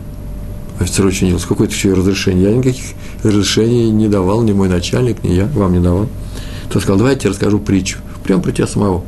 Офицер 0.80 1.08
очень 1.08 1.26
удивился, 1.26 1.48
какое 1.48 1.68
то 1.68 1.74
еще 1.74 1.94
разрешение? 1.94 2.52
Я 2.52 2.56
никаких 2.56 2.86
разрешений 3.24 3.90
не 3.90 4.08
давал, 4.08 4.44
ни 4.44 4.52
мой 4.52 4.70
начальник, 4.70 5.24
ни 5.24 5.34
я 5.34 5.48
вам 5.56 5.74
не 5.74 5.80
давал. 5.80 6.08
Тот 6.72 6.84
сказал, 6.84 7.00
давайте 7.00 7.30
я 7.30 7.32
расскажу 7.32 7.58
притчу. 7.58 7.98
Прямо 8.24 8.44
про 8.44 8.52
тебя 8.52 8.68
самого. 8.68 9.04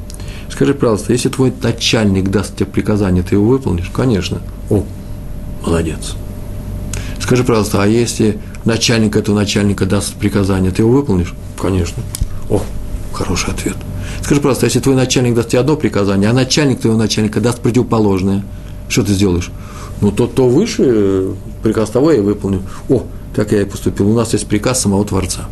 Скажи, 0.49 0.73
пожалуйста, 0.73 1.13
если 1.13 1.29
твой 1.29 1.53
начальник 1.61 2.29
даст 2.29 2.55
тебе 2.55 2.65
приказание, 2.65 3.23
ты 3.23 3.35
его 3.35 3.45
выполнишь? 3.45 3.91
Конечно. 3.93 4.41
О, 4.73 4.83
молодец. 5.65 6.15
Скажи, 7.19 7.43
пожалуйста, 7.43 7.83
а 7.83 7.87
если 7.87 8.39
начальник 8.65 9.15
этого 9.15 9.35
начальника 9.35 9.85
даст 9.85 10.15
приказание, 10.15 10.71
ты 10.71 10.81
его 10.81 10.91
выполнишь? 10.91 11.33
Конечно. 11.59 12.01
О, 12.49 12.61
хороший 13.13 13.51
ответ. 13.51 13.75
Скажи, 14.21 14.41
пожалуйста, 14.41 14.65
если 14.65 14.79
твой 14.79 14.95
начальник 14.95 15.35
даст 15.35 15.49
тебе 15.49 15.59
одно 15.59 15.75
приказание, 15.75 16.29
а 16.29 16.33
начальник 16.33 16.81
твоего 16.81 16.97
начальника 16.97 17.39
даст 17.39 17.59
противоположное, 17.59 18.43
что 18.89 19.03
ты 19.03 19.13
сделаешь? 19.13 19.51
Ну, 20.01 20.11
то, 20.11 20.27
то 20.27 20.49
выше, 20.49 21.35
приказ 21.61 21.89
того 21.91 22.11
я 22.11 22.21
выполню. 22.21 22.63
О, 22.89 23.03
так 23.35 23.51
я 23.51 23.61
и 23.61 23.65
поступил. 23.65 24.09
У 24.09 24.15
нас 24.15 24.33
есть 24.33 24.47
приказ 24.47 24.81
самого 24.81 25.05
Творца. 25.05 25.47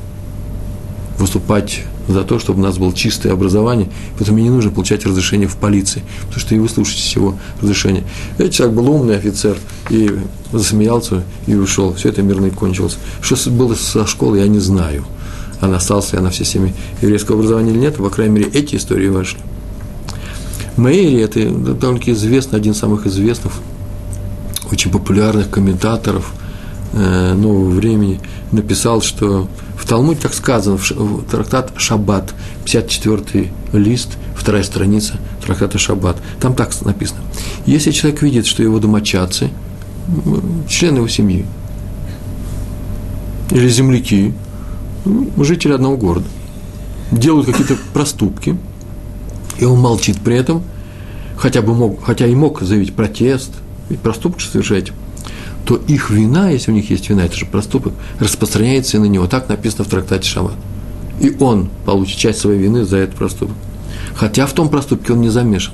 Выступать 1.21 1.83
за 2.07 2.23
то, 2.23 2.39
чтобы 2.39 2.61
у 2.61 2.63
нас 2.63 2.79
было 2.79 2.91
чистое 2.93 3.31
образование, 3.31 3.87
поэтому 4.17 4.39
мне 4.39 4.49
не 4.49 4.55
нужно 4.55 4.71
получать 4.71 5.05
разрешение 5.05 5.47
в 5.47 5.55
полиции, 5.55 6.01
потому 6.21 6.39
что 6.39 6.55
и 6.55 6.57
вы 6.57 6.67
слушаете 6.67 7.03
всего 7.03 7.37
разрешения. 7.61 8.03
Этот 8.39 8.53
человек 8.53 8.75
был 8.75 8.89
умный 8.89 9.17
офицер 9.17 9.55
и 9.91 10.17
засмеялся 10.51 11.23
и 11.45 11.53
ушел. 11.53 11.93
Все 11.93 12.09
это 12.09 12.23
мирно 12.23 12.47
и 12.47 12.49
кончилось. 12.49 12.97
Что 13.21 13.37
было 13.51 13.75
со 13.75 14.07
школой, 14.07 14.39
я 14.39 14.47
не 14.47 14.57
знаю. 14.57 15.05
Она 15.59 15.77
остался 15.77 16.17
она 16.17 16.31
в 16.31 16.35
системе 16.35 16.73
еврейского 17.03 17.37
образования 17.37 17.69
или 17.71 17.77
нет, 17.77 17.97
по 17.97 18.09
крайней 18.09 18.39
мере, 18.39 18.49
эти 18.51 18.75
истории 18.75 19.07
вошли. 19.07 19.39
Мэйри– 20.75 21.17
это 21.19 21.51
довольно 21.51 22.01
известный, 22.03 22.57
один 22.57 22.71
из 22.71 22.79
самых 22.79 23.05
известных, 23.05 23.53
очень 24.71 24.89
популярных 24.89 25.51
комментаторов 25.51 26.33
э, 26.93 27.33
нового 27.35 27.69
времени, 27.69 28.19
написал, 28.51 29.03
что 29.03 29.47
Талмуде 29.91 30.21
так 30.21 30.33
сказано, 30.33 30.77
в 30.77 31.25
трактат 31.29 31.73
Шаббат, 31.75 32.33
54 32.63 33.51
лист, 33.73 34.11
вторая 34.37 34.63
страница 34.63 35.19
трактата 35.45 35.77
Шаббат. 35.77 36.15
Там 36.39 36.55
так 36.55 36.69
написано. 36.85 37.19
Если 37.65 37.91
человек 37.91 38.21
видит, 38.21 38.45
что 38.45 38.63
его 38.63 38.79
домочадцы, 38.79 39.49
члены 40.69 40.99
его 40.99 41.09
семьи, 41.09 41.45
или 43.49 43.67
земляки, 43.67 44.33
жители 45.35 45.73
одного 45.73 45.97
города, 45.97 46.27
делают 47.11 47.47
какие-то 47.47 47.75
проступки, 47.91 48.57
и 49.59 49.65
он 49.65 49.77
молчит 49.77 50.21
при 50.21 50.37
этом, 50.37 50.63
хотя, 51.35 51.61
бы 51.61 51.75
мог, 51.75 52.01
хотя 52.01 52.27
и 52.27 52.33
мог 52.33 52.61
заявить 52.61 52.95
протест, 52.95 53.51
ведь 53.89 53.99
проступок 53.99 54.39
совершать, 54.39 54.93
то 55.65 55.75
их 55.75 56.09
вина, 56.09 56.49
если 56.49 56.71
у 56.71 56.73
них 56.73 56.89
есть 56.89 57.09
вина, 57.09 57.25
это 57.25 57.35
же 57.35 57.45
проступок, 57.45 57.93
распространяется 58.19 58.97
и 58.97 58.99
на 58.99 59.05
него. 59.05 59.27
Так 59.27 59.49
написано 59.49 59.83
в 59.83 59.87
трактате 59.87 60.27
Шаббат. 60.27 60.55
И 61.19 61.35
он 61.39 61.69
получит 61.85 62.17
часть 62.17 62.39
своей 62.39 62.59
вины 62.59 62.83
за 62.83 62.97
этот 62.97 63.15
проступок. 63.15 63.55
Хотя 64.15 64.47
в 64.47 64.53
том 64.53 64.69
проступке 64.69 65.13
он 65.13 65.21
не 65.21 65.29
замешан. 65.29 65.73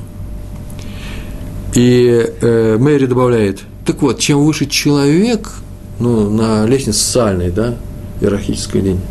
И 1.73 2.25
э, 2.41 2.77
Мэри 2.79 3.05
добавляет, 3.05 3.61
так 3.85 4.01
вот, 4.01 4.19
чем 4.19 4.43
выше 4.43 4.65
человек, 4.65 5.51
ну, 5.99 6.29
на 6.29 6.65
лестнице 6.65 6.99
социальной, 6.99 7.51
да, 7.51 7.75
иерархической 8.19 8.81
линии, 8.81 9.01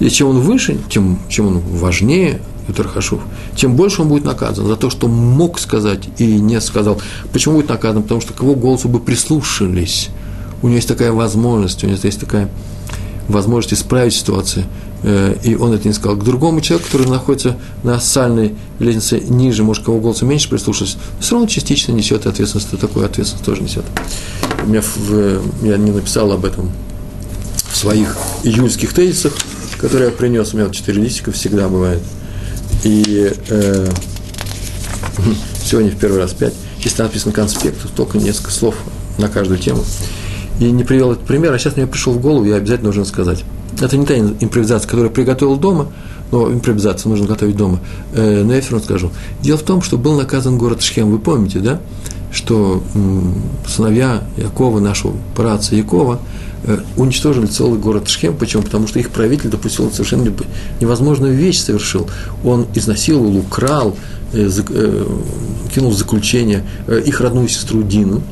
и 0.00 0.10
чем 0.10 0.28
он 0.28 0.40
выше, 0.40 0.78
тем, 0.88 1.18
чем 1.28 1.46
он 1.46 1.58
важнее, 1.58 2.40
Петр 2.68 2.86
Хашув, 2.86 3.22
тем 3.56 3.74
больше 3.74 4.02
он 4.02 4.08
будет 4.08 4.24
наказан 4.24 4.66
за 4.66 4.76
то, 4.76 4.90
что 4.90 5.08
мог 5.08 5.58
сказать 5.58 6.08
и 6.18 6.26
не 6.38 6.60
сказал. 6.60 7.00
Почему 7.32 7.56
будет 7.56 7.70
наказан? 7.70 8.02
Потому 8.02 8.20
что 8.20 8.34
к 8.34 8.42
его 8.42 8.54
голосу 8.54 8.88
бы 8.88 9.00
прислушались. 9.00 10.10
У 10.60 10.66
него 10.66 10.76
есть 10.76 10.88
такая 10.88 11.12
возможность, 11.12 11.82
у 11.82 11.86
него 11.86 11.98
есть 12.02 12.20
такая 12.20 12.50
возможность 13.28 13.72
исправить 13.72 14.12
ситуацию, 14.12 14.66
э, 15.02 15.36
и 15.44 15.54
он 15.54 15.72
это 15.72 15.88
не 15.88 15.94
сказал. 15.94 16.18
К 16.18 16.24
другому 16.24 16.60
человеку, 16.60 16.90
который 16.90 17.08
находится 17.08 17.56
на 17.84 17.98
социальной 18.00 18.54
лестнице 18.78 19.20
ниже, 19.20 19.64
может, 19.64 19.84
кого 19.84 19.98
голоса 19.98 20.26
меньше 20.26 20.50
прислушаться, 20.50 20.98
все 21.20 21.32
равно 21.32 21.48
частично 21.48 21.92
несет 21.92 22.26
ответственность, 22.26 22.78
такую 22.78 23.06
ответственность 23.06 23.46
тоже 23.46 23.62
несет. 23.62 23.84
У 24.62 24.68
меня 24.68 24.82
в, 24.82 25.40
я 25.64 25.78
не 25.78 25.90
написал 25.90 26.32
об 26.32 26.44
этом 26.44 26.70
в 27.70 27.76
своих 27.76 28.16
июльских 28.42 28.92
тезисах, 28.92 29.32
которые 29.78 30.10
я 30.10 30.14
принес, 30.14 30.52
у 30.52 30.58
меня 30.58 30.68
четыре 30.70 31.00
листика 31.02 31.32
всегда 31.32 31.68
бывает. 31.68 32.02
И 32.84 33.32
э, 33.48 33.90
сегодня 35.64 35.90
в 35.90 35.96
первый 35.98 36.18
раз 36.18 36.32
пять. 36.32 36.54
Здесь 36.80 36.96
написано 36.98 37.32
конспект, 37.32 37.78
только 37.94 38.18
несколько 38.18 38.50
слов 38.50 38.76
на 39.18 39.28
каждую 39.28 39.58
тему 39.58 39.84
и 40.60 40.70
не 40.70 40.84
привел 40.84 41.12
этот 41.12 41.24
пример, 41.24 41.52
а 41.52 41.58
сейчас 41.58 41.76
мне 41.76 41.86
пришел 41.86 42.12
в 42.12 42.20
голову, 42.20 42.44
я 42.44 42.56
обязательно 42.56 42.86
должен 42.86 43.04
сказать. 43.04 43.44
Это 43.80 43.96
не 43.96 44.04
та 44.04 44.18
импровизация, 44.18 44.86
которую 44.86 45.08
я 45.08 45.14
приготовил 45.14 45.56
дома, 45.56 45.86
но 46.32 46.50
импровизацию 46.50 47.10
нужно 47.10 47.26
готовить 47.26 47.56
дома. 47.56 47.78
Э, 48.12 48.42
но 48.42 48.54
я 48.54 48.60
все 48.60 48.72
равно 48.72 48.84
скажу. 48.84 49.10
Дело 49.40 49.56
в 49.56 49.62
том, 49.62 49.82
что 49.82 49.96
был 49.96 50.16
наказан 50.16 50.58
город 50.58 50.82
Шхем, 50.82 51.10
вы 51.10 51.18
помните, 51.18 51.60
да? 51.60 51.80
Что 52.32 52.82
сыновья 53.66 54.22
Якова, 54.36 54.80
нашего 54.80 55.14
праца 55.34 55.74
Якова, 55.74 56.20
э, 56.64 56.78
уничтожили 56.96 57.46
целый 57.46 57.78
город 57.78 58.08
Шхем. 58.08 58.36
Почему? 58.36 58.62
Потому 58.62 58.86
что 58.86 58.98
их 58.98 59.10
правитель 59.10 59.48
допустил 59.50 59.90
совершенно 59.90 60.30
невозможную 60.80 61.34
вещь 61.34 61.58
совершил. 61.58 62.08
Он 62.44 62.66
изнасиловал, 62.74 63.36
украл, 63.36 63.96
э, 64.32 64.48
кинул 65.74 65.90
в 65.90 65.96
заключение 65.96 66.64
их 67.06 67.20
родную 67.20 67.48
сестру 67.48 67.82
Дину, 67.82 68.22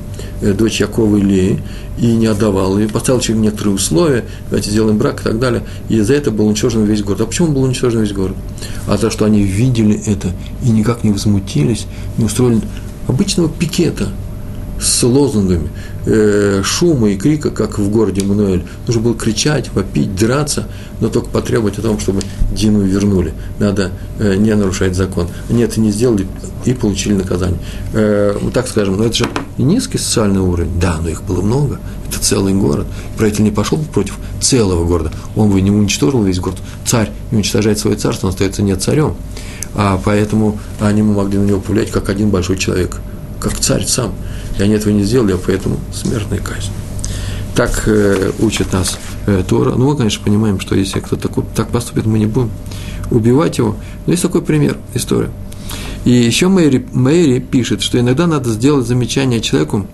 дочь 0.43 0.81
Якова 0.81 1.17
и 1.17 1.59
и 1.99 2.07
не 2.07 2.27
отдавал, 2.27 2.79
и 2.79 2.87
поставил 2.87 3.21
через 3.21 3.41
некоторые 3.41 3.75
условия, 3.75 4.25
давайте 4.51 4.71
сделаем 4.71 4.99
брак 4.99 5.21
и 5.21 5.25
так 5.25 5.39
далее, 5.39 5.63
и 5.89 6.01
за 6.01 6.15
это 6.15 6.31
был 6.31 6.47
уничтожен 6.47 6.85
весь 6.85 7.03
город. 7.03 7.23
А 7.23 7.27
почему 7.27 7.49
был 7.49 7.63
уничтожен 7.63 8.03
весь 8.03 8.13
город? 8.13 8.37
А 8.87 8.99
то, 8.99 9.11
что 9.11 9.25
они 9.25 9.43
видели 9.43 10.01
это 10.07 10.33
и 10.63 10.69
никак 10.69 11.05
не 11.05 11.11
возмутились, 11.11 11.87
не 12.19 12.25
устроили 12.25 12.61
обычного 13.07 13.49
пикета 13.49 14.09
с 14.81 15.03
лозунгами, 15.03 15.71
э, 16.05 16.63
шума 16.63 17.11
и 17.11 17.17
крика, 17.17 17.51
как 17.51 17.79
в 17.79 17.91
городе 17.91 18.25
Мануэль. 18.25 18.65
Нужно 18.87 19.03
было 19.03 19.15
кричать, 19.15 19.73
вопить, 19.73 20.15
драться, 20.15 20.69
но 21.01 21.09
только 21.09 21.29
потребовать 21.29 21.79
о 21.79 21.83
том, 21.83 21.99
чтобы 21.99 22.21
Дину 22.53 22.83
вернули. 22.83 23.33
Надо 23.59 23.91
э, 24.19 24.35
не 24.37 24.55
нарушать 24.55 24.95
закон. 24.95 25.29
Они 25.49 25.63
это 25.63 25.81
не 25.81 25.91
сделали 25.91 26.27
и 26.65 26.75
получили 26.75 27.15
наказание. 27.15 27.59
Э, 27.95 28.37
мы 28.41 28.51
так 28.51 28.69
скажем, 28.69 28.97
но 28.97 29.05
это 29.05 29.15
же 29.15 29.29
низкий 29.57 29.99
социальный 29.99 30.41
уровень. 30.41 30.79
Да, 30.79 30.99
но 31.03 31.09
их 31.09 31.23
было 31.23 31.41
много. 31.41 31.81
Это 32.09 32.21
целый 32.21 32.55
город. 32.55 32.87
Правитель 33.17 33.45
не 33.45 33.51
пошел 33.51 33.79
против 33.79 34.19
целого 34.41 34.85
города. 34.85 35.13
Он 35.35 35.51
бы 35.51 35.61
не 35.61 35.71
уничтожил 35.71 36.23
весь 36.23 36.39
город. 36.39 36.59
Царь 36.85 37.11
не 37.31 37.39
уничтожает 37.39 37.79
свое 37.79 37.97
царство, 37.97 38.27
он 38.27 38.33
остается 38.33 38.63
не 38.63 38.77
царем. 38.77 39.17
А 39.77 40.01
поэтому 40.03 40.59
они 40.81 41.03
могли 41.03 41.39
на 41.39 41.45
него 41.45 41.61
повлиять 41.61 41.91
как 41.91 42.09
один 42.09 42.31
большой 42.31 42.57
человек, 42.57 42.97
как 43.39 43.59
царь 43.59 43.85
сам. 43.85 44.15
И 44.59 44.63
они 44.63 44.75
этого 44.75 44.93
не 44.93 45.05
сделали, 45.05 45.33
а 45.33 45.39
поэтому 45.39 45.77
смертная 45.93 46.39
казнь. 46.39 46.71
Так 47.55 47.83
э, 47.87 48.33
учит 48.39 48.73
нас 48.73 48.99
э, 49.27 49.45
Тора. 49.47 49.75
Ну, 49.77 49.91
мы, 49.91 49.97
конечно, 49.97 50.25
понимаем, 50.25 50.61
что 50.61 50.75
если 50.75 51.01
кто-то 51.01 51.29
такой, 51.29 51.45
так 51.55 51.69
поступит, 51.69 52.07
мы 52.07 52.19
не 52.19 52.27
будем 52.27 52.51
убивать 53.11 53.59
его. 53.59 53.77
Но 54.07 54.13
есть 54.13 54.23
такой 54.23 54.43
пример, 54.43 54.79
история. 54.95 55.31
И 56.07 56.11
еще 56.11 56.49
Мэри, 56.49 56.87
Мэри 56.93 57.41
пишет, 57.41 57.83
что 57.83 58.01
иногда 58.01 58.27
надо 58.27 58.51
сделать 58.51 58.87
замечание 58.87 59.41
человеку, 59.41 59.87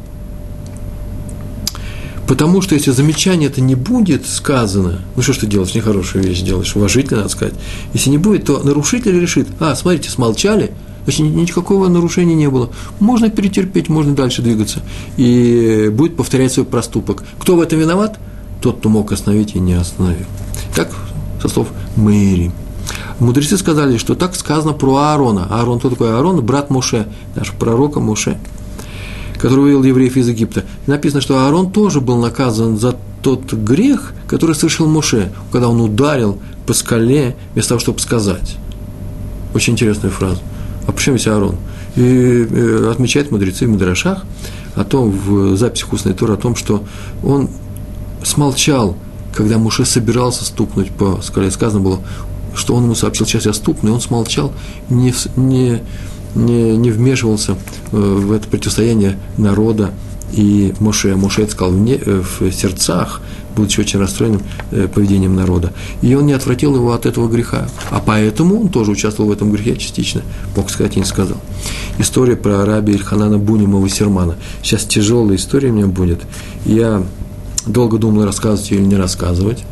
Потому 2.33 2.63
что 2.63 2.75
если 2.75 2.93
замечание 2.93 3.51
это 3.51 3.61
не 3.61 3.75
будет 3.75 4.27
сказано, 4.27 5.01
ну 5.17 5.21
что 5.21 5.35
ж 5.35 5.37
ты 5.37 5.47
делаешь, 5.47 5.75
нехорошую 5.75 6.25
вещь 6.25 6.41
делаешь, 6.41 6.75
уважительно 6.75 7.19
надо 7.19 7.29
сказать. 7.29 7.53
Если 7.93 8.09
не 8.09 8.17
будет, 8.17 8.47
то 8.47 8.59
нарушитель 8.65 9.21
решит, 9.21 9.49
а, 9.61 9.77
смотрите, 9.77 10.09
смолчали, 10.09 10.73
значит, 11.05 11.27
никакого 11.27 11.89
нарушения 11.89 12.35
не 12.35 12.49
было. 12.49 12.71
Можно 13.01 13.29
перетерпеть, 13.29 13.91
можно 13.91 14.15
дальше 14.15 14.41
двигаться. 14.41 14.81
И 15.19 15.91
будет 15.93 16.17
повторять 16.17 16.55
свой 16.55 16.65
проступок. 16.65 17.23
Кто 17.39 17.55
в 17.55 17.61
этом 17.61 17.79
виноват? 17.79 18.19
Тот, 18.63 18.79
кто 18.79 18.89
мог 18.89 19.13
остановить 19.13 19.55
и 19.55 19.61
не 19.61 19.75
остановил. 19.75 20.25
Так, 20.75 20.91
со 21.43 21.49
слов 21.49 21.69
Мэри. 21.97 22.51
Мудрецы 23.19 23.59
сказали, 23.59 23.99
что 23.99 24.15
так 24.15 24.37
сказано 24.37 24.73
про 24.73 24.97
Аарона. 24.97 25.49
Аарон, 25.51 25.81
кто 25.81 25.91
такой 25.91 26.15
Аарон? 26.15 26.41
Брат 26.41 26.71
Муше, 26.71 27.09
наш 27.35 27.53
пророка 27.53 28.01
Муше, 28.01 28.39
который 29.43 29.59
вывел 29.59 29.83
евреев 29.83 30.17
из 30.17 30.29
Египта. 30.29 30.65
Написано, 30.87 31.21
что 31.21 31.45
Аарон 31.45 31.73
тоже 31.73 32.01
был 32.01 32.17
наказан 32.19 32.79
за 32.79 32.97
тот 33.23 33.53
грех, 33.53 34.15
который 34.29 34.55
совершил 34.55 34.87
Муше, 34.87 35.33
когда 35.51 35.69
он 35.69 35.81
ударил 35.81 36.39
по 36.65 36.73
скале 36.73 37.35
вместо 37.53 37.71
того, 37.71 37.81
чтобы 37.81 37.99
сказать. 37.99 38.57
Очень 39.53 39.73
интересная 39.73 40.13
фраза. 40.13 40.41
А 40.87 40.93
почему 40.93 41.17
здесь 41.17 41.27
Аарон? 41.27 41.57
И 41.97 42.47
э, 42.49 42.89
отмечают 42.93 43.33
мудрецы 43.33 43.67
в 43.67 43.69
Мидрашах 43.69 44.25
о 44.77 44.85
том, 44.85 45.11
в 45.11 45.57
записях 45.57 45.93
устной 45.93 46.15
Торы, 46.15 46.35
о 46.35 46.37
том, 46.37 46.55
что 46.55 46.85
он 47.25 47.51
смолчал, 48.23 48.97
когда 49.35 49.59
Муше 49.59 49.85
собирался 49.85 50.45
стукнуть 50.45 50.93
по 50.93 51.21
скале. 51.21 51.51
Сказано 51.51 51.83
было, 51.83 51.99
что 52.55 52.77
он 52.77 52.85
ему 52.85 52.95
сообщил, 52.95 53.27
сейчас 53.27 53.47
я 53.47 53.53
стукну, 53.53 53.91
и 53.91 53.93
он 53.93 54.01
смолчал, 54.01 54.53
не, 54.89 55.13
не, 55.35 55.83
не, 56.35 56.77
не 56.77 56.91
вмешивался 56.91 57.53
э, 57.93 57.97
в 57.97 58.33
это 58.33 58.49
противостояние 58.49 59.19
народа 59.37 59.93
и 60.33 60.73
Моше. 60.81 61.15
Моше 61.15 61.43
это 61.43 61.53
сказал 61.53 61.75
вне, 61.75 61.95
э, 61.95 62.23
в 62.23 62.51
сердцах, 62.53 63.21
будучи 63.55 63.81
очень 63.81 63.99
расстроенным 63.99 64.43
э, 64.71 64.89
поведением 64.89 65.37
народа. 65.37 65.73
И 66.01 66.15
он 66.15 66.27
не 66.27 66.33
отвратил 66.33 66.75
его 66.75 66.93
от 66.93 67.07
этого 67.07 67.29
греха. 67.29 67.69
А 67.91 68.03
поэтому 68.05 68.61
он 68.61 68.69
тоже 68.69 68.91
участвовал 68.91 69.31
в 69.31 69.33
этом 69.33 69.53
грехе 69.53 69.77
частично. 69.77 70.23
Мог 70.57 70.71
сказать 70.71 70.97
и 70.97 71.01
не 71.01 71.05
сказал. 71.05 71.39
История 71.99 72.37
про 72.37 72.65
раби 72.65 72.93
Ильханана 72.95 73.39
Бунимова 73.39 73.89
Сермана. 73.89 74.37
Сейчас 74.63 74.85
тяжелая 74.85 75.37
история 75.37 75.71
у 75.71 75.75
меня 75.75 75.87
будет. 75.87 76.23
Я 76.65 77.03
долго 77.67 77.99
думал, 77.99 78.25
рассказывать 78.25 78.71
ее 78.71 78.79
или 78.79 78.87
не 78.87 78.97
рассказывать. 78.97 79.65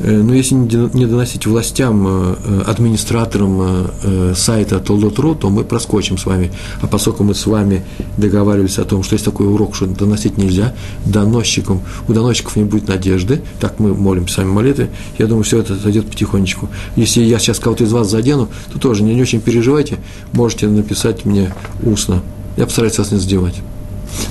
Э, 0.00 0.22
но 0.22 0.34
если 0.34 0.54
не 0.54 1.06
доносить 1.06 1.46
властям, 1.46 2.06
э, 2.06 2.36
э, 2.44 2.62
администраторам 2.66 3.88
сайта 4.34 4.80
Толдот.ру, 4.80 5.34
то 5.34 5.50
мы 5.50 5.64
проскочим 5.64 6.18
с 6.18 6.26
вами. 6.26 6.50
А 6.80 6.86
поскольку 6.86 7.24
мы 7.24 7.34
с 7.34 7.46
вами 7.46 7.84
договаривались 8.16 8.78
о 8.78 8.84
том, 8.84 9.02
что 9.02 9.14
есть 9.14 9.24
такой 9.24 9.46
урок, 9.46 9.74
что 9.74 9.86
доносить 9.86 10.38
нельзя, 10.38 10.74
доносчикам, 11.04 11.80
у 12.06 12.12
доносчиков 12.12 12.56
не 12.56 12.64
будет 12.64 12.88
надежды, 12.88 13.42
так 13.60 13.78
мы 13.78 13.94
молим 13.94 14.28
сами 14.28 14.48
молитвы, 14.48 14.90
я 15.18 15.26
думаю, 15.26 15.44
все 15.44 15.58
это 15.58 15.74
зайдет 15.74 16.06
потихонечку. 16.06 16.68
Если 16.96 17.22
я 17.22 17.38
сейчас 17.38 17.58
кого-то 17.58 17.84
из 17.84 17.92
вас 17.92 18.10
задену, 18.10 18.48
то 18.72 18.78
тоже 18.78 19.02
не, 19.02 19.14
не 19.14 19.22
очень 19.22 19.40
переживайте, 19.40 19.96
можете 20.32 20.68
написать 20.68 21.24
мне 21.24 21.52
устно. 21.82 22.22
Я 22.56 22.64
постараюсь 22.64 22.98
вас 22.98 23.12
не 23.12 23.18
задевать. 23.18 23.54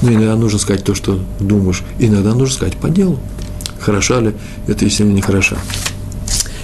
Но 0.02 0.12
иногда 0.12 0.36
нужно 0.36 0.60
сказать 0.60 0.84
то, 0.84 0.96
что 0.96 1.20
думаешь, 1.40 1.84
иногда 2.00 2.34
нужно 2.34 2.56
сказать 2.56 2.78
по 2.78 2.90
делу 2.90 3.20
хороша 3.80 4.20
ли 4.20 4.34
это 4.68 4.86
если 4.86 5.04
не 5.04 5.22
хороша. 5.22 5.58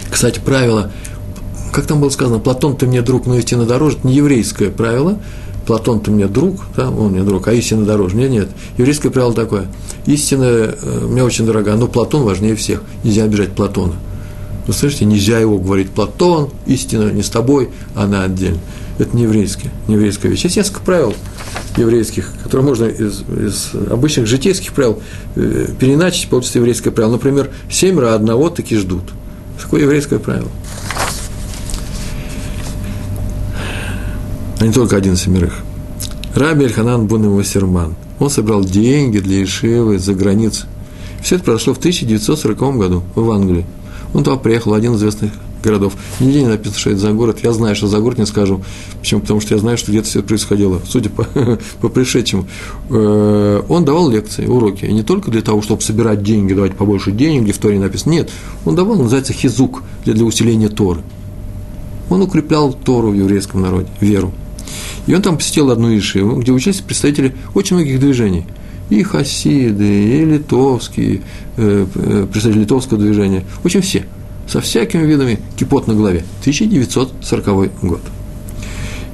Кстати, 0.09 0.39
правило, 0.39 0.91
как 1.71 1.87
там 1.87 1.99
было 1.99 2.09
сказано, 2.09 2.39
Платон 2.39 2.77
ты 2.77 2.85
мне 2.85 3.01
друг, 3.01 3.25
но 3.25 3.35
истина 3.35 3.65
дороже, 3.65 3.97
это 3.97 4.07
не 4.07 4.15
еврейское 4.15 4.69
правило, 4.69 5.17
Платон 5.65 6.01
ты 6.01 6.11
мне 6.11 6.27
друг, 6.27 6.61
да, 6.75 6.89
он 6.89 7.11
мне 7.11 7.23
друг, 7.23 7.47
а 7.47 7.53
истина 7.53 7.85
дороже. 7.85 8.15
Нет, 8.15 8.29
нет. 8.29 8.49
Еврейское 8.77 9.09
правило 9.09 9.33
такое. 9.33 9.67
Истина 10.05 10.43
э, 10.43 11.07
мне 11.09 11.23
очень 11.23 11.45
дорога, 11.45 11.75
но 11.75 11.87
Платон 11.87 12.23
важнее 12.23 12.55
всех. 12.55 12.83
Нельзя 13.03 13.23
обижать 13.23 13.53
Платона. 13.53 13.93
Вы 14.67 14.73
слышите, 14.73 15.05
нельзя 15.05 15.39
его 15.39 15.57
говорить 15.57 15.89
Платон, 15.89 16.49
истина 16.65 17.11
не 17.11 17.23
с 17.23 17.29
тобой, 17.29 17.69
она 17.95 18.23
отдельно. 18.23 18.59
Это 18.99 19.15
не 19.15 19.23
еврейское, 19.23 19.71
не 19.87 19.95
еврейская 19.95 20.29
вещь. 20.29 20.43
Есть 20.43 20.57
несколько 20.57 20.81
правил 20.81 21.15
еврейских, 21.77 22.31
которые 22.43 22.67
можно 22.67 22.85
из, 22.85 23.21
из 23.21 23.71
обычных 23.89 24.27
житейских 24.27 24.73
правил 24.73 25.01
э, 25.35 25.67
переначить, 25.79 26.29
получится 26.29 26.59
еврейское 26.59 26.91
правило. 26.91 27.13
Например, 27.13 27.49
семеро 27.69 28.13
одного 28.13 28.49
таки 28.49 28.77
ждут. 28.77 29.03
Такое 29.61 29.81
еврейское 29.81 30.19
правило. 30.19 30.49
А 34.59 34.65
не 34.65 34.71
только 34.71 34.95
один 34.95 35.15
семерых. 35.15 35.55
Раби 36.35 36.65
Эльханан 36.65 37.07
Бун 37.07 37.29
Вассерман. 37.29 37.95
Он 38.19 38.29
собрал 38.29 38.63
деньги 38.63 39.19
для 39.19 39.43
Ишивы 39.43 39.99
за 39.99 40.13
границей. 40.13 40.67
Все 41.21 41.35
это 41.35 41.45
произошло 41.45 41.73
в 41.73 41.77
1940 41.79 42.77
году 42.77 43.03
в 43.15 43.31
Англии. 43.31 43.65
Он 44.13 44.23
туда 44.23 44.37
приехал, 44.37 44.73
один 44.73 44.93
из 44.93 44.99
известных 44.99 45.31
городов. 45.63 45.93
Нигде 46.19 46.41
не 46.41 46.47
написано, 46.47 46.79
что 46.79 46.89
это 46.91 46.99
за 46.99 47.11
город. 47.13 47.39
Я 47.41 47.53
знаю, 47.53 47.75
что 47.75 47.87
за 47.87 47.99
город 47.99 48.19
не 48.19 48.25
скажу. 48.25 48.63
Почему? 48.99 49.21
Потому 49.21 49.39
что 49.39 49.55
я 49.55 49.59
знаю, 49.59 49.77
что 49.77 49.91
где-то 49.91 50.07
все 50.07 50.19
это 50.19 50.27
происходило, 50.27 50.81
судя 50.87 51.09
по, 51.09 51.23
по 51.81 51.89
пришедшему. 51.89 52.47
Э, 52.89 53.63
он 53.67 53.85
давал 53.85 54.09
лекции, 54.09 54.45
уроки. 54.45 54.85
И 54.85 54.93
не 54.93 55.03
только 55.03 55.31
для 55.31 55.41
того, 55.41 55.61
чтобы 55.61 55.81
собирать 55.81 56.21
деньги, 56.21 56.53
давать 56.53 56.75
побольше 56.75 57.11
денег, 57.11 57.43
где 57.43 57.53
в 57.53 57.57
Торе 57.57 57.79
написано. 57.79 58.11
Нет, 58.11 58.31
он 58.65 58.75
давал, 58.75 58.97
называется 58.97 59.33
хизук, 59.33 59.83
для, 60.05 60.13
для 60.13 60.25
усиления 60.25 60.69
Торы. 60.69 61.01
Он 62.09 62.21
укреплял 62.21 62.73
Тору 62.73 63.09
в 63.09 63.15
еврейском 63.15 63.61
народе, 63.61 63.87
веру. 63.99 64.33
И 65.07 65.15
он 65.15 65.21
там 65.21 65.37
посетил 65.37 65.71
одну 65.71 65.95
ишиву, 65.97 66.39
где 66.39 66.51
учились 66.51 66.81
представители 66.81 67.35
очень 67.53 67.77
многих 67.77 67.99
движений. 67.99 68.45
И 68.89 69.01
хасиды, 69.01 70.19
и 70.19 70.25
литовские, 70.25 71.21
э, 71.57 71.85
э 71.95 72.27
представители 72.31 72.61
литовского 72.61 72.99
движения. 72.99 73.45
Очень 73.63 73.81
все– 73.81 74.05
со 74.47 74.61
всякими 74.61 75.05
видами 75.05 75.39
кипот 75.57 75.87
на 75.87 75.93
голове. 75.93 76.23
1940 76.41 77.81
год. 77.81 78.01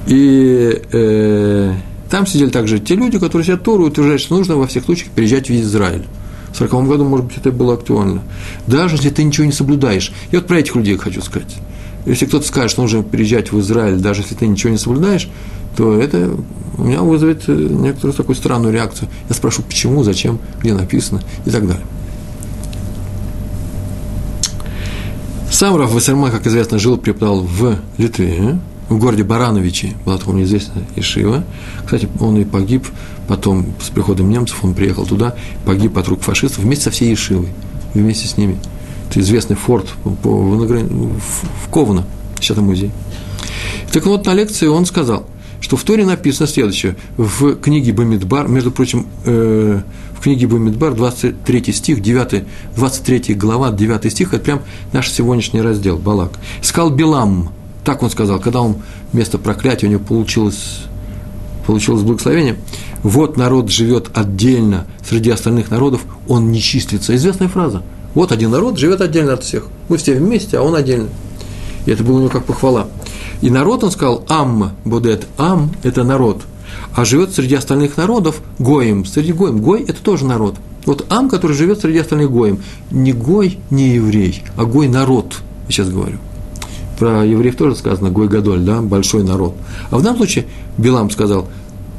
И 0.07 0.81
э, 0.91 1.73
там 2.09 2.25
сидели 2.25 2.49
также 2.49 2.79
те 2.79 2.95
люди, 2.95 3.19
которые 3.19 3.45
себя 3.45 3.57
Тору 3.57 3.85
утверждают, 3.85 4.21
что 4.21 4.37
нужно 4.37 4.55
во 4.55 4.67
всех 4.67 4.85
случаях 4.85 5.11
переезжать 5.11 5.49
в 5.49 5.53
Израиль. 5.53 6.05
В 6.51 6.57
40 6.57 6.87
году, 6.87 7.05
может 7.05 7.27
быть, 7.27 7.37
это 7.37 7.51
было 7.51 7.75
актуально. 7.75 8.23
Даже 8.65 8.95
если 8.95 9.11
ты 9.11 9.23
ничего 9.23 9.45
не 9.45 9.51
соблюдаешь. 9.51 10.11
И 10.31 10.35
вот 10.35 10.47
про 10.47 10.59
этих 10.59 10.75
людей 10.75 10.97
хочу 10.97 11.21
сказать. 11.21 11.55
Если 12.05 12.25
кто-то 12.25 12.47
скажет, 12.47 12.71
что 12.71 12.81
нужно 12.81 13.03
переезжать 13.03 13.51
в 13.51 13.59
Израиль, 13.59 13.97
даже 13.97 14.21
если 14.21 14.33
ты 14.33 14.47
ничего 14.47 14.71
не 14.71 14.79
соблюдаешь, 14.79 15.29
то 15.77 15.99
это 15.99 16.35
у 16.77 16.83
меня 16.83 17.01
вызовет 17.01 17.43
э, 17.47 17.53
некоторую 17.53 18.13
такую 18.13 18.35
странную 18.35 18.73
реакцию. 18.73 19.09
Я 19.27 19.35
спрошу, 19.35 19.61
почему, 19.61 20.03
зачем, 20.03 20.39
где 20.61 20.73
написано 20.73 21.21
и 21.45 21.51
так 21.51 21.67
далее. 21.67 21.85
Сам 25.59 25.75
Раф 25.75 25.91
Вассерман, 25.91 26.31
как 26.31 26.47
известно, 26.47 26.79
жил, 26.79 26.97
преподавал 26.97 27.41
в 27.41 27.79
Литве, 27.97 28.57
в 28.87 28.97
городе 28.97 29.25
Барановичи, 29.25 29.93
была 30.05 30.17
такая 30.17 30.35
неизвестная 30.35 30.85
Ишива. 30.95 31.43
Кстати, 31.83 32.07
он 32.21 32.37
и 32.37 32.45
погиб 32.45 32.87
потом, 33.27 33.65
с 33.81 33.89
приходом 33.89 34.29
немцев, 34.29 34.63
он 34.63 34.73
приехал 34.73 35.05
туда, 35.05 35.35
погиб 35.65 35.97
от 35.97 36.07
рук 36.07 36.21
фашистов 36.21 36.59
вместе 36.59 36.85
со 36.85 36.91
всей 36.91 37.13
Ишивой, 37.13 37.49
вместе 37.93 38.29
с 38.29 38.37
ними. 38.37 38.57
Это 39.09 39.19
известный 39.19 39.57
форт 39.57 39.87
по, 40.23 40.29
в 40.29 41.69
Ковно, 41.69 42.05
сейчас 42.35 42.51
это 42.51 42.61
музей. 42.61 42.91
Так 43.91 44.05
вот, 44.05 44.25
на 44.25 44.33
лекции 44.33 44.67
он 44.67 44.85
сказал, 44.85 45.25
что 45.59 45.75
в 45.75 45.83
Торе 45.83 46.05
написано 46.05 46.47
следующее, 46.47 46.95
в 47.17 47.57
книге 47.57 47.91
Бамидбар, 47.91 48.47
между 48.47 48.71
прочим, 48.71 49.07
э, 49.25 49.81
в 50.19 50.21
книге 50.21 50.47
Бамидбар, 50.47 50.95
23 50.95 51.71
стих, 51.71 52.01
9, 52.01 52.43
23 52.75 53.35
глава, 53.35 53.71
9 53.71 54.11
стих, 54.11 54.33
это 54.33 54.43
прям 54.43 54.61
наш 54.91 55.09
сегодняшний 55.09 55.61
раздел, 55.61 55.97
Балак. 55.97 56.31
Сказал 56.61 56.89
Билам, 56.89 57.51
так 57.85 58.03
он 58.03 58.09
сказал, 58.09 58.41
когда 58.41 58.59
он 58.59 58.75
вместо 59.13 59.37
проклятия 59.37 59.87
у 59.87 59.89
него 59.89 60.03
получилось, 60.03 60.81
получилось 61.65 62.01
благословение, 62.01 62.57
вот 63.01 63.37
народ 63.37 63.69
живет 63.69 64.09
отдельно 64.13 64.87
среди 65.07 65.29
остальных 65.29 65.71
народов, 65.71 66.01
он 66.27 66.51
не 66.51 66.59
числится. 66.59 67.15
Известная 67.15 67.47
фраза. 67.47 67.81
Вот 68.13 68.33
один 68.33 68.51
народ 68.51 68.77
живет 68.77 68.99
отдельно 68.99 69.33
от 69.33 69.45
всех. 69.45 69.67
Мы 69.87 69.95
все 69.95 70.15
вместе, 70.15 70.57
а 70.57 70.63
он 70.63 70.75
отдельно. 70.75 71.07
И 71.85 71.91
это 71.91 72.03
было 72.03 72.17
у 72.17 72.19
него 72.19 72.29
как 72.29 72.43
похвала. 72.43 72.87
И 73.39 73.49
народ, 73.49 73.85
он 73.85 73.91
сказал, 73.91 74.25
Ам 74.27 74.73
Бодет, 74.83 75.27
Ам– 75.37 75.71
это 75.83 76.03
народ– 76.03 76.41
а 76.95 77.05
живет 77.05 77.33
среди 77.33 77.55
остальных 77.55 77.97
народов 77.97 78.41
Гоем. 78.57 79.05
Среди 79.05 79.33
Гоем. 79.33 79.61
Гой– 79.61 79.83
это 79.87 80.01
тоже 80.01 80.25
народ. 80.25 80.55
Вот 80.85 81.05
Ам, 81.09 81.29
который 81.29 81.55
живет 81.55 81.81
среди 81.81 81.99
остальных 81.99 82.31
Гоем. 82.31 82.59
Не 82.91 83.13
Гой, 83.13 83.59
не 83.69 83.89
еврей, 83.89 84.43
а 84.55 84.65
Гой– 84.65 84.87
народ, 84.89 85.35
я 85.67 85.71
сейчас 85.71 85.89
говорю. 85.89 86.17
Про 86.97 87.25
евреев 87.25 87.55
тоже 87.55 87.75
сказано 87.75 88.09
Гой 88.09 88.27
Гадоль, 88.27 88.61
да, 88.61 88.81
большой 88.81 89.23
народ. 89.23 89.55
А 89.89 89.97
в 89.97 90.03
данном 90.03 90.17
случае 90.17 90.45
Билам 90.77 91.09
сказал, 91.09 91.47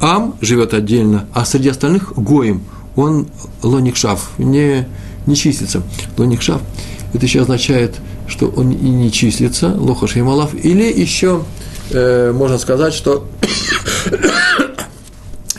Ам 0.00 0.34
живет 0.40 0.74
отдельно, 0.74 1.26
а 1.32 1.44
среди 1.44 1.68
остальных 1.68 2.12
Гоем. 2.16 2.62
Он 2.96 3.28
лоникшав, 3.62 4.30
не, 4.38 4.86
не 5.26 5.36
числится. 5.36 5.82
Лоникшав– 6.18 6.60
это 7.14 7.24
еще 7.24 7.42
означает, 7.42 7.96
что 8.26 8.48
он 8.48 8.70
и 8.70 8.88
не 8.88 9.10
числится, 9.10 9.74
лохаш 9.76 10.16
и 10.16 10.20
или 10.20 11.00
еще 11.00 11.42
э, 11.90 12.32
можно 12.32 12.58
сказать, 12.58 12.94
что 12.94 13.26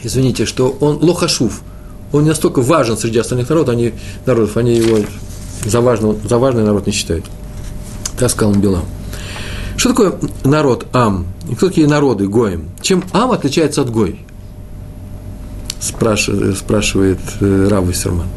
извините, 0.03 0.45
что 0.45 0.75
он 0.79 0.97
лохашув, 1.01 1.61
он 2.11 2.23
не 2.23 2.29
настолько 2.29 2.61
важен 2.61 2.97
среди 2.97 3.19
остальных 3.19 3.49
народов, 3.49 3.73
они, 3.73 3.93
народов, 4.25 4.57
они 4.57 4.75
его 4.75 4.99
за, 5.65 5.81
важного, 5.81 6.15
за 6.27 6.37
важный 6.37 6.63
народ 6.63 6.87
не 6.87 6.93
считают. 6.93 7.25
Так 8.17 8.29
сказал 8.29 8.53
Билам. 8.55 8.83
Что 9.77 9.89
такое 9.89 10.13
народ 10.43 10.85
Ам? 10.93 11.25
И 11.49 11.55
кто 11.55 11.69
такие 11.69 11.87
народы 11.87 12.27
Гоем? 12.27 12.69
Чем 12.81 13.03
Ам 13.13 13.31
отличается 13.31 13.81
от 13.81 13.89
Гой? 13.89 14.19
Спрашивает, 15.79 16.57
спрашивает 16.57 17.19
э, 17.39 17.67
Рав 17.69 17.85
Виссерман. 17.87 18.27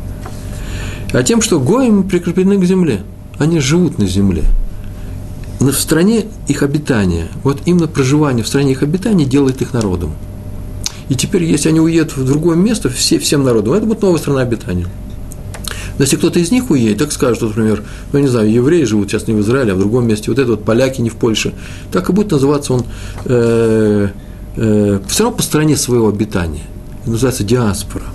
А 1.13 1.23
тем, 1.23 1.43
что 1.43 1.61
Гоем 1.61 2.05
прикреплены 2.09 2.59
к 2.59 2.65
земле. 2.65 3.03
Они 3.39 3.61
живут 3.61 3.99
на 3.99 4.07
земле. 4.07 4.45
Но 5.61 5.71
в 5.71 5.79
стране 5.79 6.27
их 6.49 6.63
обитания, 6.63 7.29
вот 7.43 7.63
именно 7.67 7.89
проживание 7.89 8.45
в 8.45 8.49
стране 8.49 8.73
их 8.73 8.83
обитания 8.83 9.25
делает 9.25 9.61
их 9.61 9.73
народом. 9.73 10.13
И 11.09 11.15
теперь, 11.15 11.45
если 11.45 11.69
они 11.69 11.81
уедут 11.81 12.17
в 12.17 12.25
другое 12.25 12.57
место, 12.57 12.89
все, 12.89 13.19
всем 13.19 13.45
народом, 13.45 13.75
это 13.75 13.87
будет 13.87 14.03
новая 14.03 14.19
страна 14.19 14.41
обитания. 14.41 14.87
Но 15.97 16.03
если 16.05 16.17
кто-то 16.17 16.41
из 16.41 16.51
них 16.51 16.71
уедет, 16.71 16.99
так 16.99 17.13
скажет, 17.13 17.43
например, 17.43 17.83
ну, 18.13 18.19
не 18.19 18.27
знаю, 18.27 18.51
евреи 18.51 18.85
живут 18.85 19.11
сейчас 19.11 19.29
не 19.29 19.35
в 19.35 19.41
Израиле, 19.41 19.73
а 19.73 19.75
в 19.77 19.79
другом 19.79 20.07
месте, 20.07 20.31
вот 20.31 20.39
это 20.39 20.53
вот 20.53 20.65
поляки 20.65 21.01
не 21.01 21.11
в 21.11 21.17
Польше, 21.17 21.53
так 21.93 22.09
и 22.09 22.13
будет 22.13 22.33
называться 22.33 22.73
он 22.73 22.85
э, 23.27 24.09
э, 24.57 25.01
все 25.07 25.23
равно 25.23 25.37
по 25.37 25.43
стране 25.43 25.77
своего 25.77 26.09
обитания. 26.09 26.65
Это 27.03 27.11
называется 27.11 27.45
диаспора. 27.45 28.07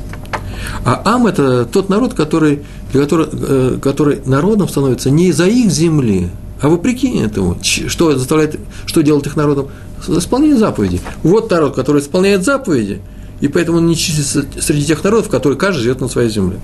А 0.83 1.01
Ам– 1.05 1.27
это 1.27 1.65
тот 1.65 1.89
народ, 1.89 2.15
который, 2.15 2.63
для 2.91 3.01
которого, 3.01 3.29
э, 3.31 3.77
который 3.81 4.19
народом 4.25 4.67
становится 4.67 5.09
не 5.09 5.27
из-за 5.27 5.47
их 5.47 5.71
земли, 5.71 6.29
а 6.61 6.67
вопреки 6.67 7.17
этому, 7.19 7.57
что 7.63 8.17
заставляет, 8.17 8.59
что 8.85 9.01
делает 9.01 9.25
их 9.27 9.35
народом? 9.35 9.69
Исполнение 10.07 10.57
заповедей. 10.57 11.01
Вот 11.23 11.49
народ, 11.49 11.75
который 11.75 12.01
исполняет 12.01 12.43
заповеди, 12.43 13.01
и 13.41 13.47
поэтому 13.47 13.77
он 13.77 13.87
не 13.87 13.95
числится 13.95 14.45
среди 14.59 14.85
тех 14.85 15.03
народов, 15.03 15.29
которые 15.29 15.57
каждый 15.57 15.81
живет 15.81 16.01
на 16.01 16.07
своей 16.07 16.29
земле. 16.29 16.59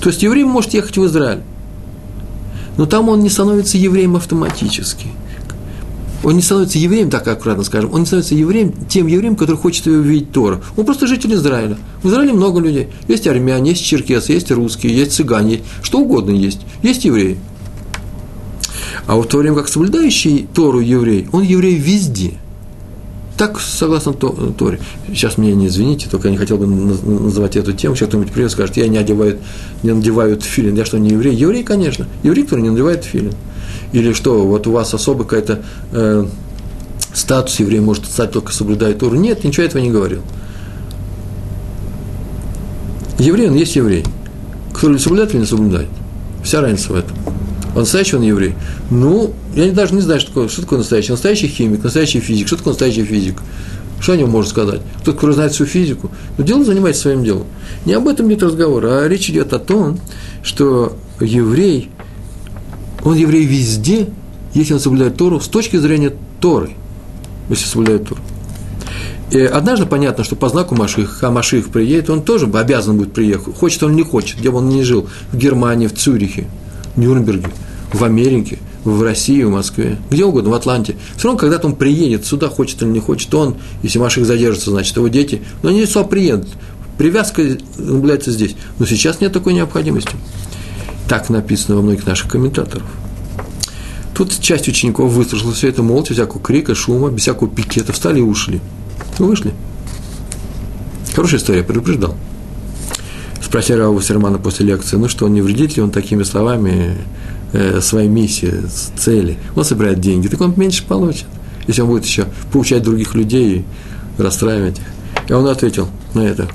То 0.00 0.08
есть 0.08 0.22
еврей 0.22 0.44
может 0.44 0.74
ехать 0.74 0.96
в 0.96 1.06
Израиль, 1.06 1.40
но 2.76 2.86
там 2.86 3.08
он 3.08 3.20
не 3.20 3.30
становится 3.30 3.78
евреем 3.78 4.16
автоматически. 4.16 5.06
Он 6.24 6.36
не 6.36 6.42
становится 6.42 6.78
евреем, 6.78 7.10
так 7.10 7.28
аккуратно 7.28 7.64
скажем, 7.64 7.92
он 7.92 8.00
не 8.00 8.06
становится 8.06 8.34
евреем, 8.34 8.72
тем 8.88 9.06
евреем, 9.06 9.36
который 9.36 9.56
хочет 9.56 9.86
увидеть 9.86 10.32
Тора. 10.32 10.62
Он 10.74 10.86
просто 10.86 11.06
житель 11.06 11.34
Израиля. 11.34 11.76
В 12.02 12.08
Израиле 12.08 12.32
много 12.32 12.60
людей. 12.60 12.88
Есть 13.08 13.26
армяне, 13.26 13.70
есть 13.70 13.84
черкесы, 13.84 14.32
есть 14.32 14.50
русские, 14.50 14.96
есть 14.96 15.12
цыгане, 15.12 15.60
что 15.82 16.00
угодно 16.00 16.30
есть. 16.30 16.60
Есть 16.82 17.04
евреи. 17.04 17.38
А 19.06 19.16
в 19.16 19.24
то 19.26 19.38
время 19.38 19.56
как 19.56 19.68
соблюдающий 19.68 20.46
Тору 20.54 20.80
еврей, 20.80 21.28
он 21.32 21.42
еврей 21.42 21.76
везде. 21.76 22.34
Так, 23.36 23.58
согласно 23.58 24.12
Торе. 24.12 24.78
Сейчас 25.08 25.38
меня 25.38 25.54
не 25.54 25.66
извините, 25.66 26.08
только 26.08 26.28
я 26.28 26.32
не 26.32 26.38
хотел 26.38 26.56
бы 26.56 26.66
называть 26.66 27.56
эту 27.56 27.72
тему. 27.72 27.96
Сейчас 27.96 28.08
кто-нибудь 28.08 28.32
придет 28.32 28.50
и 28.50 28.52
скажет, 28.52 28.76
я 28.76 28.86
не 28.86 28.96
одеваю, 28.96 29.38
не 29.82 29.92
надеваю 29.92 30.40
филин. 30.40 30.76
Я 30.76 30.84
что, 30.84 30.98
не 30.98 31.10
еврей? 31.10 31.34
Еврей, 31.34 31.64
конечно. 31.64 32.06
Еврей, 32.22 32.44
который 32.44 32.60
не 32.60 32.70
надевает 32.70 33.02
филин. 33.02 33.32
Или 33.92 34.12
что, 34.12 34.46
вот 34.46 34.68
у 34.68 34.72
вас 34.72 34.94
особый 34.94 35.26
какая-то 35.26 35.62
э, 35.90 36.26
статус 37.12 37.58
еврей 37.58 37.80
может 37.80 38.04
стать 38.04 38.30
только 38.30 38.52
соблюдая 38.52 38.94
Тору. 38.94 39.16
Нет, 39.16 39.42
ничего 39.42 39.66
этого 39.66 39.82
не 39.82 39.90
говорил. 39.90 40.22
Еврей, 43.18 43.48
он 43.48 43.56
есть 43.56 43.74
еврей. 43.74 44.04
Кто 44.72 44.90
ли 44.90 44.98
соблюдает 44.98 45.32
или 45.32 45.40
не 45.40 45.46
соблюдает. 45.46 45.88
Вся 46.44 46.60
разница 46.60 46.92
в 46.92 46.96
этом. 46.96 47.16
Он 47.74 47.80
настоящий 47.80 48.16
он 48.16 48.22
еврей? 48.22 48.54
Ну, 48.90 49.34
я 49.54 49.70
даже 49.72 49.94
не 49.94 50.00
знаю, 50.00 50.20
что 50.20 50.30
такое, 50.30 50.48
что 50.48 50.62
такое 50.62 50.78
настоящий. 50.78 51.10
Настоящий 51.10 51.48
химик, 51.48 51.82
настоящий 51.82 52.20
физик. 52.20 52.46
Что 52.46 52.56
такое 52.56 52.72
настоящий 52.72 53.04
физик? 53.04 53.42
Что 54.00 54.12
о 54.12 54.16
нем 54.16 54.30
можно 54.30 54.50
сказать? 54.50 54.80
Тот, 55.04 55.16
кто 55.16 55.32
знает 55.32 55.52
всю 55.52 55.66
физику. 55.66 56.10
Но 56.38 56.44
дело 56.44 56.64
занимается 56.64 57.02
своим 57.02 57.24
делом. 57.24 57.46
Не 57.84 57.94
об 57.94 58.06
этом 58.06 58.28
идет 58.28 58.42
разговор, 58.44 58.84
а 58.86 59.08
речь 59.08 59.28
идет 59.28 59.52
о 59.52 59.58
том, 59.58 59.98
что 60.42 60.96
еврей, 61.20 61.90
он 63.02 63.16
еврей 63.16 63.44
везде, 63.44 64.08
если 64.52 64.74
он 64.74 64.80
соблюдает 64.80 65.16
Тору, 65.16 65.40
с 65.40 65.48
точки 65.48 65.76
зрения 65.76 66.12
Торы, 66.40 66.70
если 67.48 67.66
соблюдает 67.66 68.08
Тору. 68.08 68.20
И 69.30 69.40
однажды 69.40 69.86
понятно, 69.86 70.22
что 70.22 70.36
по 70.36 70.48
знаку 70.48 70.76
Маших, 70.76 71.18
а 71.22 71.30
Маших 71.30 71.70
приедет, 71.70 72.10
он 72.10 72.22
тоже 72.22 72.46
обязан 72.46 72.96
будет 72.96 73.12
приехать. 73.12 73.56
Хочет 73.56 73.82
он, 73.82 73.96
не 73.96 74.02
хочет, 74.02 74.38
где 74.38 74.50
бы 74.50 74.58
он 74.58 74.68
ни 74.68 74.82
жил, 74.82 75.08
в 75.32 75.36
Германии, 75.36 75.86
в 75.86 75.94
Цюрихе, 75.94 76.46
Нюрнберге, 76.96 77.48
в 77.92 78.02
Америке, 78.04 78.58
в 78.84 79.02
России, 79.02 79.42
в 79.42 79.50
Москве, 79.50 79.98
где 80.10 80.24
угодно, 80.24 80.50
в 80.50 80.54
Атланте. 80.54 80.96
Все 81.16 81.28
равно, 81.28 81.38
когда-то 81.38 81.68
он 81.68 81.76
приедет 81.76 82.26
сюда, 82.26 82.48
хочет 82.48 82.82
или 82.82 82.88
не 82.88 83.00
хочет, 83.00 83.34
он, 83.34 83.56
если 83.82 83.98
Маших 83.98 84.26
задержится, 84.26 84.70
значит, 84.70 84.96
его 84.96 85.08
дети, 85.08 85.42
но 85.62 85.70
они 85.70 85.86
сюда 85.86 86.04
приедут. 86.04 86.48
Привязка 86.98 87.42
наблюдается 87.76 88.30
здесь. 88.30 88.54
Но 88.78 88.86
сейчас 88.86 89.20
нет 89.20 89.32
такой 89.32 89.54
необходимости. 89.54 90.12
Так 91.08 91.28
написано 91.28 91.76
во 91.76 91.82
многих 91.82 92.06
наших 92.06 92.30
комментаторов. 92.30 92.86
Тут 94.14 94.38
часть 94.38 94.68
учеников 94.68 95.10
выслушала 95.10 95.52
все 95.52 95.68
это 95.68 95.82
молча, 95.82 96.14
всякого 96.14 96.40
крика, 96.40 96.74
шума, 96.74 97.10
без 97.10 97.22
всякого 97.22 97.50
пикета, 97.50 97.92
встали 97.92 98.20
и 98.20 98.22
ушли. 98.22 98.60
Вышли. 99.18 99.52
Хорошая 101.14 101.40
история, 101.40 101.64
предупреждал. 101.64 102.16
Спросили 103.54 103.76
Рава 103.76 104.02
Сермана 104.02 104.38
после 104.38 104.66
лекции, 104.66 104.96
ну 104.96 105.08
что, 105.08 105.28
не 105.28 105.40
вредит 105.40 105.76
ли 105.76 105.82
он 105.84 105.92
такими 105.92 106.24
словами 106.24 106.96
э, 107.52 107.80
своей 107.80 108.08
миссии, 108.08 108.52
цели? 108.96 109.38
Он 109.54 109.62
собирает 109.62 110.00
деньги, 110.00 110.26
так 110.26 110.40
он 110.40 110.54
меньше 110.56 110.84
получит, 110.84 111.26
если 111.68 111.82
он 111.82 111.86
будет 111.86 112.04
еще 112.04 112.26
поучать 112.52 112.82
других 112.82 113.14
людей 113.14 113.64
и 114.18 114.20
расстраивать 114.20 114.80
их. 114.80 114.84
И 115.28 115.32
он 115.32 115.46
ответил 115.46 115.86
на 116.14 116.22
это. 116.22 116.48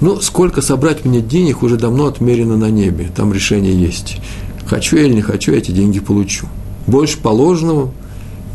Ну, 0.00 0.18
сколько 0.22 0.62
собрать 0.62 1.04
мне 1.04 1.20
денег 1.20 1.62
уже 1.62 1.76
давно 1.76 2.06
отмерено 2.06 2.56
на 2.56 2.70
небе, 2.70 3.10
там 3.14 3.34
решение 3.34 3.78
есть. 3.78 4.16
Хочу 4.64 4.96
я 4.96 5.02
или 5.02 5.12
не 5.12 5.20
хочу, 5.20 5.52
эти 5.52 5.72
деньги 5.72 6.00
получу. 6.00 6.46
Больше 6.86 7.18
положенного 7.18 7.92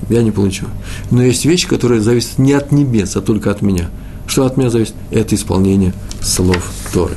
я 0.10 0.24
не 0.24 0.32
получу. 0.32 0.66
Но 1.12 1.22
есть 1.22 1.46
вещи, 1.46 1.68
которые 1.68 2.02
зависят 2.02 2.40
не 2.40 2.54
от 2.54 2.72
небес, 2.72 3.16
а 3.16 3.22
только 3.22 3.52
от 3.52 3.62
меня. 3.62 3.92
Что 4.26 4.48
от 4.48 4.58
меня 4.58 4.72
зависит? 4.72 4.96
Это 5.12 5.36
исполнение 5.36 5.94
слов 6.20 6.72
Торы. 6.92 7.14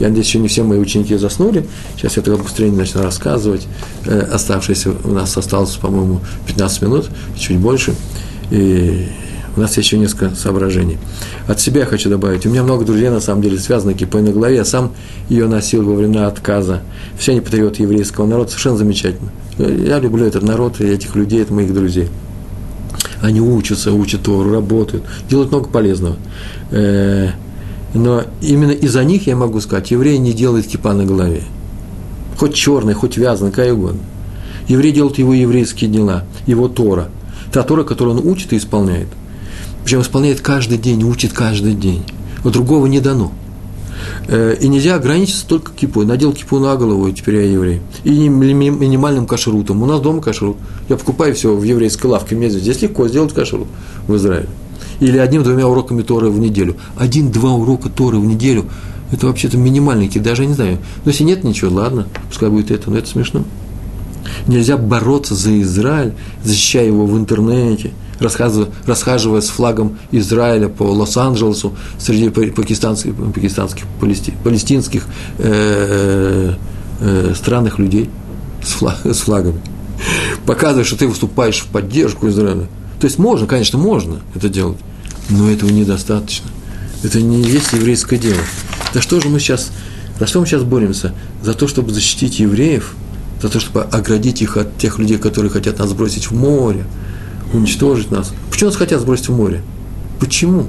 Я 0.00 0.08
надеюсь, 0.08 0.26
еще 0.26 0.38
не 0.38 0.48
все 0.48 0.62
мои 0.62 0.78
ученики 0.78 1.16
заснули. 1.16 1.66
Сейчас 1.96 2.16
я 2.16 2.22
тогда 2.22 2.42
быстрее 2.42 2.70
начну 2.70 3.02
рассказывать. 3.02 3.66
Э, 4.06 4.28
оставшиеся 4.32 4.92
у 5.04 5.10
нас 5.10 5.36
осталось, 5.36 5.74
по-моему, 5.76 6.20
15 6.46 6.82
минут, 6.82 7.10
чуть 7.36 7.58
больше. 7.58 7.94
И 8.50 9.08
у 9.56 9.60
нас 9.60 9.76
еще 9.76 9.98
несколько 9.98 10.34
соображений. 10.36 10.98
От 11.48 11.60
себя 11.60 11.80
я 11.80 11.86
хочу 11.86 12.08
добавить. 12.08 12.46
У 12.46 12.48
меня 12.48 12.62
много 12.62 12.84
друзей, 12.84 13.10
на 13.10 13.20
самом 13.20 13.42
деле, 13.42 13.58
связаны 13.58 13.94
кипой 13.94 14.22
на 14.22 14.30
голове. 14.30 14.56
Я 14.56 14.64
сам 14.64 14.92
ее 15.28 15.48
носил 15.48 15.84
во 15.84 15.94
времена 15.94 16.28
отказа. 16.28 16.82
Все 17.18 17.32
они 17.32 17.40
патриоты 17.40 17.82
еврейского 17.82 18.26
народа. 18.26 18.50
Совершенно 18.50 18.76
замечательно. 18.76 19.30
Я 19.58 19.98
люблю 19.98 20.24
этот 20.24 20.44
народ 20.44 20.80
и 20.80 20.86
этих 20.86 21.16
людей, 21.16 21.42
это 21.42 21.52
моих 21.52 21.74
друзей. 21.74 22.08
Они 23.20 23.40
учатся, 23.40 23.92
учат 23.92 24.22
Тору, 24.22 24.52
работают, 24.52 25.02
делают 25.28 25.50
много 25.50 25.68
полезного. 25.68 26.16
Но 27.94 28.24
именно 28.42 28.72
из-за 28.72 29.02
них 29.04 29.26
я 29.26 29.36
могу 29.36 29.60
сказать, 29.60 29.90
еврей 29.90 30.18
не 30.18 30.32
делает 30.32 30.66
кипа 30.66 30.92
на 30.92 31.04
голове. 31.04 31.42
Хоть 32.36 32.54
черный, 32.54 32.94
хоть 32.94 33.16
вязаный, 33.16 33.50
какая 33.50 33.72
угодно. 33.72 34.00
Еврей 34.68 34.92
делает 34.92 35.18
его 35.18 35.32
еврейские 35.32 35.90
дела, 35.90 36.24
его 36.46 36.68
Тора. 36.68 37.08
Та 37.52 37.62
Тора, 37.62 37.84
которую 37.84 38.18
он 38.18 38.26
учит 38.26 38.52
и 38.52 38.58
исполняет. 38.58 39.08
Причем 39.82 40.02
исполняет 40.02 40.40
каждый 40.40 40.76
день, 40.76 41.02
учит 41.02 41.32
каждый 41.32 41.74
день. 41.74 42.04
Вот 42.44 42.52
другого 42.52 42.86
не 42.86 43.00
дано. 43.00 43.32
Э, 44.28 44.54
и 44.60 44.68
нельзя 44.68 44.96
ограничиться 44.96 45.46
только 45.46 45.72
кипой. 45.72 46.04
Надел 46.04 46.32
кипу 46.32 46.58
на 46.58 46.76
голову, 46.76 47.08
и 47.08 47.12
теперь 47.12 47.36
я 47.36 47.42
еврей. 47.44 47.80
И 48.04 48.28
минимальным 48.28 49.26
кашрутом. 49.26 49.82
У 49.82 49.86
нас 49.86 50.00
дома 50.00 50.20
кашрут. 50.20 50.58
Я 50.88 50.96
покупаю 50.96 51.34
все 51.34 51.54
в 51.54 51.62
еврейской 51.62 52.06
лавке. 52.06 52.36
Мне 52.36 52.50
здесь 52.50 52.82
легко 52.82 53.08
сделать 53.08 53.32
кашрут 53.32 53.68
в 54.06 54.14
Израиле. 54.16 54.48
Или 55.00 55.18
одним-двумя 55.18 55.66
уроками 55.66 56.02
Торы 56.02 56.30
в 56.30 56.38
неделю. 56.38 56.76
Один-два 56.96 57.52
урока 57.52 57.88
Торы 57.88 58.18
в 58.18 58.24
неделю– 58.24 58.66
это 59.12 59.26
вообще-то 59.26 59.56
минимальный 59.56 60.08
кит, 60.08 60.22
даже 60.22 60.44
не 60.46 60.54
знаю. 60.54 60.78
Но 61.04 61.10
если 61.10 61.24
нет 61.24 61.44
ничего, 61.44 61.74
ладно, 61.74 62.08
пускай 62.28 62.48
будет 62.50 62.70
это, 62.70 62.90
но 62.90 62.98
это 62.98 63.08
смешно. 63.08 63.44
Нельзя 64.46 64.76
бороться 64.76 65.34
за 65.34 65.60
Израиль, 65.62 66.14
защищая 66.44 66.86
его 66.86 67.06
в 67.06 67.16
интернете– 67.16 67.92
расхаживая, 68.20 68.68
расхаживая 68.86 69.40
с 69.40 69.48
флагом 69.48 69.98
Израиля 70.10 70.68
по 70.68 70.84
Лос-Анджелесу 70.84 71.74
среди 71.98 72.30
пакистанских, 72.30 73.14
пакистанских 73.14 73.84
палести, 74.00 74.34
палестинских 74.44 75.06
э, 75.38 76.54
э, 77.00 77.32
странных 77.34 77.78
людей 77.78 78.10
с, 78.62 78.72
флаг, 78.72 78.98
с 79.04 79.18
флагами. 79.18 79.60
Показывая, 80.46 80.84
что 80.84 80.96
ты 80.96 81.08
выступаешь 81.08 81.60
в 81.60 81.66
поддержку 81.66 82.28
Израиля. 82.28 82.66
То 83.00 83.06
есть 83.06 83.18
можно, 83.18 83.46
конечно, 83.46 83.78
можно 83.78 84.20
это 84.34 84.48
делать, 84.48 84.78
но 85.28 85.50
этого 85.50 85.70
недостаточно. 85.70 86.50
Это 87.02 87.20
не 87.20 87.42
есть 87.42 87.72
еврейское 87.72 88.18
дело. 88.18 88.40
За 88.92 89.00
что 89.00 89.20
же 89.20 89.28
мы 89.28 89.38
сейчас, 89.38 89.70
за 90.18 90.26
что 90.26 90.40
мы 90.40 90.46
сейчас 90.46 90.64
боремся? 90.64 91.14
За 91.42 91.54
то, 91.54 91.68
чтобы 91.68 91.92
защитить 91.92 92.40
евреев, 92.40 92.94
за 93.40 93.48
то, 93.48 93.60
чтобы 93.60 93.82
оградить 93.82 94.42
их 94.42 94.56
от 94.56 94.76
тех 94.78 94.98
людей, 94.98 95.18
которые 95.18 95.50
хотят 95.50 95.78
нас 95.78 95.92
бросить 95.92 96.30
в 96.30 96.34
море, 96.34 96.84
уничтожить 97.52 98.10
нас. 98.10 98.32
Почему 98.50 98.70
нас 98.70 98.76
хотят 98.76 99.00
сбросить 99.00 99.28
в 99.28 99.36
море? 99.36 99.62
Почему? 100.18 100.66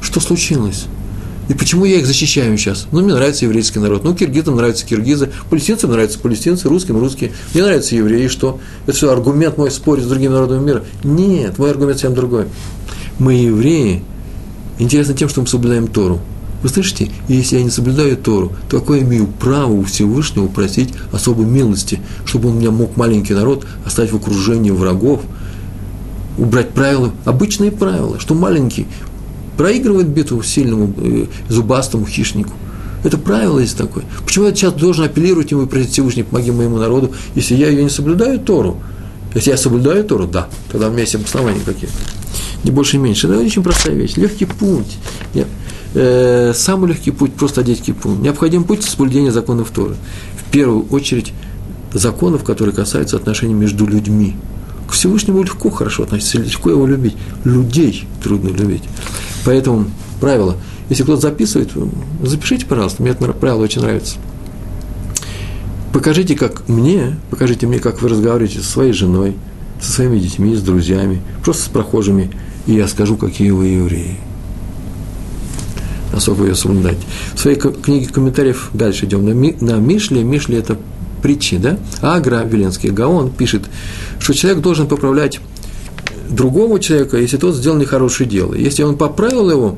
Что 0.00 0.20
случилось? 0.20 0.86
И 1.48 1.54
почему 1.54 1.84
я 1.84 1.96
их 1.96 2.06
защищаю 2.06 2.56
сейчас? 2.58 2.86
Ну, 2.92 3.00
мне 3.00 3.14
нравится 3.14 3.44
еврейский 3.44 3.78
народ. 3.78 4.04
Ну, 4.04 4.14
киргизам 4.14 4.56
нравятся 4.56 4.84
киргизы, 4.84 5.30
палестинцам 5.48 5.90
нравятся 5.90 6.18
палестинцы, 6.18 6.68
русским 6.68 6.98
русские. 6.98 7.32
Мне 7.54 7.64
нравятся 7.64 7.96
евреи. 7.96 8.26
И 8.26 8.28
что? 8.28 8.60
Это 8.86 8.96
все 8.96 9.10
аргумент 9.10 9.56
мой 9.56 9.70
спорить 9.70 10.04
с 10.04 10.08
другими 10.08 10.32
народами 10.32 10.64
мира? 10.64 10.84
Нет, 11.04 11.58
мой 11.58 11.70
аргумент 11.70 11.98
совсем 11.98 12.14
другой. 12.14 12.46
Мы 13.18 13.34
евреи 13.34 14.02
интересны 14.78 15.14
тем, 15.14 15.28
что 15.28 15.40
мы 15.40 15.46
соблюдаем 15.46 15.88
Тору. 15.88 16.20
Вы 16.62 16.68
слышите? 16.68 17.10
Если 17.28 17.56
я 17.56 17.62
не 17.62 17.70
соблюдаю 17.70 18.16
Тору, 18.16 18.52
то 18.68 18.80
какое 18.80 18.98
я 18.98 19.04
имею 19.04 19.26
право 19.26 19.72
у 19.72 19.84
Всевышнего 19.84 20.48
просить 20.48 20.92
особой 21.12 21.46
милости, 21.46 22.00
чтобы 22.24 22.50
он 22.50 22.58
меня 22.58 22.72
мог 22.72 22.96
маленький 22.96 23.32
народ 23.32 23.64
оставить 23.86 24.12
в 24.12 24.16
окружении 24.16 24.70
врагов– 24.70 25.22
убрать 26.38 26.70
правила, 26.70 27.12
обычные 27.24 27.70
правила, 27.70 28.18
что 28.18 28.34
маленький 28.34 28.86
проигрывает 29.58 30.06
битву 30.06 30.42
сильному, 30.42 30.94
э, 30.96 31.26
зубастому 31.48 32.06
хищнику. 32.06 32.52
Это 33.04 33.18
правило 33.18 33.58
есть 33.58 33.76
такое. 33.76 34.04
Почему 34.24 34.46
я 34.46 34.54
сейчас 34.54 34.72
должен 34.72 35.04
апеллировать 35.04 35.50
ему 35.50 35.64
и 35.64 35.66
просить 35.66 35.90
Всевышний, 35.90 36.22
помоги 36.22 36.50
моему 36.52 36.78
народу, 36.78 37.12
если 37.34 37.56
я 37.56 37.68
ее 37.68 37.82
не 37.82 37.90
соблюдаю, 37.90 38.38
Тору? 38.38 38.80
Если 39.34 39.50
я 39.50 39.56
соблюдаю 39.56 40.04
Тору, 40.04 40.26
да, 40.26 40.48
тогда 40.70 40.88
у 40.88 40.90
меня 40.90 41.02
есть 41.02 41.14
обоснования 41.16 41.60
какие-то. 41.64 41.94
Не 42.64 42.70
больше 42.70 42.96
и 42.96 42.98
меньше. 42.98 43.26
Это 43.26 43.38
очень 43.38 43.62
простая 43.62 43.94
вещь. 43.94 44.16
Легкий 44.16 44.46
путь. 44.46 44.96
Я, 45.34 45.44
э, 45.94 46.52
самый 46.54 46.90
легкий 46.90 47.10
путь– 47.10 47.32
просто 47.34 47.60
одеть 47.60 47.82
кипу. 47.82 48.10
Необходим 48.10 48.64
путь– 48.64 48.82
соблюдения 48.84 49.32
законов 49.32 49.70
Торы. 49.70 49.96
В 50.36 50.50
первую 50.50 50.86
очередь, 50.90 51.32
законов, 51.92 52.44
которые 52.44 52.74
касаются 52.74 53.16
отношений 53.16 53.54
между 53.54 53.86
людьми– 53.86 54.36
к 54.88 54.92
Всевышнему 54.92 55.42
легко 55.42 55.70
хорошо 55.70 56.04
относиться, 56.04 56.38
легко 56.38 56.70
его 56.70 56.86
любить. 56.86 57.14
Людей 57.44 58.06
трудно 58.22 58.48
любить. 58.48 58.82
Поэтому 59.44 59.86
правило, 60.20 60.56
если 60.88 61.02
кто-то 61.02 61.22
записывает, 61.22 61.70
запишите, 62.22 62.66
пожалуйста, 62.66 63.02
мне 63.02 63.12
это 63.12 63.32
правило 63.32 63.62
очень 63.62 63.82
нравится. 63.82 64.16
Покажите, 65.92 66.34
как 66.34 66.68
мне, 66.68 67.16
покажите 67.30 67.66
мне, 67.66 67.78
как 67.78 68.02
вы 68.02 68.08
разговариваете 68.08 68.60
со 68.60 68.70
своей 68.70 68.92
женой, 68.92 69.36
со 69.80 69.92
своими 69.92 70.18
детьми, 70.18 70.54
с 70.54 70.62
друзьями, 70.62 71.22
просто 71.42 71.64
с 71.64 71.68
прохожими, 71.68 72.30
и 72.66 72.74
я 72.74 72.88
скажу, 72.88 73.16
какие 73.16 73.50
вы 73.50 73.66
евреи. 73.66 74.18
Насколько 76.12 76.44
ее 76.44 76.54
соблюдаете. 76.54 77.02
В 77.34 77.38
своей 77.38 77.58
книге 77.58 78.06
комментариев 78.06 78.70
дальше 78.72 79.06
идем 79.06 79.24
на, 79.24 79.30
Ми, 79.30 79.56
на 79.60 79.76
Мишле. 79.76 80.24
Мишле– 80.24 80.58
это 80.58 80.76
притчи, 81.22 81.58
да? 81.58 81.78
Агра, 82.00 82.44
Веленский 82.44 82.90
Гаон 82.90 83.30
пишет, 83.30 83.64
что 84.18 84.34
человек 84.34 84.62
должен 84.62 84.88
поправлять 84.88 85.40
другого 86.30 86.80
человека, 86.80 87.18
если 87.18 87.36
тот 87.36 87.54
сделал 87.54 87.76
нехорошее 87.76 88.28
дело. 88.28 88.54
Если 88.54 88.82
он 88.82 88.96
поправил 88.96 89.50
его, 89.50 89.76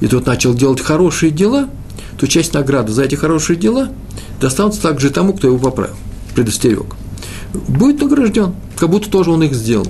и 0.00 0.06
тот 0.06 0.26
начал 0.26 0.54
делать 0.54 0.80
хорошие 0.80 1.30
дела, 1.30 1.68
то 2.18 2.26
часть 2.26 2.54
награды 2.54 2.92
за 2.92 3.04
эти 3.04 3.14
хорошие 3.14 3.56
дела 3.56 3.88
достанется 4.40 4.82
также 4.82 5.10
тому, 5.10 5.32
кто 5.34 5.48
его 5.48 5.58
поправил, 5.58 5.96
предостерег. 6.34 6.86
Будет 7.68 8.00
награжден, 8.00 8.54
как 8.78 8.90
будто 8.90 9.10
тоже 9.10 9.30
он 9.30 9.42
их 9.42 9.54
сделал. 9.54 9.86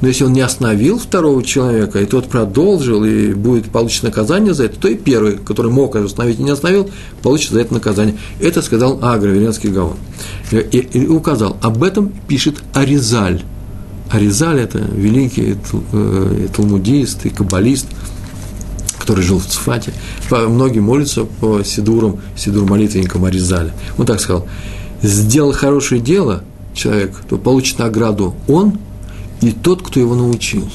Но 0.00 0.08
если 0.08 0.24
он 0.24 0.32
не 0.32 0.40
остановил 0.40 0.98
второго 0.98 1.42
человека, 1.42 2.00
и 2.00 2.06
тот 2.06 2.28
продолжил, 2.28 3.04
и 3.04 3.32
будет 3.32 3.70
получить 3.70 4.02
наказание 4.02 4.52
за 4.52 4.64
это, 4.64 4.78
то 4.78 4.88
и 4.88 4.96
первый, 4.96 5.38
который 5.38 5.70
мог 5.70 5.94
остановить 5.96 6.40
и 6.40 6.42
не 6.42 6.50
остановил, 6.50 6.90
получит 7.22 7.52
за 7.52 7.60
это 7.60 7.74
наказание. 7.74 8.16
Это 8.40 8.60
сказал 8.60 8.98
Агро, 9.02 9.28
Веленский 9.28 9.70
Гаон. 9.70 9.96
И, 10.50 10.56
и 10.56 11.06
указал, 11.06 11.56
об 11.62 11.82
этом 11.82 12.12
пишет 12.26 12.56
Аризаль. 12.74 13.42
Аризаль– 14.10 14.60
это 14.60 14.78
великий 14.78 15.56
э, 15.92 16.48
талмудист 16.54 17.26
и 17.26 17.30
каббалист, 17.30 17.86
который 18.98 19.22
жил 19.22 19.38
в 19.38 19.46
Цфате. 19.46 19.92
Многие 20.30 20.80
молятся 20.80 21.24
по 21.24 21.62
Сидурам, 21.62 22.20
Сидур 22.36 22.68
молитвенникам 22.68 23.24
Аризаля. 23.24 23.72
Он 23.98 24.06
так 24.06 24.20
сказал, 24.20 24.46
сделал 25.02 25.52
хорошее 25.52 26.00
дело 26.00 26.42
человек, 26.74 27.16
то 27.28 27.36
получит 27.36 27.78
награду 27.78 28.34
он 28.46 28.78
и 29.40 29.52
тот, 29.52 29.82
кто 29.82 30.00
его 30.00 30.14
научил. 30.14 30.68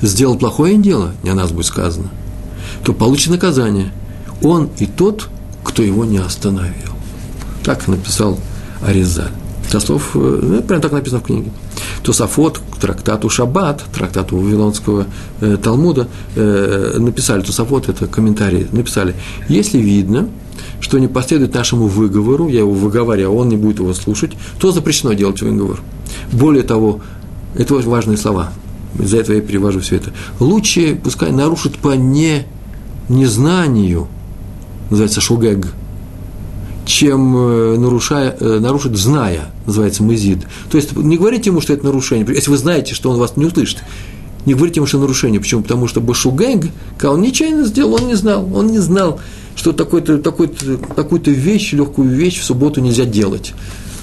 Сделал 0.00 0.36
плохое 0.36 0.76
дело, 0.76 1.12
не 1.22 1.30
о 1.30 1.34
нас 1.34 1.52
будет 1.52 1.66
сказано, 1.66 2.08
то 2.84 2.92
получит 2.92 3.30
наказание. 3.30 3.92
Он 4.42 4.68
и 4.78 4.86
тот, 4.86 5.28
кто 5.62 5.82
его 5.82 6.04
не 6.04 6.18
остановил. 6.18 6.92
Так 7.64 7.86
написал 7.86 8.38
Аризаль. 8.84 9.30
Со 9.72 9.80
слов, 9.80 10.10
э, 10.14 10.38
ну, 10.42 10.62
прям 10.62 10.82
так 10.82 10.92
написано 10.92 11.20
в 11.20 11.24
книге. 11.24 11.50
Тософот 12.02 12.60
трактату 12.78 13.30
Шаббат, 13.30 13.82
трактату 13.94 14.36
Вавилонского 14.36 15.06
э, 15.40 15.56
Талмуда, 15.56 16.08
э, 16.36 16.96
написали, 16.98 17.40
Тософот, 17.40 17.88
это 17.88 18.06
комментарии, 18.06 18.68
написали, 18.70 19.14
если 19.48 19.78
видно, 19.78 20.28
что 20.80 20.98
не 20.98 21.08
последует 21.08 21.54
нашему 21.54 21.86
выговору, 21.86 22.48
я 22.48 22.58
его 22.58 22.72
выговариваю, 22.72 23.30
а 23.30 23.40
он 23.40 23.48
не 23.48 23.56
будет 23.56 23.78
его 23.78 23.94
слушать, 23.94 24.32
то 24.58 24.72
запрещено 24.72 25.14
делать 25.14 25.40
выговор. 25.40 25.80
Более 26.32 26.64
того, 26.64 27.00
это 27.54 27.74
очень 27.74 27.88
важные 27.88 28.18
слова, 28.18 28.52
из-за 28.98 29.20
этого 29.20 29.36
я 29.36 29.40
перевожу 29.40 29.80
все 29.80 29.96
это. 29.96 30.12
Лучше, 30.38 31.00
пускай 31.02 31.32
нарушит 31.32 31.78
по 31.78 31.94
не, 31.94 32.44
незнанию, 33.08 34.08
называется 34.90 35.22
шугег, 35.22 35.72
чем 36.84 37.36
э, 37.36 37.76
нарушая, 37.78 38.36
э, 38.38 38.58
нарушит, 38.58 38.96
зная, 38.96 39.52
называется 39.66 40.02
мызид. 40.02 40.46
То 40.70 40.76
есть 40.76 40.96
не 40.96 41.16
говорите 41.16 41.50
ему, 41.50 41.60
что 41.60 41.72
это 41.72 41.84
нарушение. 41.84 42.26
Если 42.34 42.50
вы 42.50 42.56
знаете, 42.56 42.94
что 42.94 43.10
он 43.10 43.18
вас 43.18 43.36
не 43.36 43.46
услышит, 43.46 43.78
не 44.46 44.54
говорите 44.54 44.80
ему, 44.80 44.86
что 44.86 44.98
нарушение. 44.98 45.40
Почему? 45.40 45.62
Потому 45.62 45.86
что 45.86 46.00
Башугэнг, 46.00 46.66
он 47.04 47.22
нечаянно 47.22 47.64
сделал, 47.64 47.94
он 47.94 48.08
не 48.08 48.14
знал. 48.14 48.48
Он 48.54 48.66
не 48.66 48.78
знал, 48.78 49.20
что 49.54 49.72
такой-то, 49.72 50.18
такой-то, 50.18 50.78
такую-то 50.78 51.30
вещь, 51.30 51.72
легкую 51.72 52.10
вещь 52.10 52.40
в 52.40 52.44
субботу 52.44 52.80
нельзя 52.80 53.04
делать. 53.04 53.52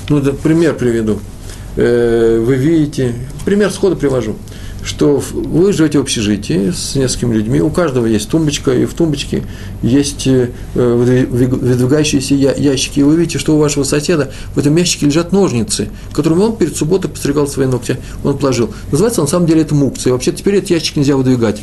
Ну, 0.08 0.22
да, 0.22 0.32
пример 0.32 0.76
приведу. 0.76 1.20
Э, 1.76 2.42
вы 2.46 2.56
видите, 2.56 3.14
пример 3.46 3.72
схода 3.72 3.96
привожу 3.96 4.36
что 4.84 5.22
вы 5.32 5.74
живете 5.74 6.00
в 6.00 6.02
общежитии 6.02 6.72
с 6.72 6.96
несколькими 6.96 7.36
людьми, 7.36 7.62
у 7.62 7.70
каждого 7.70 8.06
есть 8.06 8.30
тумбочка, 8.30 8.72
и 8.72 8.86
в 8.86 8.94
тумбочке 8.94 9.44
есть 9.82 10.28
э, 10.28 10.50
выдвигающиеся 10.74 12.36
ящики, 12.36 13.00
и 13.00 13.04
вы 13.04 13.16
видите, 13.16 13.40
что 13.40 13.56
у 13.56 13.60
вашего 13.60 13.84
соседа 13.84 14.32
в 14.56 14.60
этом 14.60 14.76
ящике 14.76 15.08
лежат 15.08 15.32
ножницы, 15.32 15.90
которыми 16.14 16.42
он 16.42 16.56
перед 16.56 16.76
субботой 16.76 17.10
постригал 17.10 17.48
свои 17.48 17.68
ногти, 17.68 17.98
он 18.24 18.38
положил. 18.38 18.74
Называется, 18.92 19.22
на 19.22 19.28
самом 19.28 19.48
деле, 19.48 19.62
это 19.62 19.76
мукция. 19.76 20.14
Вообще 20.14 20.32
теперь 20.32 20.56
этот 20.56 20.70
ящик 20.70 20.96
нельзя 20.96 21.16
выдвигать. 21.16 21.62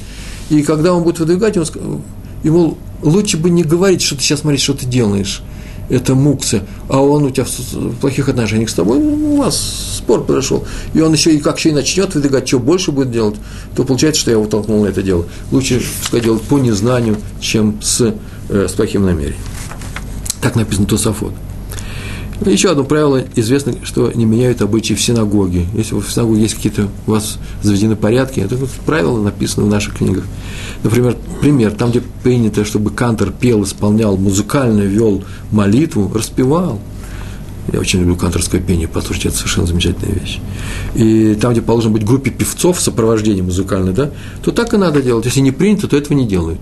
И 0.50 0.62
когда 0.62 0.94
он 0.94 1.02
будет 1.02 1.18
выдвигать, 1.18 1.56
он, 1.56 2.02
ему 2.42 2.78
лучше 3.02 3.36
бы 3.36 3.50
не 3.50 3.64
говорить, 3.64 4.02
что 4.02 4.16
ты 4.16 4.22
сейчас, 4.22 4.40
смотри, 4.40 4.58
что 4.58 4.74
ты 4.74 4.86
делаешь 4.86 5.42
это 5.88 6.14
муксы, 6.14 6.62
а 6.88 7.00
он 7.00 7.24
у 7.24 7.30
тебя 7.30 7.44
в 7.44 7.96
плохих 7.96 8.28
отношениях 8.28 8.70
с 8.70 8.74
тобой, 8.74 8.98
ну, 8.98 9.34
у 9.34 9.36
вас 9.38 9.96
спор 9.98 10.24
произошел, 10.24 10.64
и 10.94 11.00
он 11.00 11.12
еще 11.12 11.34
и 11.34 11.38
как 11.38 11.58
еще 11.58 11.70
и 11.70 11.72
начнет 11.72 12.14
выдвигать, 12.14 12.48
что 12.48 12.58
больше 12.58 12.92
будет 12.92 13.10
делать, 13.10 13.36
то 13.74 13.84
получается, 13.84 14.20
что 14.20 14.30
я 14.30 14.36
его 14.36 14.46
толкнул 14.46 14.84
на 14.84 14.88
это 14.88 15.02
дело. 15.02 15.26
Лучше, 15.50 15.82
пускай 16.00 16.20
делать 16.20 16.42
по 16.42 16.58
незнанию, 16.58 17.16
чем 17.40 17.80
с, 17.82 18.14
э, 18.48 18.68
с 18.68 18.72
плохим 18.72 19.04
намерением. 19.04 19.40
Так 20.40 20.56
написано 20.56 20.86
Тософот. 20.86 21.32
Еще 22.44 22.70
одно 22.70 22.84
правило 22.84 23.24
известно, 23.34 23.74
что 23.82 24.12
не 24.12 24.26
меняют 24.26 24.60
обычаи 24.60 24.92
в 24.94 25.00
синагоге. 25.00 25.66
Если 25.74 25.94
в 25.94 26.10
синагоге 26.10 26.42
есть 26.42 26.54
какие-то 26.54 26.88
у 27.06 27.12
вас 27.12 27.38
заведены 27.62 27.96
порядки, 27.96 28.40
это 28.40 28.58
правило 28.84 29.20
написано 29.22 29.64
в 29.64 29.70
наших 29.70 29.96
книгах. 29.96 30.24
Например, 30.82 31.16
пример, 31.40 31.72
там, 31.72 31.90
где 31.90 32.02
принято, 32.22 32.64
чтобы 32.64 32.90
кантор 32.90 33.30
пел, 33.30 33.64
исполнял, 33.64 34.16
музыкально 34.18 34.82
вел 34.82 35.24
молитву, 35.50 36.10
распевал. 36.14 36.78
Я 37.72 37.80
очень 37.80 38.00
люблю 38.00 38.16
канторское 38.16 38.60
пение, 38.60 38.86
послушайте, 38.86 39.28
это 39.28 39.38
совершенно 39.38 39.66
замечательная 39.66 40.14
вещь. 40.14 40.38
И 40.94 41.34
там, 41.40 41.52
где 41.52 41.62
положено 41.62 41.94
быть 41.94 42.04
группе 42.04 42.30
певцов 42.30 42.78
в 42.78 42.80
сопровождении 42.80 43.40
музыкальной, 43.40 43.92
да, 43.92 44.10
то 44.44 44.52
так 44.52 44.72
и 44.74 44.76
надо 44.76 45.02
делать. 45.02 45.24
Если 45.24 45.40
не 45.40 45.50
принято, 45.50 45.88
то 45.88 45.96
этого 45.96 46.16
не 46.16 46.26
делают. 46.26 46.60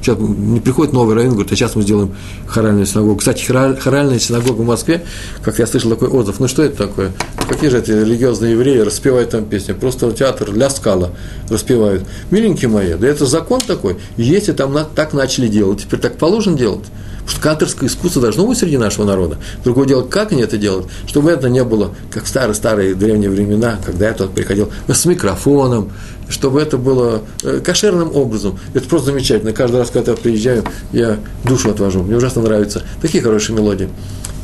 Сейчас 0.00 0.18
не 0.18 0.60
приходит 0.60 0.92
новый 0.92 1.14
район, 1.14 1.32
говорит, 1.32 1.52
а 1.52 1.56
сейчас 1.56 1.74
мы 1.74 1.82
сделаем 1.82 2.14
хоральную 2.46 2.86
синагогу. 2.86 3.16
Кстати, 3.16 3.44
хоральная 3.44 4.18
синагога 4.18 4.62
в 4.62 4.66
Москве, 4.66 5.04
как 5.42 5.58
я 5.58 5.66
слышал 5.66 5.90
такой 5.90 6.08
отзыв, 6.08 6.40
ну 6.40 6.48
что 6.48 6.62
это 6.62 6.76
такое? 6.76 7.12
Какие 7.48 7.70
же 7.70 7.78
эти 7.78 7.90
религиозные 7.90 8.52
евреи 8.52 8.78
распевают 8.78 9.30
там 9.30 9.44
песни? 9.44 9.72
Просто 9.72 10.10
театр 10.12 10.52
для 10.52 10.70
скала 10.70 11.10
распевают. 11.48 12.04
Миленькие 12.30 12.68
мои, 12.68 12.94
да 12.94 13.06
это 13.06 13.26
закон 13.26 13.60
такой. 13.60 13.98
Если 14.16 14.52
там 14.52 14.76
так 14.94 15.12
начали 15.12 15.48
делать, 15.48 15.82
теперь 15.82 16.00
так 16.00 16.16
положено 16.16 16.56
делать. 16.56 16.84
Что 17.28 17.40
канторское 17.40 17.88
искусство 17.88 18.22
должно 18.22 18.46
быть 18.46 18.58
среди 18.58 18.78
нашего 18.78 19.04
народа. 19.04 19.36
Другое 19.62 19.86
дело, 19.86 20.02
как 20.02 20.32
они 20.32 20.42
это 20.42 20.56
делают, 20.56 20.86
чтобы 21.06 21.30
это 21.30 21.48
не 21.48 21.62
было, 21.62 21.94
как 22.10 22.26
старые-старые 22.26 22.94
древние 22.94 23.28
времена, 23.28 23.78
когда 23.84 24.08
я 24.08 24.14
тот 24.14 24.34
приходил 24.34 24.70
с 24.88 25.04
микрофоном, 25.04 25.92
чтобы 26.28 26.60
это 26.60 26.78
было 26.78 27.22
э, 27.42 27.60
кошерным 27.60 28.14
образом. 28.16 28.58
Это 28.74 28.88
просто 28.88 29.12
замечательно. 29.12 29.52
Каждый 29.52 29.76
раз, 29.76 29.90
когда 29.90 30.12
я 30.12 30.16
приезжаю, 30.16 30.64
я 30.92 31.18
душу 31.44 31.70
отвожу. 31.70 32.02
Мне 32.02 32.16
ужасно 32.16 32.42
нравятся 32.42 32.82
такие 33.02 33.22
хорошие 33.22 33.56
мелодии. 33.56 33.88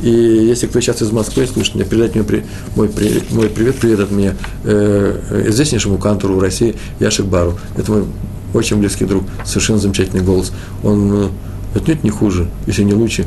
И 0.03 0.11
если 0.11 0.67
кто 0.67 0.81
сейчас 0.81 1.01
из 1.01 1.11
Москвы 1.11 1.47
слышит, 1.47 1.75
мне 1.75 1.85
передать 1.85 2.15
мне 2.15 2.25
при, 2.25 2.45
мой, 2.77 2.89
при, 2.89 3.23
мой 3.31 3.49
привет, 3.49 3.77
привет 3.77 4.01
от 4.01 4.11
меня 4.11 4.35
э, 4.65 5.45
известнейшему 5.49 5.99
кантору 5.99 6.35
в 6.35 6.41
России 6.41 6.77
Яшек 7.01 7.27
Бару. 7.27 7.59
Это 7.77 7.91
мой 7.91 8.05
очень 8.53 8.79
близкий 8.79 9.05
друг, 9.05 9.25
совершенно 9.45 9.79
замечательный 9.79 10.23
голос. 10.23 10.53
Он 10.83 11.25
э, 11.25 11.29
отнюдь 11.75 12.05
не 12.05 12.11
хуже, 12.11 12.51
если 12.67 12.83
не 12.85 12.95
лучше, 12.95 13.27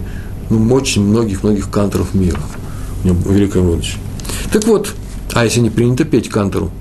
ну, 0.49 0.73
очень 0.73 1.03
многих-многих 1.03 1.69
канторов 1.69 2.13
мира. 2.13 2.39
У 3.03 3.07
него 3.07 3.31
великое 3.31 3.63
будущее. 3.63 3.99
Так 4.51 4.65
вот, 4.65 4.93
а 5.33 5.43
если 5.43 5.59
не 5.59 5.69
принято 5.69 6.05
петь 6.05 6.29
кантору, 6.29 6.71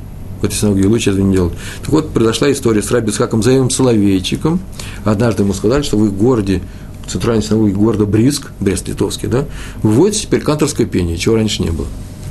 в 0.40 0.44
этой 0.44 0.54
синагоге 0.54 0.86
лучше 0.88 1.10
этого 1.10 1.24
не 1.24 1.32
делать. 1.34 1.54
Так 1.82 1.90
вот, 1.90 2.12
произошла 2.12 2.50
история 2.52 2.82
с 2.82 2.90
Раби 2.90 3.10
Исхаком 3.10 3.42
Заевым 3.42 3.70
Соловейчиком. 3.70 4.60
Однажды 5.04 5.42
ему 5.42 5.54
сказали, 5.54 5.82
что 5.82 5.96
в 5.96 6.04
их 6.04 6.12
городе, 6.12 6.62
центральной 7.06 7.42
синагоге 7.42 7.72
города 7.72 8.04
Бриск, 8.04 8.50
Брест-Литовский, 8.60 9.28
да, 9.28 9.46
вводится 9.82 10.22
теперь 10.22 10.42
канторское 10.42 10.86
пение, 10.86 11.16
чего 11.16 11.36
раньше 11.36 11.62
не 11.62 11.70
было. 11.70 11.86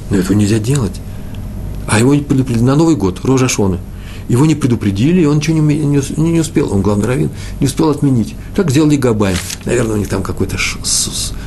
Но 0.09 0.17
этого 0.17 0.38
нельзя 0.38 0.59
делать. 0.59 1.01
А 1.88 1.99
его 1.99 2.11
предупредили 2.17 2.63
на 2.63 2.75
Новый 2.75 2.95
год, 2.95 3.19
Рожа 3.23 3.47
Шоны. 3.47 3.79
Его 4.28 4.45
не 4.45 4.55
предупредили, 4.55 5.21
и 5.21 5.26
он 5.26 5.38
ничего 5.38 5.59
не, 5.59 5.78
не, 5.78 6.39
успел, 6.39 6.73
он 6.73 6.82
главный 6.82 7.07
раввин, 7.07 7.30
не 7.59 7.67
успел 7.67 7.89
отменить. 7.89 8.36
Так 8.55 8.71
сделали 8.71 8.95
Габай. 8.95 9.36
Наверное, 9.65 9.95
у 9.95 9.97
них 9.97 10.07
там 10.07 10.23
какой-то 10.23 10.57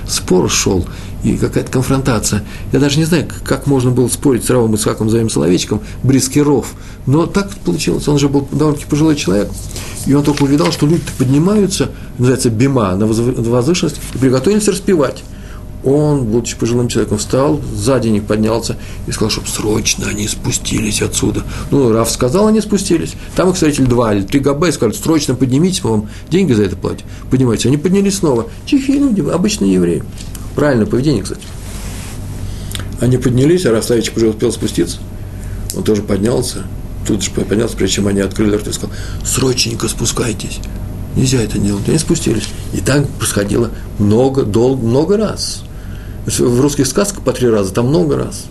спор 0.07 0.51
шел, 0.51 0.87
и 1.25 1.37
какая-то 1.37 1.71
конфронтация. 1.71 2.45
Я 2.73 2.79
даже 2.79 2.99
не 2.99 3.05
знаю, 3.05 3.27
как 3.45 3.67
можно 3.67 3.91
было 3.91 4.09
спорить 4.09 4.45
с 4.45 4.51
Равом 4.51 4.77
Исхаком 4.77 5.11
Заем 5.11 5.29
Соловейчиком, 5.29 5.81
Брискиров. 6.03 6.75
Но 7.07 7.27
так 7.27 7.51
получилось. 7.59 8.07
Он 8.07 8.19
же 8.19 8.29
был 8.29 8.47
довольно-таки 8.53 8.89
пожилой 8.89 9.17
человек. 9.17 9.51
И 10.07 10.15
он 10.15 10.23
только 10.23 10.45
увидал, 10.45 10.71
что 10.73 10.87
люди 10.87 11.03
поднимаются, 11.19 11.91
называется 12.19 12.51
бима, 12.51 12.95
на 12.95 13.07
возвышенность, 13.07 14.01
и 14.15 14.19
приготовились 14.19 14.69
распевать. 14.69 15.25
Он, 15.85 16.25
будучи 16.25 16.57
пожилым 16.57 16.89
человеком, 16.89 17.19
встал, 17.19 17.61
сзади 17.73 18.09
них 18.09 18.25
поднялся 18.25 18.77
и 19.07 19.13
сказал, 19.13 19.31
чтобы 19.31 19.47
срочно 19.47 20.09
они 20.09 20.27
спустились 20.27 21.03
отсюда. 21.03 21.45
Ну, 21.71 21.93
Раф 21.93 22.11
сказал, 22.11 22.49
они 22.49 22.61
спустились. 22.61 23.15
Там 23.37 23.51
их 23.51 23.55
встретили 23.55 23.85
два 23.85 24.13
или 24.13 24.23
три 24.23 24.41
габа 24.41 24.69
и 24.69 24.73
сказали, 24.73 24.97
срочно 24.97 25.35
поднимитесь, 25.35 25.85
мы 25.85 25.91
вам 25.91 26.09
деньги 26.31 26.53
за 26.53 26.65
это 26.65 26.77
платим. 26.77 27.07
Поднимайтесь. 27.31 27.67
Они 27.67 27.77
поднялись 27.77 28.17
снова. 28.17 28.47
Тихие 28.67 28.99
люди, 28.99 29.21
обычные 29.21 29.75
евреи. 29.75 30.03
Правильное 30.57 30.87
поведение, 30.87 31.23
кстати. 31.23 31.43
Они 33.01 33.17
поднялись, 33.17 33.65
а 33.65 33.71
Раф 33.71 33.89
уже 33.89 34.29
успел 34.29 34.51
спуститься. 34.51 34.99
Он 35.77 35.85
тоже 35.85 36.03
поднялся. 36.03 36.65
Тут 37.07 37.23
же 37.23 37.31
поднялся, 37.31 37.77
прежде 37.77 37.97
чем 37.97 38.09
они 38.09 38.21
открыли 38.21 38.57
рот 38.57 38.67
и 38.67 38.73
сказал, 38.73 38.95
срочненько 39.25 39.87
спускайтесь. 39.89 40.59
Нельзя 41.15 41.41
это 41.41 41.59
делать. 41.59 41.89
Они 41.89 41.99
спустились. 41.99 42.49
И 42.73 42.81
так 42.81 43.09
происходило 43.11 43.71
много, 43.99 44.43
долго, 44.43 44.85
много 44.85 45.17
раз. 45.17 45.63
В 46.37 46.61
русских 46.61 46.87
сказках 46.87 47.23
по 47.23 47.33
три 47.33 47.49
раза, 47.49 47.73
там 47.73 47.87
много 47.87 48.17
раз. 48.17 48.45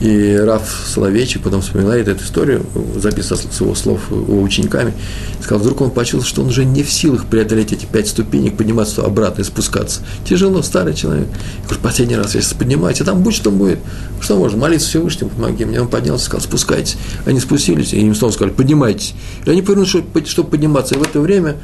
И 0.00 0.34
Раф 0.36 0.84
Соловейчик 0.92 1.42
потом 1.42 1.60
вспоминает 1.60 2.08
эту 2.08 2.24
историю, 2.24 2.66
записал 2.96 3.38
с 3.38 3.60
его 3.60 3.72
слов 3.76 4.10
его 4.10 4.42
учениками, 4.42 4.94
сказал, 5.40 5.60
вдруг 5.60 5.80
он 5.80 5.90
почувствовал, 5.92 6.24
что 6.24 6.42
он 6.42 6.48
уже 6.48 6.64
не 6.64 6.82
в 6.82 6.90
силах 6.90 7.26
преодолеть 7.26 7.72
эти 7.72 7.86
пять 7.86 8.08
ступенек, 8.08 8.56
подниматься 8.56 9.04
обратно 9.04 9.42
и 9.42 9.44
спускаться. 9.44 10.00
Тяжело, 10.24 10.60
старый 10.62 10.94
человек. 10.94 11.28
Я 11.28 11.64
говорю, 11.66 11.82
последний 11.82 12.16
раз, 12.16 12.34
если 12.34 12.56
поднимаете, 12.56 13.04
там 13.04 13.22
будет, 13.22 13.36
что 13.36 13.52
будет. 13.52 13.78
Что 14.20 14.36
можно, 14.36 14.58
молиться 14.58 14.88
Всевышнему, 14.88 15.30
помоги 15.30 15.64
мне. 15.64 15.80
Он 15.80 15.86
поднялся, 15.86 16.24
сказал, 16.24 16.42
спускайтесь. 16.42 16.96
Они 17.24 17.38
спустились, 17.38 17.92
и 17.92 18.00
им 18.00 18.16
снова 18.16 18.32
сказали, 18.32 18.52
поднимайтесь. 18.52 19.14
И 19.44 19.50
они 19.50 19.62
повернулись, 19.62 19.90
чтобы 20.26 20.48
подниматься. 20.48 20.96
И 20.96 20.98
в 20.98 21.02
это 21.02 21.20
время 21.20 21.58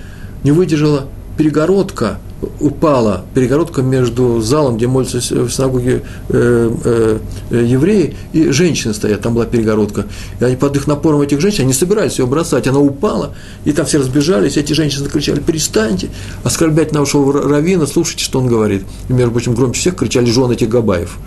не 0.44 0.52
выдержала 0.52 1.08
перегородка 1.38 2.18
упала, 2.60 3.24
перегородка 3.32 3.80
между 3.80 4.40
залом, 4.40 4.76
где 4.76 4.88
молятся 4.88 5.18
в 5.18 5.50
синагоге 5.50 6.02
э, 6.28 6.70
э, 6.84 7.18
э, 7.50 7.64
евреи, 7.64 8.16
и 8.32 8.50
женщины 8.50 8.92
стоят, 8.92 9.22
там 9.22 9.34
была 9.34 9.46
перегородка. 9.46 10.06
И 10.40 10.44
они 10.44 10.56
под 10.56 10.76
их 10.76 10.86
напором 10.88 11.20
этих 11.20 11.40
женщин, 11.40 11.64
они 11.64 11.72
собирались 11.72 12.18
ее 12.18 12.26
бросать, 12.26 12.66
она 12.66 12.80
упала, 12.80 13.34
и 13.64 13.72
там 13.72 13.86
все 13.86 13.98
разбежались, 13.98 14.56
эти 14.56 14.72
женщины 14.72 15.04
закричали, 15.04 15.40
перестаньте, 15.40 16.10
оскорблять 16.42 16.92
нашего 16.92 17.32
равина, 17.48 17.86
слушайте, 17.86 18.24
что 18.24 18.40
он 18.40 18.48
говорит. 18.48 18.82
И, 19.08 19.12
между 19.12 19.30
прочим, 19.30 19.54
громче 19.54 19.80
всех 19.80 19.96
кричали 19.96 20.30
жены 20.30 20.52
этих 20.52 20.68
габаев. 20.68 21.18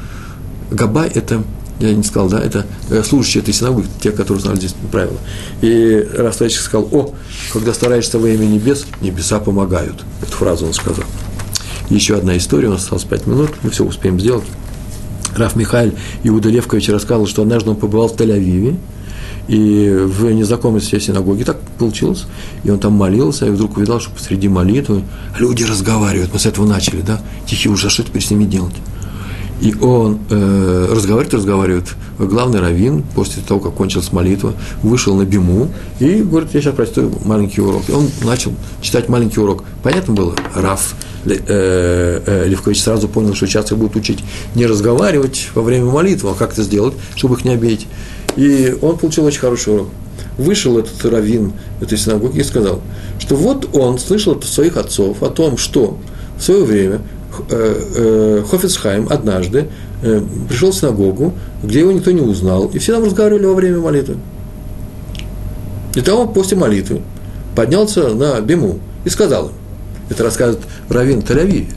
Габай– 0.71 1.09
это 1.13 1.43
я 1.81 1.93
не 1.93 2.03
сказал, 2.03 2.29
да, 2.29 2.39
это 2.39 2.65
э, 2.89 3.01
служащие 3.03 3.41
этой 3.41 3.53
синагоги, 3.53 3.87
те, 4.01 4.11
которые 4.11 4.41
знали 4.41 4.57
здесь 4.57 4.75
правила. 4.91 5.17
И 5.61 6.07
Растаевич 6.15 6.59
сказал, 6.59 6.87
о, 6.91 7.13
когда 7.51 7.73
стараешься 7.73 8.19
во 8.19 8.29
имя 8.29 8.45
небес, 8.45 8.85
небеса 9.01 9.39
помогают. 9.39 10.03
Эту 10.21 10.31
фразу 10.31 10.67
он 10.67 10.73
сказал. 10.73 11.05
Еще 11.89 12.15
одна 12.15 12.37
история, 12.37 12.67
у 12.67 12.71
нас 12.71 12.83
осталось 12.83 13.03
пять 13.03 13.25
минут, 13.25 13.49
мы 13.63 13.71
все 13.71 13.83
успеем 13.83 14.19
сделать. 14.19 14.45
Раф 15.35 15.55
Михаил 15.55 15.93
Иуда 16.23 16.49
Левкович 16.49 16.89
рассказывал, 16.89 17.27
что 17.27 17.41
однажды 17.41 17.71
он 17.71 17.77
побывал 17.77 18.09
в 18.09 18.15
Тель-Авиве, 18.15 18.77
и 19.47 19.89
в 19.89 20.31
незнакомой 20.31 20.81
себе 20.81 21.01
синагоге 21.01 21.45
так 21.45 21.59
получилось, 21.79 22.25
и 22.63 22.69
он 22.69 22.79
там 22.79 22.93
молился, 22.93 23.47
и 23.47 23.49
вдруг 23.49 23.77
увидел, 23.77 23.99
что 23.99 24.11
посреди 24.11 24.47
молитвы 24.47 25.03
люди 25.39 25.63
разговаривают, 25.63 26.31
мы 26.31 26.39
с 26.39 26.45
этого 26.45 26.67
начали, 26.67 27.01
да, 27.01 27.19
тихий 27.47 27.69
ужас, 27.69 27.87
а 27.87 27.89
что 27.89 28.03
теперь 28.03 28.21
с 28.21 28.29
ними 28.29 28.45
делать? 28.45 28.75
И 29.61 29.75
он 29.79 30.19
э, 30.31 30.87
разговаривает, 30.89 31.35
разговаривает. 31.35 31.85
Главный 32.17 32.59
раввин, 32.59 33.03
после 33.15 33.43
того, 33.43 33.59
как 33.59 33.75
кончилась 33.75 34.11
молитва, 34.11 34.53
вышел 34.81 35.15
на 35.15 35.23
биму 35.23 35.69
и 35.99 36.23
говорит, 36.23 36.49
я 36.53 36.61
сейчас 36.61 36.73
прочту 36.73 37.11
маленький 37.25 37.61
урок. 37.61 37.83
И 37.87 37.91
он 37.91 38.09
начал 38.23 38.53
читать 38.81 39.07
маленький 39.07 39.39
урок. 39.39 39.63
Понятно 39.83 40.15
было? 40.15 40.35
Раф 40.55 40.95
э, 41.25 41.35
э, 41.45 42.47
Левкович 42.47 42.81
сразу 42.81 43.07
понял, 43.07 43.35
что 43.35 43.45
сейчас 43.45 43.71
их 43.71 43.77
будут 43.77 43.95
учить 43.95 44.23
не 44.55 44.65
разговаривать 44.65 45.49
во 45.53 45.61
время 45.61 45.85
молитвы, 45.85 46.31
а 46.31 46.33
как 46.33 46.53
это 46.53 46.63
сделать, 46.63 46.95
чтобы 47.15 47.35
их 47.35 47.45
не 47.45 47.51
обидеть. 47.51 47.85
И 48.35 48.75
он 48.81 48.97
получил 48.97 49.25
очень 49.25 49.41
хороший 49.41 49.75
урок. 49.75 49.89
Вышел 50.39 50.79
этот 50.79 51.05
раввин 51.05 51.53
этой 51.81 51.99
синагоги 51.99 52.39
и 52.39 52.43
сказал, 52.43 52.81
что 53.19 53.35
вот 53.35 53.75
он 53.75 53.99
слышал 53.99 54.33
от 54.33 54.43
своих 54.43 54.75
отцов 54.77 55.21
о 55.21 55.29
том, 55.29 55.57
что 55.57 55.99
в 56.37 56.41
свое 56.41 56.63
время 56.63 57.01
Хофицхайм 58.49 59.07
однажды 59.09 59.67
э, 60.01 60.21
пришел 60.49 60.71
в 60.71 60.75
синагогу, 60.75 61.33
где 61.63 61.79
его 61.79 61.91
никто 61.91 62.11
не 62.11 62.21
узнал, 62.21 62.67
и 62.67 62.79
все 62.79 62.93
там 62.93 63.03
разговаривали 63.03 63.45
во 63.45 63.53
время 63.53 63.79
молитвы. 63.79 64.17
И 65.95 66.01
того 66.01 66.27
после 66.27 66.57
молитвы 66.57 67.01
поднялся 67.55 68.09
на 68.09 68.39
Биму 68.41 68.79
и 69.05 69.09
сказал 69.09 69.47
им, 69.47 69.53
это 70.09 70.23
рассказывает 70.23 70.65
Равин 70.89 71.21
тель 71.21 71.67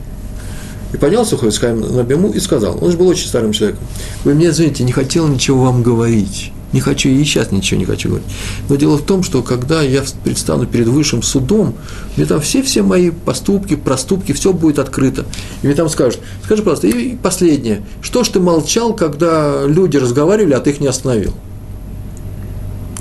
и 0.93 0.97
поднялся 0.97 1.37
Хофицхайм 1.37 1.79
на 1.79 2.03
Биму 2.03 2.29
и 2.29 2.39
сказал, 2.39 2.77
он 2.81 2.91
же 2.91 2.97
был 2.97 3.07
очень 3.07 3.27
старым 3.27 3.51
человеком, 3.51 3.83
вы 4.23 4.33
мне, 4.33 4.49
извините, 4.49 4.83
не 4.83 4.91
хотел 4.91 5.27
ничего 5.27 5.63
вам 5.63 5.83
говорить, 5.83 6.51
не 6.73 6.79
хочу 6.79 7.09
и 7.09 7.23
сейчас 7.23 7.51
ничего 7.51 7.79
не 7.79 7.85
хочу 7.85 8.09
говорить. 8.09 8.27
Но 8.69 8.75
дело 8.75 8.97
в 8.97 9.05
том, 9.05 9.23
что 9.23 9.41
когда 9.43 9.81
я 9.81 10.03
предстану 10.23 10.65
перед 10.65 10.87
высшим 10.87 11.23
судом, 11.23 11.75
мне 12.15 12.25
там 12.25 12.41
все-все 12.41 12.81
мои 12.81 13.11
поступки, 13.11 13.75
проступки, 13.75 14.33
все 14.33 14.53
будет 14.53 14.79
открыто. 14.79 15.25
И 15.61 15.67
мне 15.67 15.75
там 15.75 15.89
скажут, 15.89 16.19
скажи, 16.43 16.61
пожалуйста, 16.63 16.87
и 16.87 17.15
последнее, 17.15 17.83
что 18.01 18.23
ж 18.23 18.29
ты 18.29 18.39
молчал, 18.39 18.93
когда 18.93 19.65
люди 19.65 19.97
разговаривали, 19.97 20.53
а 20.53 20.59
ты 20.59 20.71
их 20.71 20.79
не 20.79 20.87
остановил? 20.87 21.33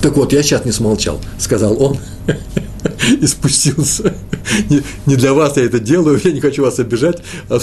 Так 0.01 0.17
вот, 0.17 0.35
я 0.35 0.43
сейчас 0.43 0.67
не 0.67 0.73
смолчал, 0.73 1.19
сказал 1.39 1.83
он 1.83 1.99
и 3.21 3.27
спустился. 3.27 4.15
Не, 4.69 5.17
для 5.17 5.33
вас 5.33 5.57
я 5.57 5.65
это 5.65 5.79
делаю, 5.79 6.21
я 6.23 6.33
не 6.33 6.41
хочу 6.41 6.63
вас 6.63 6.79
обижать, 6.79 7.23
а 7.49 7.59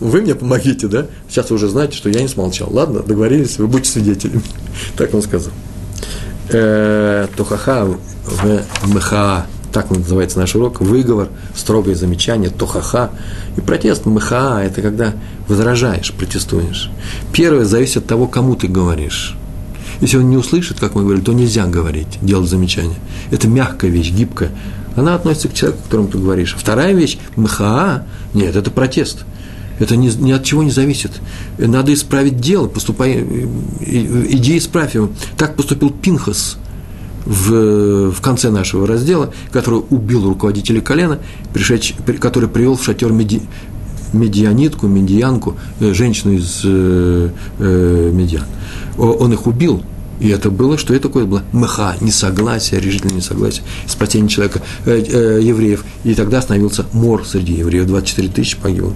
вы 0.00 0.20
мне 0.20 0.34
помогите, 0.34 0.88
да? 0.88 1.06
Сейчас 1.28 1.50
вы 1.50 1.56
уже 1.56 1.68
знаете, 1.68 1.96
что 1.96 2.10
я 2.10 2.20
не 2.20 2.28
смолчал. 2.28 2.68
Ладно, 2.70 3.00
договорились, 3.00 3.58
вы 3.58 3.66
будете 3.66 3.90
свидетелями. 3.90 4.42
Так 4.96 5.14
он 5.14 5.22
сказал. 5.22 5.52
Э, 6.50 7.26
тохаха 7.34 7.86
в 8.24 8.62
мха, 8.86 9.46
так 9.72 9.90
называется 9.90 10.38
наш 10.38 10.54
урок, 10.54 10.80
выговор, 10.80 11.28
строгое 11.54 11.94
замечание, 11.94 12.50
тохаха. 12.50 13.10
И 13.56 13.60
протест 13.60 14.04
мха– 14.04 14.62
это 14.64 14.82
когда 14.82 15.14
возражаешь, 15.48 16.12
протестуешь. 16.12 16.90
Первое 17.32 17.64
зависит 17.64 17.98
от 17.98 18.06
того, 18.06 18.26
кому 18.26 18.54
ты 18.54 18.68
говоришь. 18.68 19.34
Если 20.02 20.18
он 20.18 20.28
не 20.28 20.36
услышит, 20.36 20.78
как 20.78 20.94
мы 20.94 21.02
говорили, 21.02 21.24
то 21.24 21.32
нельзя 21.32 21.66
говорить, 21.66 22.18
делать 22.20 22.50
замечание. 22.50 22.98
Это 23.30 23.48
мягкая 23.48 23.90
вещь, 23.90 24.10
гибкая. 24.10 24.50
Она 24.94 25.14
относится 25.14 25.48
к 25.48 25.54
человеку, 25.54 25.82
которому 25.84 26.08
ты 26.08 26.18
говоришь. 26.18 26.54
Вторая 26.58 26.92
вещь– 26.92 27.18
мха, 27.36 28.04
нет, 28.34 28.56
это 28.56 28.70
протест– 28.70 29.24
это 29.78 29.96
ни, 29.96 30.08
ни 30.08 30.32
от 30.32 30.44
чего 30.44 30.62
не 30.62 30.70
зависит. 30.70 31.12
Надо 31.58 31.92
исправить 31.92 32.40
дело, 32.40 32.68
поступай, 32.68 33.24
иди 33.80 34.58
исправь 34.58 34.94
его. 34.94 35.10
Так 35.36 35.56
поступил 35.56 35.90
Пинхас 35.90 36.58
в, 37.24 38.10
в 38.10 38.20
конце 38.20 38.50
нашего 38.50 38.86
раздела, 38.86 39.32
который 39.50 39.82
убил 39.90 40.26
руководителя 40.28 40.80
колена, 40.80 41.18
пришедший, 41.52 41.96
который 42.20 42.48
привел 42.48 42.76
в 42.76 42.84
шатер 42.84 43.12
меди, 43.12 43.42
медианитку, 44.12 44.86
медианку, 44.86 45.56
э, 45.80 45.92
женщину 45.92 46.34
из 46.34 46.62
э, 46.64 47.30
э, 47.58 48.10
медиан. 48.12 48.44
Он 48.96 49.32
их 49.32 49.46
убил, 49.46 49.82
и 50.18 50.28
это 50.28 50.50
было, 50.50 50.78
что 50.78 50.94
это 50.94 51.08
такое 51.08 51.24
было? 51.26 51.42
Меха, 51.52 51.96
несогласие, 52.00 52.80
решительное 52.80 53.16
несогласие, 53.16 53.64
спасение 53.86 54.28
человека, 54.28 54.62
э, 54.86 55.02
э, 55.06 55.40
евреев. 55.42 55.84
И 56.04 56.14
тогда 56.14 56.40
становился 56.40 56.86
мор 56.92 57.26
среди 57.26 57.54
евреев, 57.54 57.86
24 57.86 58.28
тысячи 58.28 58.56
погибло. 58.56 58.94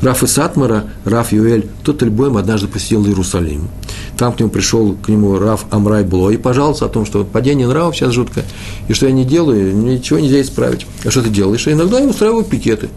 Раф 0.00 0.22
из 0.22 0.32
Сатмара, 0.32 0.84
Раф 1.04 1.32
Юэль, 1.32 1.66
тот 1.82 2.02
Эльбоем 2.02 2.36
однажды 2.36 2.68
посетил 2.68 3.04
Иерусалим. 3.04 3.68
Там 4.16 4.32
к 4.32 4.40
нему 4.40 4.50
пришел 4.50 4.94
к 4.94 5.08
нему 5.08 5.38
Раф 5.38 5.66
Амрай 5.70 6.04
Бло 6.04 6.30
и 6.30 6.36
пожаловался 6.36 6.84
о 6.84 6.88
том, 6.88 7.04
что 7.04 7.24
падение 7.24 7.66
нравов 7.66 7.96
сейчас 7.96 8.12
жуткое, 8.12 8.44
и 8.86 8.92
что 8.92 9.06
я 9.06 9.12
не 9.12 9.24
делаю, 9.24 9.76
ничего 9.76 10.18
нельзя 10.18 10.40
исправить. 10.40 10.86
А 11.04 11.10
что 11.10 11.22
ты 11.22 11.30
делаешь? 11.30 11.66
И 11.66 11.72
иногда 11.72 11.98
я 11.98 12.06
устраиваю 12.06 12.44
пикеты. 12.44 12.90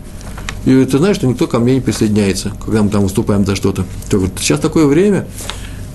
И 0.65 0.86
ты 0.86 0.97
знаешь, 0.97 1.17
что 1.17 1.28
никто 1.28 1.47
ко 1.47 1.59
мне 1.59 1.76
не 1.76 1.82
присоединяется, 1.82 2.53
когда 2.63 2.84
мы 2.84 2.89
там 2.89 3.03
выступаем 3.03 3.45
за 3.45 3.55
что-то. 3.55 3.86
Сейчас 4.38 4.59
такое 4.59 4.86
время, 4.86 5.28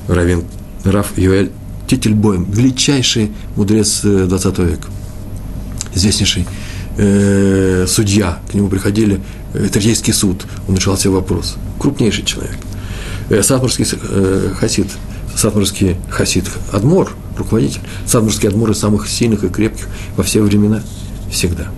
Равин 0.09 0.45
Раф 0.85 1.17
Юэль 1.17 1.51
Тительбоем, 1.89 2.45
величайший 2.51 3.33
мудрец 3.57 4.03
20 4.03 4.59
э, 4.59 4.65
века, 4.65 4.89
известнейший 5.95 6.47
э, 6.99 7.87
судья, 7.89 8.39
к 8.51 8.55
нему 8.55 8.69
приходили, 8.69 9.21
э, 9.55 9.69
Третейский 9.73 10.13
суд, 10.13 10.47
он 10.69 10.77
решал 10.77 10.97
все 10.97 11.11
вопросы, 11.11 11.57
крупнейший 11.79 12.25
человек. 12.25 12.57
Э, 13.31 13.43
Сатмурский 13.43 13.87
э, 13.91 14.53
хасид, 14.59 14.89
Сатмурский 15.35 15.97
хасид 16.11 16.45
Адмор, 16.73 17.11
руководитель, 17.39 17.81
Сатмурский 18.07 18.49
Адмор 18.49 18.71
из 18.71 18.79
самых 18.79 19.09
сильных 19.09 19.45
и 19.45 19.49
крепких 19.49 19.89
во 20.17 20.23
все 20.23 20.43
времена, 20.43 20.83
всегда. 21.31 21.69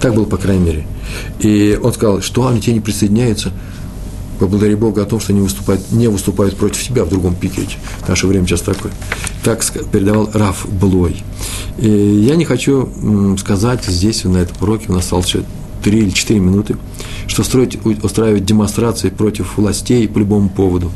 Так 0.00 0.14
было, 0.14 0.24
по 0.24 0.36
крайней 0.36 0.64
мере. 0.64 0.86
И 1.40 1.78
он 1.82 1.92
сказал, 1.92 2.22
что 2.22 2.46
они 2.46 2.60
тебе 2.60 2.74
не 2.74 2.80
присоединяются, 2.80 3.52
поблагодари 4.40 4.74
Бога 4.74 5.02
о 5.02 5.04
том, 5.04 5.20
что 5.20 5.32
они 5.32 5.42
выступают, 5.42 5.92
не 5.92 6.08
выступают 6.08 6.56
против 6.56 6.82
себя 6.82 7.04
в 7.04 7.10
другом 7.10 7.36
пикете. 7.36 7.76
Наше 8.08 8.26
время 8.26 8.46
сейчас 8.46 8.62
такое. 8.62 8.90
Так 9.44 9.62
передавал 9.92 10.30
Раф 10.32 10.66
Блой. 10.68 11.22
И 11.78 11.88
я 11.88 12.36
не 12.36 12.44
хочу 12.44 13.36
сказать 13.38 13.84
здесь, 13.84 14.24
на 14.24 14.38
этом 14.38 14.56
уроке, 14.60 14.86
у 14.88 14.92
нас 14.92 15.04
осталось 15.04 15.26
еще 15.26 15.44
три 15.82 16.00
или 16.00 16.10
четыре 16.10 16.40
минуты, 16.40 16.76
что 17.26 17.42
строить, 17.42 17.78
устраивать 18.02 18.44
демонстрации 18.44 19.10
против 19.10 19.56
властей 19.56 20.08
по 20.08 20.18
любому 20.18 20.48
поводу. 20.48 20.90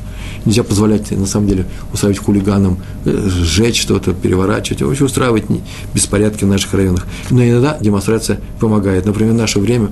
Нельзя 0.44 0.62
позволять, 0.62 1.10
на 1.10 1.26
самом 1.26 1.48
деле, 1.48 1.66
устраивать 1.92 2.18
хулиганам, 2.18 2.78
э, 3.04 3.28
сжечь 3.28 3.80
что-то, 3.80 4.12
переворачивать, 4.12 4.82
вообще 4.82 5.04
устраивать 5.04 5.44
беспорядки 5.94 6.44
в 6.44 6.48
наших 6.48 6.74
районах. 6.74 7.06
Но 7.30 7.42
иногда 7.42 7.78
демонстрация 7.80 8.40
помогает. 8.60 9.06
Например, 9.06 9.32
в 9.32 9.36
наше 9.36 9.58
время, 9.58 9.90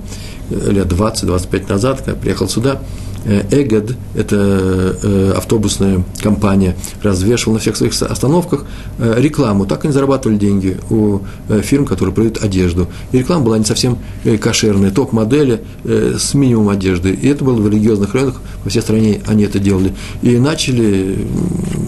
э, 0.50 0.70
лет 0.70 0.88
20-25 0.88 1.68
назад, 1.70 1.98
когда 1.98 2.12
я 2.12 2.18
приехал 2.18 2.48
сюда, 2.48 2.82
Эгед, 3.24 3.96
это 4.14 4.96
э, 5.02 5.32
автобусная 5.36 6.04
компания, 6.20 6.76
развешивал 7.02 7.54
на 7.54 7.60
всех 7.60 7.76
своих 7.76 7.92
остановках 8.02 8.64
э, 8.98 9.14
рекламу. 9.18 9.66
Так 9.66 9.84
они 9.84 9.92
зарабатывали 9.92 10.36
деньги 10.36 10.78
у 10.90 11.20
фирм, 11.62 11.86
которые 11.86 12.14
продают 12.14 12.42
одежду. 12.42 12.88
И 13.12 13.18
реклама 13.18 13.44
была 13.44 13.58
не 13.58 13.64
совсем 13.64 13.98
кошерная, 14.40 14.90
топ-модели 14.90 15.62
с 15.84 16.34
минимум 16.34 16.68
одежды. 16.68 17.10
И 17.10 17.28
это 17.28 17.44
было 17.44 17.60
в 17.60 17.68
религиозных 17.68 18.14
районах, 18.14 18.40
во 18.64 18.70
всей 18.70 18.80
стране 18.82 19.20
они 19.26 19.44
это 19.44 19.58
делали. 19.58 19.94
И 20.22 20.38
начали 20.38 21.26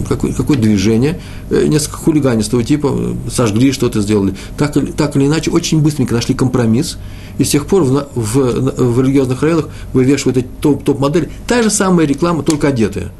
какое- 0.07 0.33
какое 0.33 0.57
движение, 0.57 1.19
несколько 1.49 1.97
хулиганистого 1.97 2.63
типа, 2.63 3.15
сожгли 3.31 3.71
что-то, 3.71 4.01
сделали. 4.01 4.35
Так, 4.57 4.75
так 4.95 5.15
или 5.15 5.25
иначе, 5.25 5.51
очень 5.51 5.81
быстренько 5.81 6.13
нашли 6.13 6.35
компромисс, 6.35 6.97
и 7.37 7.43
с 7.43 7.49
тех 7.49 7.65
пор 7.65 7.83
в, 7.83 8.07
в, 8.15 8.93
в 8.93 9.01
религиозных 9.01 9.41
районах 9.41 9.69
вывешивают 9.93 10.37
эти 10.37 10.47
топ, 10.61 10.83
топ-модели. 11.25 11.47
Та 11.47 11.63
же 11.63 11.69
самая 11.69 12.07
реклама, 12.07 12.43
только 12.43 12.67
одетая. 12.67 13.11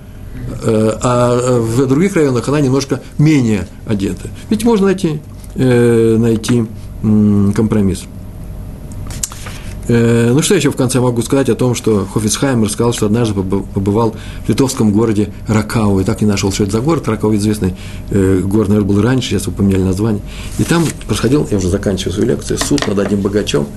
Э, 0.64 0.97
а 1.01 1.60
в 1.60 1.88
других 1.88 2.16
районах 2.16 2.47
она 2.47 2.62
немножко 2.62 3.01
менее 3.18 3.68
одета. 3.86 4.30
Ведь 4.49 4.64
можно 4.64 4.88
найти, 4.88 5.20
э, 5.56 6.18
найти 6.18 6.66
компромисс. 7.56 8.03
Э, 9.88 10.32
ну, 10.34 10.41
что 10.41 10.56
еще 10.56 10.72
в 10.72 10.76
конце 10.76 10.99
могу 10.99 11.22
сказать 11.22 11.49
о 11.49 11.56
том, 11.56 11.76
что 11.76 12.08
Хофицхайм 12.12 12.64
рассказал, 12.64 12.93
что 12.93 13.06
однажды 13.06 13.36
побывал 13.36 14.16
в 14.45 14.49
литовском 14.49 14.91
городе 14.91 15.32
Ракау, 15.47 15.99
и 15.99 16.03
так 16.03 16.22
не 16.22 16.28
нашел, 16.28 16.51
что 16.51 16.64
это 16.64 16.74
за 16.74 16.82
город. 16.82 17.08
Ракау 17.08 17.36
известный 17.36 17.76
э, 18.10 18.39
город, 18.43 18.70
наверное, 18.70 18.93
был 18.93 19.01
раньше, 19.01 19.30
сейчас 19.30 19.45
вы 19.45 19.53
поменяли 19.53 19.84
название. 19.84 20.24
И 20.58 20.64
там 20.64 20.84
происходил, 21.06 21.47
я 21.51 21.58
уже 21.58 21.70
заканчиваю 21.70 22.14
свою 22.14 22.30
лекцию, 22.30 22.58
суд 22.58 22.88
над 22.88 22.97
одним 22.97 23.22
богачом, 23.22 23.68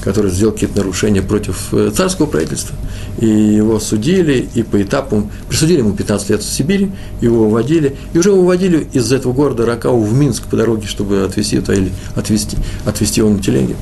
который 0.00 0.30
сделал 0.30 0.52
какие-то 0.52 0.78
нарушения 0.78 1.22
против 1.22 1.72
э, 1.72 1.90
царского 1.94 2.26
правительства. 2.26 2.76
И 3.18 3.26
его 3.26 3.80
судили, 3.80 4.48
и 4.54 4.62
по 4.62 4.80
этапам 4.80 5.30
присудили 5.48 5.78
ему 5.78 5.92
15 5.92 6.30
лет 6.30 6.42
в 6.42 6.52
Сибири, 6.52 6.90
его 7.20 7.46
уводили, 7.46 7.96
и 8.12 8.18
уже 8.18 8.32
уводили 8.32 8.86
из 8.92 9.12
этого 9.12 9.32
города 9.32 9.66
Ракау 9.66 10.00
в 10.00 10.14
Минск 10.14 10.44
по 10.44 10.56
дороге, 10.56 10.86
чтобы 10.86 11.22
отвезти 11.22 11.60
туда 11.60 11.74
или 11.74 11.92
отвезти, 12.14 12.56
отвезти 12.84 13.20
его 13.20 13.30
на 13.30 13.42
телеге. 13.42 13.76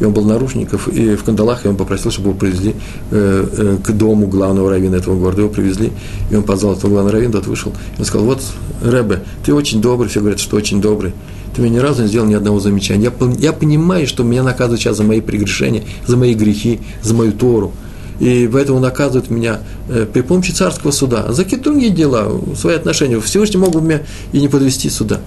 И 0.00 0.04
он 0.04 0.12
был 0.12 0.24
нарушников, 0.24 0.88
и 0.88 1.14
в 1.14 1.24
кандалах, 1.24 1.64
и 1.64 1.68
он 1.68 1.76
попросил, 1.76 2.10
чтобы 2.10 2.30
его 2.30 2.38
привезли 2.38 2.74
э, 3.10 3.46
э, 3.50 3.76
к 3.82 3.92
дому 3.92 4.26
главного 4.26 4.70
раввина 4.70 4.96
этого 4.96 5.18
города. 5.18 5.42
Его 5.42 5.50
привезли, 5.50 5.92
и 6.30 6.36
он 6.36 6.42
позвал 6.42 6.74
этого 6.74 6.90
главного 6.90 7.12
раввина, 7.12 7.32
тот 7.32 7.46
вышел. 7.46 7.72
И 7.96 8.00
он 8.00 8.04
сказал, 8.04 8.26
вот, 8.26 8.42
Рэбе, 8.82 9.22
ты 9.44 9.54
очень 9.54 9.80
добрый, 9.80 10.10
все 10.10 10.20
говорят, 10.20 10.40
что 10.40 10.56
очень 10.56 10.80
добрый. 10.80 11.12
Ты 11.54 11.60
мне 11.60 11.70
ни 11.70 11.78
разу 11.78 12.02
не 12.02 12.08
сделал 12.08 12.26
ни 12.26 12.34
одного 12.34 12.60
замечания. 12.60 13.12
Я, 13.20 13.32
я 13.38 13.52
понимаю, 13.52 14.06
что 14.06 14.22
меня 14.22 14.42
наказывают 14.42 14.80
сейчас 14.80 14.96
за 14.96 15.04
мои 15.04 15.20
прегрешения, 15.20 15.84
за 16.06 16.16
мои 16.16 16.34
грехи, 16.34 16.80
за 17.02 17.14
мою 17.14 17.32
Тору. 17.32 17.72
И 18.20 18.48
поэтому 18.50 18.78
наказывают 18.78 19.30
меня 19.30 19.60
э, 19.88 20.06
при 20.10 20.22
помощи 20.22 20.52
царского 20.52 20.92
суда. 20.92 21.32
За 21.32 21.44
какие 21.44 21.58
другие 21.58 21.90
дела, 21.90 22.30
свои 22.56 22.76
отношения. 22.76 23.20
Всевышний 23.20 23.58
мог 23.58 23.72
бы 23.72 23.80
меня 23.80 24.02
и 24.32 24.40
не 24.40 24.48
подвести 24.48 24.88
сюда, 24.90 25.20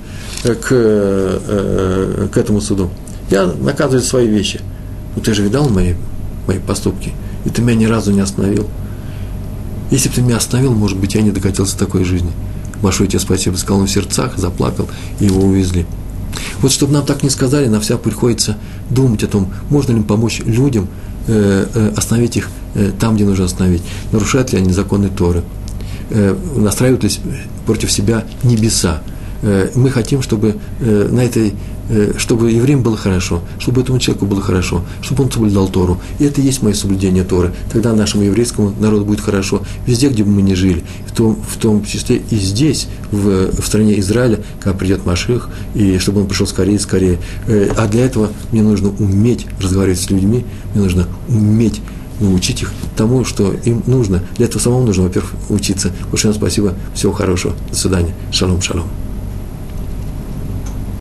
э, 0.44 0.54
к, 0.56 0.68
э, 0.72 2.28
к 2.32 2.38
этому 2.38 2.62
суду. 2.62 2.90
Я 3.30 3.46
наказываю 3.46 4.02
свои 4.02 4.28
вещи. 4.28 4.62
Но 5.16 5.22
ты 5.22 5.34
же 5.34 5.44
видал 5.44 5.70
мои, 5.70 5.96
мои 6.48 6.60
поступки, 6.60 7.14
и 7.46 7.50
ты 7.50 7.62
меня 7.62 7.76
ни 7.76 7.86
разу 7.86 8.12
не 8.12 8.22
остановил. 8.22 8.68
Если 9.92 10.10
бы 10.10 10.16
ты 10.16 10.22
меня 10.22 10.38
остановил, 10.38 10.74
может 10.74 10.98
быть, 10.98 11.16
я 11.16 11.22
не 11.22 11.32
докатился 11.32 11.78
до 11.78 11.86
такой 11.86 12.04
жизни. 12.04 12.32
Большое 12.82 13.10
тебе 13.10 13.20
спасибо, 13.20 13.56
сказал 13.56 13.82
он 13.82 13.88
в 13.88 13.92
сердцах, 13.92 14.38
заплакал, 14.38 14.88
и 15.20 15.26
его 15.26 15.44
увезли. 15.44 15.86
Вот 16.62 16.72
чтобы 16.72 16.94
нам 16.94 17.06
так 17.06 17.24
не 17.24 17.30
сказали, 17.30 17.68
нам 17.68 17.82
вся 17.82 17.98
приходится 17.98 18.58
думать 18.90 19.24
о 19.24 19.28
том, 19.28 19.52
можно 19.70 19.94
ли 19.94 20.02
помочь 20.02 20.42
людям 20.46 20.88
э, 21.28 21.68
э, 21.74 21.92
остановить 21.96 22.38
их 22.38 22.50
э, 22.76 22.92
там, 23.00 23.16
где 23.16 23.26
нужно 23.26 23.46
остановить. 23.46 23.82
Нарушают 24.12 24.52
ли 24.54 24.60
они 24.60 24.72
законы 24.74 25.10
Торы? 25.10 25.44
Настраивают 26.56 27.04
ли 27.04 27.10
против 27.66 27.92
себя 27.92 28.26
небеса? 28.44 29.02
Мы 29.42 29.90
хотим, 29.90 30.22
чтобы 30.22 30.56
на 30.80 31.24
этой 31.24 31.56
чтобы 32.18 32.52
евреям 32.52 32.82
было 32.82 32.98
хорошо, 32.98 33.42
чтобы 33.60 33.82
этому 33.82 34.00
человеку 34.00 34.26
было 34.26 34.42
хорошо, 34.42 34.84
чтобы 35.02 35.24
он 35.24 35.32
соблюдал 35.32 35.68
Тору. 35.68 36.00
И 36.20 36.26
это 36.26 36.42
и 36.42 36.46
есть 36.46 36.62
мое 36.62 36.74
соблюдение 36.74 37.24
Торы. 37.24 37.54
Тогда 37.72 37.94
нашему 37.94 38.24
еврейскому 38.24 38.74
народу 38.80 39.06
будет 39.06 39.22
хорошо 39.22 39.62
везде, 39.86 40.10
где 40.10 40.24
бы 40.24 40.32
мы 40.32 40.42
ни 40.42 40.54
жили, 40.54 40.84
в 41.08 41.12
том, 41.16 41.36
в 41.36 41.58
том 41.58 41.84
числе 41.84 42.22
и 42.30 42.36
здесь, 42.38 42.88
в, 43.12 43.62
в 43.62 43.66
стране 43.66 44.00
Израиля, 44.00 44.40
когда 44.60 44.78
придет 44.78 45.06
Маших, 45.06 45.50
и 45.74 45.98
чтобы 46.00 46.22
он 46.22 46.28
пришел 46.28 46.48
скорее 46.48 46.76
и 46.76 46.80
скорее. 46.80 47.20
Э, 47.48 47.72
а 47.78 47.88
для 47.88 48.06
этого 48.06 48.32
мне 48.52 48.64
нужно 48.64 48.90
уметь 49.00 49.46
разговаривать 49.62 50.00
с 50.00 50.10
людьми, 50.10 50.46
мне 50.74 50.84
нужно 50.84 51.08
уметь 51.28 51.82
научить 52.20 52.62
их 52.62 52.72
тому, 52.96 53.26
что 53.26 53.54
им 53.66 53.84
нужно. 53.88 54.24
Для 54.38 54.46
этого 54.46 54.62
самому 54.62 54.86
нужно, 54.86 55.04
во-первых, 55.04 55.34
учиться. 55.50 55.92
Большое 56.10 56.34
спасибо, 56.34 56.74
всего 56.94 57.12
хорошего, 57.12 57.54
до 57.70 57.76
свидания, 57.76 58.16
шалом, 58.32 58.62
шалом. 58.62 58.86